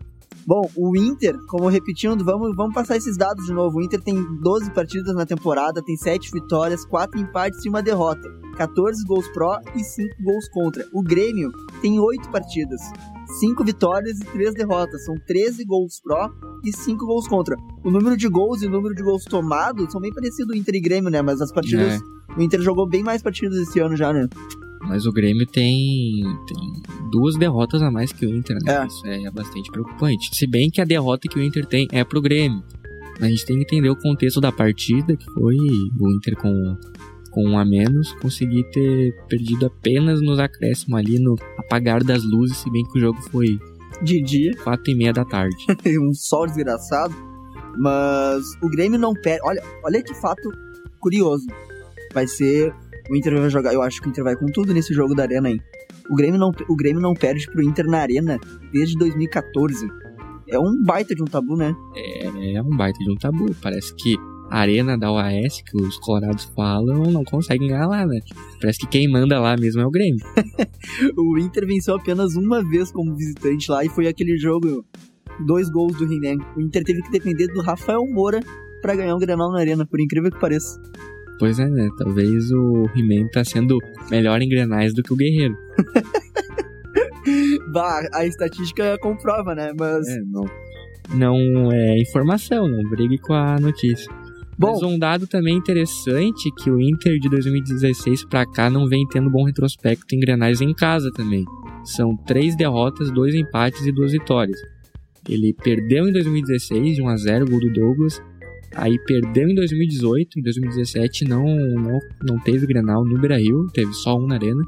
Bom, 0.47 0.69
o 0.75 0.95
Inter, 0.95 1.35
como 1.47 1.67
repetindo, 1.67 2.23
vamos, 2.23 2.55
vamos 2.55 2.75
passar 2.75 2.95
esses 2.95 3.17
dados 3.17 3.47
de 3.47 3.51
novo. 3.51 3.79
O 3.79 3.81
Inter 3.81 3.99
tem 3.99 4.15
12 4.41 4.71
partidas 4.71 5.15
na 5.15 5.25
temporada, 5.25 5.81
tem 5.83 5.97
7 5.97 6.29
vitórias, 6.31 6.85
4 6.85 7.19
empates 7.19 7.65
e 7.65 7.69
uma 7.69 7.81
derrota. 7.81 8.29
14 8.55 9.03
gols 9.05 9.27
pró 9.29 9.59
e 9.75 9.83
5 9.83 10.15
gols 10.21 10.47
contra. 10.49 10.85
O 10.93 11.01
Grêmio 11.01 11.51
tem 11.81 11.99
8 11.99 12.29
partidas, 12.29 12.79
5 13.39 13.63
vitórias 13.63 14.19
e 14.19 14.25
3 14.25 14.53
derrotas. 14.53 15.03
São 15.05 15.15
13 15.27 15.65
gols 15.65 15.99
pró 16.01 16.29
e 16.63 16.71
5 16.71 17.05
gols 17.05 17.27
contra. 17.27 17.55
O 17.83 17.91
número 17.91 18.15
de 18.15 18.27
gols 18.27 18.61
e 18.61 18.67
o 18.67 18.69
número 18.69 18.95
de 18.95 19.03
gols 19.03 19.23
tomados 19.25 19.91
são 19.91 20.01
bem 20.01 20.13
parecidos 20.13 20.55
Inter 20.55 20.75
e 20.75 20.81
Grêmio, 20.81 21.09
né? 21.09 21.21
Mas 21.21 21.41
as 21.41 21.51
partidas. 21.51 22.01
É. 22.01 22.15
O 22.37 22.41
Inter 22.41 22.61
jogou 22.61 22.87
bem 22.87 23.03
mais 23.03 23.21
partidas 23.21 23.57
esse 23.57 23.79
ano 23.79 23.95
já, 23.95 24.11
né? 24.11 24.27
Mas 24.81 25.05
o 25.05 25.11
Grêmio 25.11 25.47
tem, 25.47 26.21
tem 26.47 26.83
duas 27.11 27.35
derrotas 27.35 27.81
a 27.81 27.89
mais 27.89 28.11
que 28.11 28.25
o 28.25 28.35
Inter, 28.35 28.57
né? 28.63 28.83
É. 28.83 28.85
Isso 28.85 29.07
é 29.07 29.31
bastante 29.31 29.71
preocupante. 29.71 30.29
Se 30.33 30.45
bem 30.45 30.69
que 30.69 30.81
a 30.81 30.85
derrota 30.85 31.27
que 31.27 31.39
o 31.39 31.43
Inter 31.43 31.65
tem 31.65 31.87
é 31.91 32.03
pro 32.03 32.21
Grêmio. 32.21 32.63
Mas 33.19 33.23
a 33.23 33.29
gente 33.29 33.45
tem 33.45 33.57
que 33.57 33.63
entender 33.63 33.89
o 33.89 33.95
contexto 33.95 34.41
da 34.41 34.51
partida, 34.51 35.15
que 35.15 35.25
foi 35.31 35.55
o 35.55 36.11
Inter 36.11 36.35
com, 36.35 36.77
com 37.35 37.43
um 37.43 37.59
a 37.59 37.65
menos, 37.65 38.13
conseguir 38.13 38.63
ter 38.71 39.13
perdido 39.27 39.65
apenas 39.65 40.21
nos 40.21 40.39
acréscimos 40.39 40.97
ali, 40.97 41.19
no 41.19 41.35
apagar 41.57 42.01
das 42.01 42.23
luzes, 42.23 42.55
se 42.55 42.71
bem 42.71 42.81
que 42.85 42.97
o 42.97 43.01
jogo 43.01 43.21
foi 43.29 43.59
De 44.01 44.21
dia. 44.23 44.53
quatro 44.63 44.89
e 44.89 44.95
meia 44.95 45.11
da 45.11 45.25
tarde. 45.25 45.57
um 46.01 46.13
sol 46.13 46.47
desgraçado. 46.47 47.13
Mas 47.77 48.41
o 48.63 48.69
Grêmio 48.69 48.97
não 48.97 49.13
perde. 49.13 49.41
Olha, 49.43 49.61
olha 49.83 50.01
que 50.01 50.13
fato 50.15 50.49
curioso. 51.01 51.45
Vai 52.13 52.25
ser. 52.25 52.73
O 53.09 53.15
Inter 53.17 53.37
vai 53.37 53.49
jogar. 53.49 53.73
Eu 53.73 53.81
acho 53.81 54.01
que 54.01 54.07
o 54.07 54.09
Inter 54.09 54.23
vai 54.23 54.37
com 54.37 54.45
tudo 54.45 54.73
nesse 54.73 54.93
jogo 54.93 55.13
da 55.13 55.23
Arena 55.23 55.49
aí. 55.49 55.59
O 56.09 56.15
Grêmio 56.15 56.39
não, 56.39 56.51
o 56.69 56.75
Grêmio 56.77 57.01
não 57.01 57.13
perde 57.13 57.47
pro 57.47 57.61
Inter 57.61 57.85
na 57.85 57.97
Arena 57.99 58.39
desde 58.71 58.97
2014. 58.97 59.85
É 60.47 60.57
um 60.57 60.81
baita 60.85 61.13
de 61.13 61.21
um 61.21 61.25
tabu, 61.25 61.57
né? 61.57 61.75
É 62.53 62.61
um 62.61 62.77
baita 62.77 62.99
de 62.99 63.11
um 63.11 63.15
tabu. 63.15 63.53
Parece 63.61 63.93
que 63.95 64.15
arena 64.49 64.97
da 64.97 65.11
OAS, 65.11 65.61
que 65.61 65.75
os 65.77 65.97
colorados 65.99 66.45
falam, 66.55 67.03
não 67.11 67.23
conseguem 67.23 67.67
ganhar 67.67 67.87
lá, 67.87 68.05
né? 68.05 68.19
Parece 68.61 68.79
que 68.79 68.87
quem 68.87 69.11
manda 69.11 69.39
lá 69.39 69.55
mesmo 69.57 69.81
é 69.81 69.85
o 69.85 69.91
Grêmio. 69.91 70.23
O 71.17 71.37
Inter 71.37 71.65
venceu 71.65 71.95
apenas 71.95 72.35
uma 72.35 72.63
vez 72.63 72.91
como 72.91 73.15
visitante 73.15 73.69
lá 73.71 73.83
e 73.83 73.89
foi 73.89 74.07
aquele 74.07 74.37
jogo. 74.37 74.85
Dois 75.45 75.69
gols 75.69 75.97
do 75.97 76.05
He-Man. 76.05 76.41
O 76.55 76.61
Inter 76.61 76.83
teve 76.83 77.01
que 77.01 77.11
depender 77.11 77.47
do 77.47 77.61
Rafael 77.61 78.05
Moura 78.07 78.39
pra 78.81 78.95
ganhar 78.95 79.15
um 79.15 79.19
Grenal 79.19 79.51
na 79.51 79.59
Arena, 79.59 79.85
por 79.85 79.99
incrível 79.99 80.31
que 80.31 80.39
pareça. 80.39 80.79
Pois 81.37 81.59
é, 81.59 81.67
né? 81.67 81.89
Talvez 81.97 82.51
o 82.51 82.85
He-Man 82.95 83.27
tá 83.29 83.43
sendo 83.43 83.77
melhor 84.09 84.41
em 84.41 84.47
grenais 84.47 84.93
do 84.93 85.03
que 85.03 85.11
o 85.11 85.17
Guerreiro. 85.17 85.57
Bah, 87.73 88.07
a 88.13 88.25
estatística 88.25 88.97
comprova, 88.99 89.55
né? 89.55 89.73
Mas. 89.77 90.07
É, 90.07 90.19
não. 90.21 90.45
Não 91.13 91.71
é 91.71 91.97
informação, 91.99 92.67
não 92.67 92.89
brigue 92.89 93.17
com 93.17 93.33
a 93.33 93.59
notícia. 93.59 94.11
Bom, 94.57 94.71
Mas 94.71 94.83
um 94.83 94.97
dado 94.97 95.27
também 95.27 95.57
interessante 95.57 96.49
que 96.57 96.71
o 96.71 96.79
Inter 96.79 97.19
de 97.19 97.27
2016 97.27 98.23
pra 98.25 98.45
cá 98.45 98.69
não 98.69 98.87
vem 98.87 99.05
tendo 99.05 99.29
bom 99.29 99.43
retrospecto 99.43 100.15
em 100.15 100.19
grenais 100.19 100.61
em 100.61 100.73
casa 100.73 101.11
também. 101.11 101.43
São 101.83 102.15
três 102.15 102.55
derrotas, 102.55 103.11
dois 103.11 103.35
empates 103.35 103.85
e 103.85 103.91
duas 103.91 104.13
vitórias. 104.13 104.57
Ele 105.27 105.53
perdeu 105.53 106.07
em 106.07 106.11
2016 106.13 106.95
de 106.95 107.01
1 107.01 107.07
a 107.09 107.17
0 107.17 107.49
gol 107.49 107.59
do 107.59 107.73
Douglas. 107.73 108.21
Aí 108.75 108.97
perdeu 109.05 109.49
em 109.49 109.55
2018, 109.55 110.39
em 110.39 110.41
2017 110.41 111.25
não, 111.25 111.45
não, 111.45 111.99
não 112.23 112.39
teve 112.39 112.65
Grenal 112.65 113.03
no 113.05 113.19
Beira-Rio, 113.19 113.67
teve 113.73 113.93
só 113.93 114.17
um 114.17 114.25
na 114.27 114.35
Arena. 114.35 114.61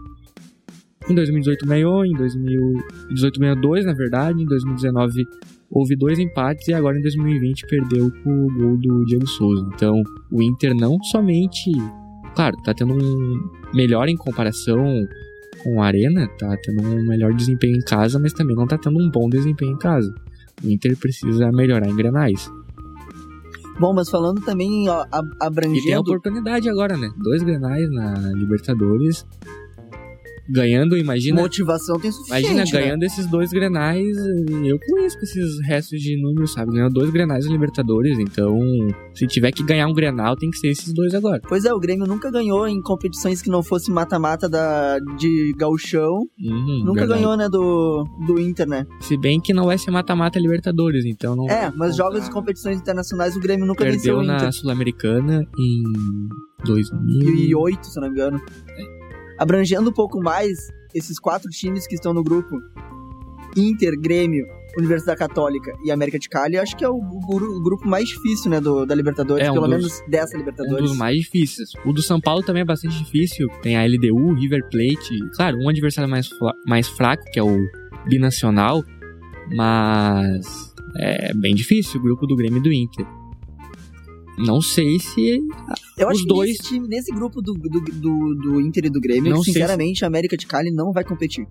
Em 1.10 1.16
2018 1.16 1.66
ganhou, 1.66 2.06
em 2.06 2.14
2018 2.14 3.40
ganhou 3.40 3.56
dois, 3.56 3.86
na 3.86 3.94
verdade, 3.94 4.42
em 4.42 4.46
2019 4.46 5.26
houve 5.70 5.96
dois 5.96 6.18
empates 6.20 6.68
e 6.68 6.74
agora 6.74 6.98
em 6.98 7.02
2020 7.02 7.68
perdeu 7.68 8.12
com 8.24 8.46
o 8.46 8.54
gol 8.54 8.78
do 8.78 9.06
Diego 9.06 9.28
Souza. 9.28 9.68
Então, 9.76 10.02
o 10.32 10.42
Inter 10.42 10.74
não 10.76 10.98
somente, 11.04 11.72
claro, 12.36 12.56
tá 12.64 12.74
tendo 12.74 12.94
um 12.94 13.50
melhor 13.74 14.08
em 14.08 14.16
comparação 14.18 15.08
com 15.64 15.82
a 15.82 15.88
Arena, 15.88 16.28
tá 16.40 16.56
tendo 16.64 16.84
um 16.84 17.06
melhor 17.08 17.34
desempenho 17.34 17.78
em 17.78 17.82
casa, 17.82 18.18
mas 18.20 18.32
também 18.34 18.56
não 18.56 18.68
tá 18.68 18.78
tendo 18.78 18.98
um 18.98 19.10
bom 19.10 19.28
desempenho 19.30 19.74
em 19.74 19.78
casa. 19.78 20.14
O 20.64 20.70
Inter 20.70 20.98
precisa 20.98 21.52
melhorar 21.52 21.88
em 21.90 21.96
grenais. 21.96 22.52
bom, 23.80 23.94
mas 23.94 24.10
falando 24.10 24.42
também, 24.42 24.90
ó, 24.90 25.06
ab- 25.12 25.28
E 25.28 25.38
tem 25.38 25.44
a 25.44 25.48
abrangendo. 25.48 26.00
oportunidade 26.02 26.68
agora, 26.70 26.98
né? 26.98 27.12
Dois 27.18 27.44
grenais 27.44 27.88
na 27.92 28.14
Libertadores. 28.34 29.26
Ganhando, 30.50 30.98
imagina. 30.98 31.42
Motivação 31.42 32.00
tem 32.00 32.12
suficiente. 32.12 32.46
Imagina, 32.46 32.66
né? 32.66 32.72
ganhando 32.72 33.04
esses 33.04 33.26
dois 33.28 33.52
grenais, 33.52 34.16
eu 34.66 34.80
conheço 34.80 35.18
esses 35.22 35.60
restos 35.66 36.00
de 36.00 36.22
números, 36.22 36.54
sabe? 36.54 36.74
Ganhou 36.74 36.90
dois 36.90 37.10
grenais 37.10 37.46
na 37.46 37.52
Libertadores, 37.52 38.18
então 38.20 38.58
se 39.14 39.28
tiver 39.28 39.52
que 39.52 39.64
ganhar 39.64 39.88
um 39.88 39.94
grenal, 39.94 40.36
tem 40.36 40.50
que 40.50 40.58
ser 40.58 40.70
esses 40.70 40.94
dois 40.94 41.14
agora. 41.14 41.42
Pois 41.48 41.66
é, 41.66 41.74
o 41.74 41.80
Grêmio 41.80 42.06
nunca 42.06 42.32
ganhou 42.32 42.68
em 42.68 42.82
competições 42.82 43.42
que 43.42 43.50
não 43.50 43.62
fosse 43.62 43.92
mata-mata 43.92 44.48
da 44.48 45.00
de 45.18 45.54
gauchão. 45.58 46.28
Uhum, 46.40 46.84
nunca 46.86 47.02
verdade. 47.02 47.22
ganhou, 47.22 47.38
né, 47.38 47.50
do, 47.50 48.06
do 48.26 48.40
Inter, 48.40 48.68
né? 48.68 48.86
Se 49.02 49.18
bem 49.18 49.40
que 49.40 49.54
não 49.54 49.66
vai 49.66 49.78
ser 49.78 49.92
mata-mata 49.92 50.40
Libertadores, 50.40 51.06
então 51.06 51.36
não. 51.36 51.50
É, 51.50 51.72
mas 51.76 51.96
jogos 51.96 52.24
de 52.24 52.32
competições 52.32 52.78
internacionais 52.78 53.36
o 53.36 53.40
Grêmio 53.40 53.66
nunca 53.66 53.84
venceu 53.84 54.16
Perdeu 54.16 54.20
o 54.20 54.24
na 54.24 54.38
Inter. 54.38 54.54
Sul-Americana 54.54 55.46
em 55.58 55.84
2000. 56.66 57.20
2008, 57.20 57.88
se 57.88 58.00
não 58.00 58.08
me 58.08 58.14
engano. 58.14 58.42
Abrangendo 59.38 59.90
um 59.90 59.94
pouco 59.94 60.20
mais 60.22 60.58
esses 60.94 61.20
quatro 61.20 61.50
times 61.50 61.86
que 61.88 61.96
estão 61.96 62.14
no 62.14 62.24
grupo, 62.24 62.58
Inter, 63.56 64.00
Grêmio, 64.00 64.46
Universidade 64.78 65.18
Católica 65.18 65.72
e 65.84 65.92
América 65.92 66.20
de 66.20 66.30
Cali, 66.30 66.58
acho 66.58 66.76
que 66.78 66.84
é 66.86 66.90
o, 66.90 67.00
gru- 67.00 67.58
o 67.58 67.62
grupo 67.64 67.88
mais 67.88 68.08
difícil, 68.10 68.50
né, 68.52 68.60
do, 68.62 68.86
da 68.86 68.94
Libertadores, 68.94 69.46
É, 69.46 69.50
um 69.52 69.56
pelo 69.56 69.68
dos- 69.68 69.76
menos 69.78 70.04
dessa 70.08 70.36
Um 70.36 70.40
Libertadores. 70.40 70.90
dos 70.90 70.98
mais 70.98 71.18
difíceis. 71.18 71.70
O 71.86 71.92
do 71.94 72.02
São 72.02 72.20
Paulo 72.22 72.44
também 72.44 72.62
é 72.62 72.66
bastante 72.66 72.98
difícil. 73.04 73.48
Tem 73.62 73.76
a 73.78 73.84
LDU, 73.86 74.34
River 74.34 74.62
Plate. 74.70 75.18
Claro, 75.36 75.58
um 75.60 75.70
adversário 75.70 76.10
mais, 76.10 76.30
mais 76.68 76.88
fraco, 76.88 77.24
que 77.32 77.40
é 77.40 77.44
o 77.44 77.58
Binacional. 78.08 78.84
Mas 79.56 80.74
é 81.00 81.34
bem 81.34 81.56
difícil 81.56 82.00
o 82.00 82.04
grupo 82.04 82.28
do 82.28 82.36
Grêmio 82.36 82.60
e 82.60 82.62
do 82.64 82.72
Inter. 82.72 83.06
Não 84.38 84.62
sei 84.62 85.00
se. 85.00 85.40
Eu 85.98 86.08
acho 86.10 86.18
os 86.18 86.22
que 86.22 86.28
dois- 86.28 86.50
nesse, 86.52 86.64
time, 86.64 86.88
nesse 86.88 87.12
grupo 87.12 87.42
do, 87.42 87.54
do, 87.54 87.80
do, 87.82 88.36
do 88.36 88.62
Inter 88.62 88.86
e 88.86 88.90
do 88.90 89.00
Grêmio, 89.02 89.32
Não 89.34 89.44
sinceramente, 89.44 90.04
a 90.04 90.08
América 90.08 90.38
de 90.38 90.46
Cali 90.46 90.70
não 90.72 90.92
vai 90.92 91.04
competir. 91.04 91.48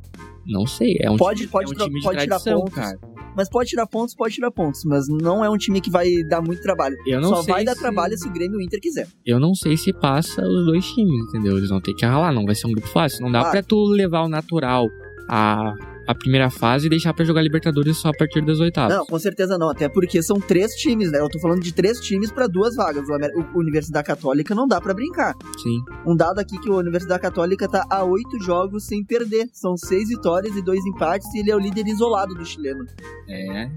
Não 0.46 0.64
sei. 0.66 0.96
É 1.01 1.11
um 1.11 1.16
Pode- 1.16 1.40
time, 1.40 1.51
pode 1.51 1.72
é 1.72 1.75
um 1.75 1.79
time 1.88 1.99
de 1.99 2.05
pode 2.05 2.18
tirar 2.20 2.38
tradição, 2.38 2.61
pontos. 2.61 2.75
cara. 2.75 2.99
Mas 3.37 3.51
pode 3.51 3.68
tirar 3.68 3.87
pontos, 3.87 4.14
pode 4.14 4.35
tirar 4.35 4.51
pontos. 4.53 4.85
Mas 4.85 5.09
não 5.09 5.44
é 5.44 5.51
um 5.51 5.57
time 5.59 5.81
que 5.81 5.90
vai 5.90 6.09
dar 6.29 6.40
muito 6.40 6.62
trabalho. 6.62 6.96
Eu 7.07 7.20
não 7.20 7.31
Só 7.31 7.42
sei 7.42 7.55
vai 7.55 7.64
dar 7.64 7.75
se- 7.75 7.81
trabalho 7.81 8.16
se 8.16 8.29
o 8.29 8.33
Grêmio 8.33 8.61
e 8.61 8.62
o 8.62 8.64
Inter 8.64 8.81
quiser. 8.81 9.09
Eu 9.27 9.40
não 9.40 9.55
sei 9.55 9.77
se 9.77 9.92
passa 9.92 10.40
os 10.42 10.64
dois 10.66 10.87
times, 10.87 11.29
entendeu? 11.29 11.59
Eles 11.59 11.68
vão 11.68 11.81
ter 11.81 11.92
que 11.94 12.07
ralar, 12.07 12.33
não 12.33 12.46
vai 12.46 12.55
ser 12.55 12.68
um 12.68 12.70
grupo 12.72 12.87
fácil. 12.87 13.22
Não 13.22 13.33
dá 13.33 13.40
Claro. 13.40 13.53
pra 13.53 13.62
tu 13.64 13.85
levar 13.87 14.22
o 14.22 14.29
natural 14.29 14.87
a, 15.29 15.75
a 16.07 16.14
primeira 16.14 16.49
fase 16.51 16.87
e 16.87 16.90
deixar 16.90 17.12
pra 17.12 17.25
jogar 17.25 17.42
Libertadores 17.42 17.97
só 17.97 18.09
a 18.09 18.12
partir 18.12 18.45
das 18.45 18.61
oitavas. 18.61 18.97
Não, 18.97 19.05
com 19.05 19.19
certeza 19.19 19.59
não. 19.59 19.71
Até 19.71 19.88
porque 19.88 20.23
são 20.23 20.38
três 20.38 20.73
times, 20.75 21.11
né? 21.11 21.19
Eu 21.19 21.29
tô 21.29 21.38
falando 21.38 21.61
de 21.61 21.73
três 21.73 22.01
times 22.01 22.31
pra 22.31 22.47
duas 22.47 22.77
vagas. 22.77 23.07
O, 23.09 23.59
Universidade 23.59 24.07
Católica 24.07 24.55
não 24.55 24.66
dá 24.66 24.81
pra 24.81 24.95
brincar. 24.95 25.35
Sim. 25.62 25.83
Um 26.07 26.14
dado 26.14 26.38
aqui 26.38 26.59
que 26.59 26.71
o 26.71 26.79
Universidade 26.79 27.21
Católica 27.21 27.69
tá 27.69 27.85
a 27.90 28.05
oito 28.05 28.40
jogos 28.42 28.85
sem 28.85 29.05
perder. 29.05 29.49
São 29.53 29.77
seis 29.77 30.09
vitórias 30.09 30.55
e 30.57 30.62
dois 30.62 30.85
empates 30.87 31.33
e 31.35 31.40
ele 31.40 31.51
é 31.51 31.57
o 31.57 31.59
líder 31.59 31.87
isolado 31.87 32.35
do 32.35 32.45
chileno. 32.45 32.85
É. 33.29 33.69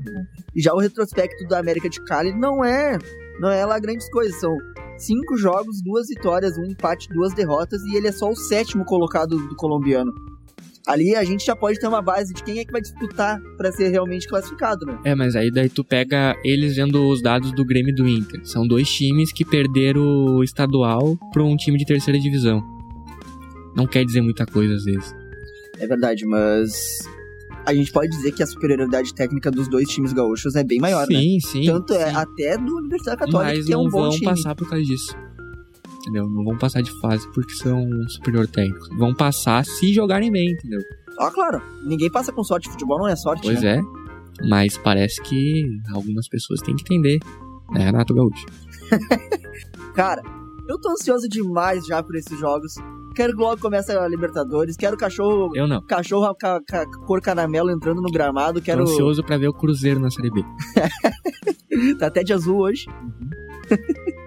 E 0.56 0.62
já 0.62 0.74
o 0.74 0.80
retrospecto 0.80 1.48
da 1.48 1.60
América 1.60 1.89
de 1.89 2.00
Cali 2.04 2.34
não 2.34 2.63
é, 2.63 2.98
não 3.39 3.50
é 3.50 3.65
lá 3.65 3.80
grandes 3.80 4.10
coisas. 4.10 4.39
São 4.39 4.56
cinco 4.98 5.38
jogos, 5.38 5.82
duas 5.82 6.08
vitórias, 6.08 6.58
um 6.58 6.65
empate, 6.65 7.10
duas 7.10 7.34
derrotas 7.34 7.82
e 7.84 7.96
ele 7.96 8.08
é 8.08 8.12
só 8.12 8.30
o 8.30 8.36
sétimo 8.36 8.86
colocado 8.86 9.38
do 9.48 9.56
colombiano. 9.56 10.29
Ali 10.89 11.15
a 11.15 11.23
gente 11.23 11.45
já 11.45 11.56
pode 11.56 11.80
ter 11.80 11.88
uma 11.88 12.02
base 12.02 12.34
de 12.34 12.41
quem 12.43 12.58
é 12.58 12.65
que 12.65 12.71
vai 12.71 12.82
disputar 12.82 13.39
pra 13.58 13.71
ser 13.71 13.89
realmente 13.89 14.28
classificado, 14.28 14.88
né? 14.88 14.99
É, 15.06 15.13
mas 15.13 15.36
aí 15.36 15.52
daí 15.52 15.69
tu 15.69 15.84
pega 15.84 16.36
eles 16.43 16.78
vendo 16.78 17.08
os 17.08 17.21
dados 17.21 17.52
do 17.52 17.63
Grêmio 17.63 17.91
e 17.91 17.93
do 17.95 18.08
Inter. 18.08 18.41
São 18.43 18.67
dois 18.67 18.89
times 18.89 19.32
que 19.32 19.45
perderam 19.45 20.02
o 20.02 20.43
estadual 20.43 21.15
pra 21.32 21.43
um 21.43 21.56
time 21.56 21.78
de 21.78 21.86
terceira 21.86 22.19
divisão. 22.19 22.60
Não 23.75 23.86
quer 23.86 24.04
dizer 24.04 24.21
muita 24.21 24.47
coisa 24.47 24.73
às 24.73 24.84
vezes. 24.84 25.13
É 25.78 25.86
verdade, 25.86 26.25
mas 26.25 26.71
a 27.67 27.71
gente 27.71 27.91
pode 27.91 28.10
dizer 28.10 28.32
que 28.32 28.41
a 28.41 28.47
superioridade 28.47 29.13
técnica 29.13 29.52
dos 29.52 29.67
dois 29.67 29.88
times 29.88 30.12
gaúchos 30.12 30.56
é 30.56 30.63
bem 30.63 30.80
maior, 30.80 31.08
né? 31.08 31.19
sim, 31.19 31.39
sim. 31.39 31.65
Tanto 31.65 31.93
é 31.93 32.10
sim. 32.10 32.15
até 32.15 32.58
do 32.58 32.78
Universidade 32.78 33.19
Católica, 33.19 33.54
Mas 33.54 33.65
que 33.67 33.71
é 33.71 33.75
não 33.75 33.84
um 33.84 33.89
bom 33.89 34.02
vão 34.02 34.10
time. 34.10 34.25
passar 34.25 34.56
por 34.56 34.67
causa 34.67 34.84
disso. 34.84 35.15
Entendeu? 36.02 36.28
Não 36.30 36.44
vão 36.44 36.58
passar 36.58 36.82
de 36.82 36.92
fase 37.02 37.28
porque 37.34 37.54
são 37.54 37.86
superior 38.10 38.48
técnicos. 38.48 38.88
Vão 38.98 39.14
passar 39.14 39.66
se 39.66 39.94
jogarem 39.94 40.32
bem, 40.32 40.52
entendeu? 40.52 40.80
Ó, 41.20 41.30
claro, 41.32 41.62
ninguém 41.86 42.10
passa 42.10 42.32
com 42.32 42.44
sorte. 42.44 42.70
Futebol 42.70 42.98
não 43.00 43.08
é 43.08 43.16
sorte, 43.16 43.42
Pois 43.44 43.62
né? 43.62 43.80
é. 43.80 44.48
Mas 44.48 44.78
parece 44.78 45.22
que 45.22 45.66
algumas 45.94 46.28
pessoas 46.30 46.62
têm 46.62 46.76
que 46.76 46.84
entender. 46.84 47.20
Né, 47.72 47.82
Renato 47.84 48.14
Gaúcho? 48.14 48.46
Cara, 49.94 50.22
eu 50.68 50.80
tô 50.80 50.90
ansioso 50.92 51.28
demais 51.28 51.86
já 51.86 52.02
por 52.02 52.16
esses 52.16 52.40
jogos. 52.40 52.74
Quero 53.16 53.36
que 53.36 53.42
logo 53.42 53.60
comece 53.62 53.92
a 53.92 54.08
Libertadores. 54.08 54.78
Quero 54.78 54.96
cachorro, 54.96 55.52
Eu 55.56 55.68
não. 55.68 55.82
cachorro 55.82 56.34
ca, 56.36 56.62
ca- 56.66 56.86
cor 57.06 57.20
caramelo 57.22 57.70
entrando 57.70 58.02
no 58.02 58.10
gramado. 58.10 58.60
Tô 58.60 58.66
Quero. 58.66 58.84
ansioso 58.84 59.22
pra 59.24 59.38
ver 59.38 59.50
o 59.50 59.54
Cruzeiro 59.54 60.00
na 60.00 60.10
Série 60.10 60.32
B. 60.32 60.42
Tá 61.98 62.08
até 62.08 62.24
de 62.24 62.34
azul 62.34 62.58
hoje. 62.60 62.86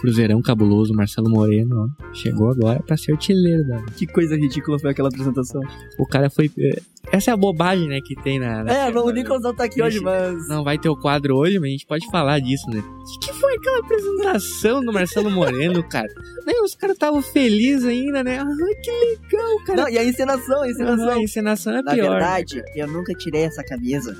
Cruzeirão 0.00 0.40
cabuloso, 0.40 0.94
Marcelo 0.94 1.28
Moreno, 1.28 1.92
ó, 2.00 2.14
chegou 2.14 2.50
agora 2.50 2.80
pra 2.80 2.96
ser 2.96 3.12
artilheiro. 3.12 3.66
Da... 3.66 3.82
Que 3.96 4.06
coisa 4.06 4.36
ridícula 4.36 4.78
foi 4.78 4.90
aquela 4.90 5.08
apresentação. 5.08 5.60
O 5.98 6.06
cara 6.06 6.30
foi. 6.30 6.50
eh, 6.58 6.80
Essa 7.12 7.30
é 7.32 7.34
a 7.34 7.36
bobagem, 7.36 7.88
né, 7.88 8.00
que 8.04 8.14
tem 8.16 8.38
na. 8.38 8.62
na 8.64 8.72
É, 8.72 8.88
o 8.90 9.10
Nicolas 9.10 9.42
não 9.42 9.54
tá 9.54 9.64
aqui 9.64 9.82
hoje, 9.82 10.00
mas. 10.00 10.48
Não 10.48 10.62
vai 10.62 10.78
ter 10.78 10.88
o 10.88 10.96
quadro 10.96 11.36
hoje, 11.36 11.58
mas 11.58 11.68
a 11.68 11.72
gente 11.72 11.86
pode 11.86 12.06
falar 12.10 12.38
disso, 12.40 12.68
né? 12.70 12.78
O 12.80 13.18
que 13.20 13.32
foi 13.32 13.54
aquela 13.56 13.78
apresentação 13.80 14.80
do 14.84 14.92
Marcelo 14.92 15.30
Moreno, 15.30 15.82
cara? 15.88 16.08
Né, 16.46 16.52
os 16.62 16.74
caras 16.74 16.94
estavam 16.94 17.20
felizes 17.20 17.84
ainda, 17.84 18.22
né? 18.22 18.38
Ai, 18.38 18.74
que 18.82 18.90
legal, 18.90 19.64
cara. 19.66 19.82
Não, 19.82 19.88
e 19.88 19.98
a 19.98 20.04
encenação, 20.04 20.62
a 20.62 20.70
encenação. 20.70 21.08
a 21.10 21.18
encenação 21.22 21.76
é 21.76 21.82
Na 21.82 21.92
pior. 21.92 22.10
verdade, 22.12 22.62
eu 22.76 22.86
nunca 22.86 23.12
tirei 23.14 23.42
essa 23.42 23.62
camisa. 23.64 24.16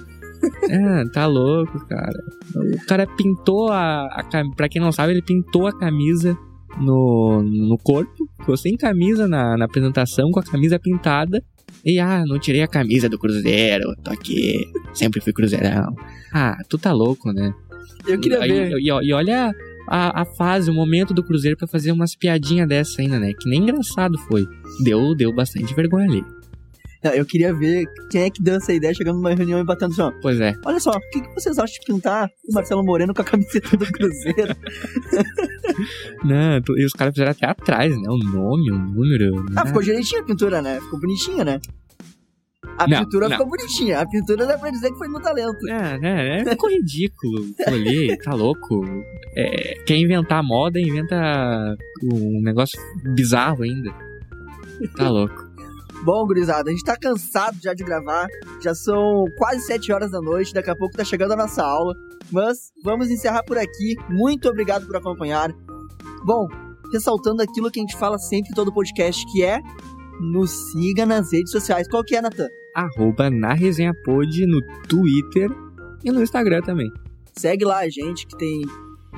Ah, 0.70 1.04
tá 1.12 1.26
louco, 1.26 1.78
cara. 1.86 2.18
O 2.54 2.86
cara 2.86 3.06
pintou 3.06 3.70
a, 3.70 4.06
a 4.06 4.24
Pra 4.56 4.68
quem 4.68 4.80
não 4.80 4.92
sabe, 4.92 5.12
ele 5.12 5.22
pintou 5.22 5.66
a 5.66 5.78
camisa 5.78 6.36
no, 6.80 7.42
no 7.42 7.76
corpo. 7.78 8.28
Ficou 8.40 8.56
sem 8.56 8.76
camisa 8.76 9.26
na, 9.26 9.56
na 9.56 9.64
apresentação, 9.64 10.30
com 10.30 10.40
a 10.40 10.42
camisa 10.44 10.78
pintada. 10.78 11.42
E 11.84 11.98
ah, 12.00 12.24
não 12.26 12.38
tirei 12.38 12.62
a 12.62 12.68
camisa 12.68 13.08
do 13.08 13.18
Cruzeiro, 13.18 13.94
tô 14.02 14.10
aqui. 14.12 14.64
Sempre 14.94 15.20
fui 15.20 15.32
Cruzeirão. 15.32 15.94
Ah, 16.32 16.56
tu 16.68 16.76
tá 16.78 16.92
louco, 16.92 17.32
né? 17.32 17.52
Eu 18.06 18.18
queria 18.18 18.40
ver. 18.40 18.72
E, 18.80 18.90
ó- 18.90 19.00
e 19.02 19.12
olha 19.12 19.52
a, 19.88 20.22
a 20.22 20.24
fase, 20.24 20.70
o 20.70 20.74
momento 20.74 21.12
do 21.14 21.22
Cruzeiro 21.22 21.56
pra 21.56 21.68
fazer 21.68 21.92
umas 21.92 22.14
piadinhas 22.16 22.68
dessa 22.68 23.00
ainda, 23.02 23.18
né? 23.18 23.32
Que 23.38 23.48
nem 23.48 23.60
engraçado 23.62 24.18
foi. 24.28 24.46
Deu, 24.82 25.14
deu 25.14 25.32
bastante 25.32 25.74
vergonha 25.74 26.06
ali. 26.08 26.24
Eu 27.14 27.24
queria 27.24 27.54
ver 27.54 27.86
quem 28.10 28.22
é 28.22 28.30
que 28.30 28.42
deu 28.42 28.56
essa 28.56 28.72
ideia 28.72 28.92
chegando 28.92 29.16
numa 29.16 29.32
reunião 29.34 29.60
e 29.60 29.64
batendo 29.64 29.92
assim, 29.92 30.02
ó. 30.02 30.12
Pois 30.20 30.40
é. 30.40 30.54
Olha 30.64 30.80
só, 30.80 30.90
o 30.90 31.00
que, 31.10 31.20
que 31.20 31.34
vocês 31.34 31.56
acham 31.58 31.74
de 31.80 31.86
pintar 31.86 32.28
o 32.48 32.52
Marcelo 32.52 32.84
Moreno 32.84 33.14
com 33.14 33.22
a 33.22 33.24
camiseta 33.24 33.76
do 33.76 33.86
Cruzeiro? 33.86 34.56
Não, 36.24 36.60
tu- 36.62 36.76
e 36.78 36.84
os 36.84 36.92
caras 36.92 37.14
fizeram 37.14 37.30
até 37.32 37.46
atrás, 37.46 37.96
né? 37.96 38.08
O 38.08 38.18
nome, 38.18 38.70
o 38.72 38.78
número. 38.78 39.44
ah, 39.56 39.62
né? 39.62 39.66
ficou 39.66 39.82
direitinho 39.82 40.22
a 40.22 40.24
pintura, 40.24 40.60
né? 40.62 40.80
Ficou 40.80 40.98
bonitinha, 41.00 41.44
né? 41.44 41.60
A 42.76 42.86
Não, 42.86 43.00
pintura 43.00 43.28
não. 43.28 43.36
ficou 43.36 43.48
bonitinha. 43.50 44.00
A 44.00 44.06
pintura 44.06 44.46
dá 44.46 44.56
pra 44.58 44.70
dizer 44.70 44.90
que 44.92 44.98
foi 44.98 45.08
no 45.08 45.20
talento. 45.20 45.68
É, 45.68 45.98
né? 45.98 46.40
É, 46.40 46.44
ficou 46.50 46.70
ridículo. 46.70 47.46
Olhei, 47.66 48.16
tá 48.18 48.34
louco. 48.34 48.84
É, 49.36 49.74
quer 49.84 49.96
inventar 49.96 50.42
moda, 50.44 50.78
inventa 50.80 51.76
um 52.04 52.40
negócio 52.42 52.78
bizarro 53.14 53.62
ainda. 53.64 53.92
Tá 54.96 55.08
louco. 55.08 55.47
Bom, 56.04 56.24
gurizada, 56.26 56.70
a 56.70 56.72
gente 56.72 56.84
tá 56.84 56.96
cansado 56.96 57.58
já 57.62 57.74
de 57.74 57.82
gravar. 57.82 58.26
Já 58.60 58.74
são 58.74 59.24
quase 59.36 59.66
7 59.66 59.92
horas 59.92 60.10
da 60.10 60.20
noite. 60.20 60.54
Daqui 60.54 60.70
a 60.70 60.76
pouco 60.76 60.96
tá 60.96 61.04
chegando 61.04 61.32
a 61.32 61.36
nossa 61.36 61.62
aula. 61.62 61.94
Mas 62.30 62.72
vamos 62.84 63.10
encerrar 63.10 63.42
por 63.42 63.58
aqui. 63.58 63.96
Muito 64.08 64.48
obrigado 64.48 64.86
por 64.86 64.96
acompanhar. 64.96 65.52
Bom, 66.24 66.46
ressaltando 66.92 67.42
aquilo 67.42 67.70
que 67.70 67.80
a 67.80 67.82
gente 67.82 67.96
fala 67.96 68.18
sempre 68.18 68.50
em 68.50 68.54
todo 68.54 68.72
podcast, 68.72 69.24
que 69.32 69.42
é 69.42 69.60
nos 70.20 70.50
siga 70.72 71.04
nas 71.06 71.32
redes 71.32 71.50
sociais. 71.50 71.88
Qual 71.88 72.04
que 72.04 72.16
é, 72.16 72.22
Natan? 72.22 72.48
Arroba 72.74 73.30
na 73.30 73.54
resenha 73.54 73.92
pod 74.04 74.46
no 74.46 74.60
Twitter 74.88 75.50
e 76.04 76.10
no 76.10 76.22
Instagram 76.22 76.62
também. 76.62 76.90
Segue 77.36 77.64
lá 77.64 77.78
a 77.78 77.88
gente, 77.88 78.26
que 78.26 78.36
tem 78.36 78.62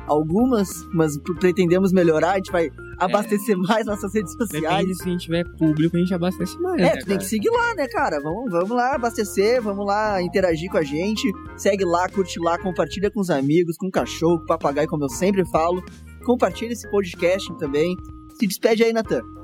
algumas, 0.06 0.68
mas 0.92 1.16
pretendemos 1.38 1.92
melhorar. 1.92 2.32
A 2.32 2.36
gente 2.36 2.50
vai 2.50 2.70
abastecer 2.98 3.56
mais 3.56 3.86
nossas 3.86 4.14
redes 4.14 4.32
sociais. 4.32 4.62
Depende 4.62 4.94
se 4.94 5.02
a 5.02 5.12
gente 5.12 5.22
tiver 5.22 5.44
público, 5.56 5.96
a 5.96 6.00
gente 6.00 6.14
abastece 6.14 6.58
mais. 6.60 6.80
É, 6.80 6.84
né, 6.84 6.90
tu 6.90 6.98
tem 6.98 7.06
cara? 7.06 7.18
que 7.18 7.24
seguir 7.24 7.50
lá, 7.50 7.74
né, 7.74 7.86
cara? 7.88 8.20
Vamos, 8.20 8.50
vamos 8.50 8.70
lá 8.70 8.94
abastecer, 8.94 9.62
vamos 9.62 9.86
lá 9.86 10.20
interagir 10.22 10.70
com 10.70 10.78
a 10.78 10.82
gente. 10.82 11.30
Segue 11.56 11.84
lá, 11.84 12.08
curte 12.08 12.38
lá, 12.40 12.58
compartilha 12.58 13.10
com 13.10 13.20
os 13.20 13.30
amigos, 13.30 13.76
com 13.76 13.86
o 13.86 13.90
cachorro, 13.90 14.38
com 14.38 14.44
o 14.44 14.46
papagaio, 14.46 14.88
como 14.88 15.04
eu 15.04 15.08
sempre 15.08 15.44
falo. 15.50 15.82
Compartilha 16.24 16.72
esse 16.72 16.88
podcast 16.90 17.52
também. 17.56 17.96
Se 18.38 18.46
despede 18.46 18.82
aí, 18.82 18.92
Natan. 18.92 19.39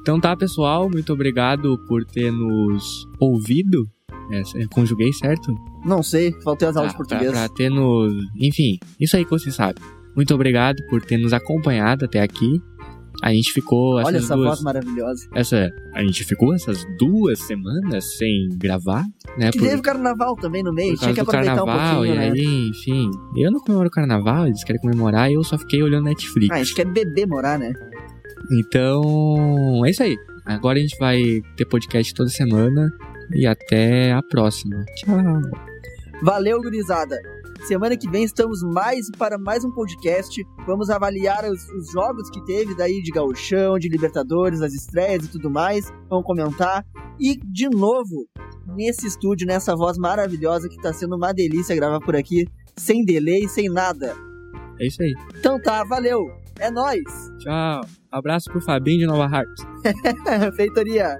Então 0.00 0.20
tá, 0.20 0.36
pessoal. 0.36 0.88
Muito 0.90 1.12
obrigado 1.12 1.78
por 1.86 2.04
ter 2.04 2.32
nos 2.32 3.06
ouvido. 3.20 3.88
É, 4.32 4.42
conjuguei 4.72 5.12
certo? 5.12 5.52
Não 5.84 6.02
sei, 6.02 6.32
faltei 6.44 6.68
as 6.68 6.76
aulas 6.76 6.92
Ah, 6.92 6.92
de 6.92 6.98
pra- 6.98 7.06
português. 7.18 7.32
Pra, 7.32 7.48
ter 7.48 7.68
nos. 7.68 8.12
Enfim, 8.40 8.78
isso 9.00 9.16
aí 9.16 9.24
que 9.24 9.30
você 9.30 9.50
sabe. 9.50 9.80
Muito 10.14 10.34
obrigado 10.34 10.76
por 10.88 11.02
ter 11.02 11.16
nos 11.18 11.32
acompanhado 11.32 12.04
até 12.04 12.20
aqui. 12.20 12.60
A 13.22 13.32
gente 13.34 13.52
ficou 13.52 13.98
essas 13.98 14.08
Olha 14.08 14.18
essa 14.18 14.36
duas. 14.36 14.48
voz 14.50 14.62
maravilhosa. 14.62 15.28
Essa, 15.34 15.68
a 15.94 16.02
gente 16.02 16.24
ficou 16.24 16.54
essas 16.54 16.86
duas 16.96 17.38
semanas 17.40 18.16
sem 18.16 18.48
gravar, 18.56 19.04
né? 19.36 19.50
Que 19.50 19.58
por, 19.58 19.68
teve 19.68 19.82
carnaval 19.82 20.36
também 20.36 20.62
no 20.62 20.72
meio, 20.72 20.96
tinha 20.96 21.12
que 21.12 21.20
aproveitar 21.20 21.56
carnaval, 21.56 21.92
um 21.92 21.94
pouquinho, 21.96 22.14
e 22.14 22.18
né? 22.18 22.30
aí, 22.30 22.68
enfim. 22.68 23.10
Eu 23.36 23.50
não 23.50 23.60
comemoro 23.60 23.88
o 23.88 23.90
carnaval, 23.90 24.46
eles 24.46 24.62
querem 24.64 24.80
comemorar, 24.80 25.28
e 25.30 25.34
eu 25.34 25.42
só 25.44 25.58
fiquei 25.58 25.82
olhando 25.82 26.04
Netflix. 26.04 26.50
Ah, 26.50 26.60
a 26.60 26.62
gente 26.62 26.74
quer 26.74 26.86
beber 26.86 27.26
morar, 27.26 27.58
né? 27.58 27.72
Então, 28.52 29.84
é 29.86 29.90
isso 29.90 30.02
aí. 30.02 30.16
Agora 30.44 30.78
a 30.78 30.82
gente 30.82 30.98
vai 30.98 31.22
ter 31.56 31.64
podcast 31.66 32.12
toda 32.14 32.28
semana. 32.28 32.90
E 33.32 33.46
até 33.46 34.12
a 34.12 34.22
próxima. 34.22 34.84
Tchau. 34.96 35.16
Valeu, 36.22 36.60
gurizada. 36.60 37.16
Semana 37.66 37.96
que 37.96 38.10
vem 38.10 38.24
estamos 38.24 38.62
mais 38.62 39.10
para 39.16 39.38
mais 39.38 39.64
um 39.64 39.70
podcast. 39.70 40.42
Vamos 40.66 40.90
avaliar 40.90 41.44
os, 41.44 41.68
os 41.70 41.92
jogos 41.92 42.28
que 42.30 42.44
teve 42.44 42.74
daí 42.74 43.00
de 43.02 43.10
gauchão, 43.10 43.78
de 43.78 43.88
Libertadores, 43.88 44.62
as 44.62 44.72
estreias 44.72 45.24
e 45.24 45.28
tudo 45.28 45.50
mais. 45.50 45.92
Vamos 46.08 46.24
comentar. 46.24 46.84
E, 47.20 47.36
de 47.36 47.68
novo, 47.68 48.26
nesse 48.74 49.06
estúdio, 49.06 49.46
nessa 49.46 49.76
voz 49.76 49.98
maravilhosa 49.98 50.68
que 50.68 50.80
tá 50.80 50.92
sendo 50.92 51.16
uma 51.16 51.32
delícia 51.32 51.76
gravar 51.76 52.00
por 52.00 52.16
aqui, 52.16 52.48
sem 52.76 53.04
delay, 53.04 53.46
sem 53.46 53.68
nada. 53.68 54.16
É 54.80 54.86
isso 54.86 55.02
aí. 55.02 55.14
Então 55.38 55.60
tá, 55.60 55.84
valeu. 55.84 56.26
É 56.58 56.70
nóis. 56.70 57.04
Tchau. 57.38 57.99
Abraço 58.10 58.50
pro 58.50 58.60
Fabinho 58.60 59.00
de 59.00 59.06
Nova 59.06 59.26
Hartz. 59.26 59.62
Feitoria. 60.56 61.16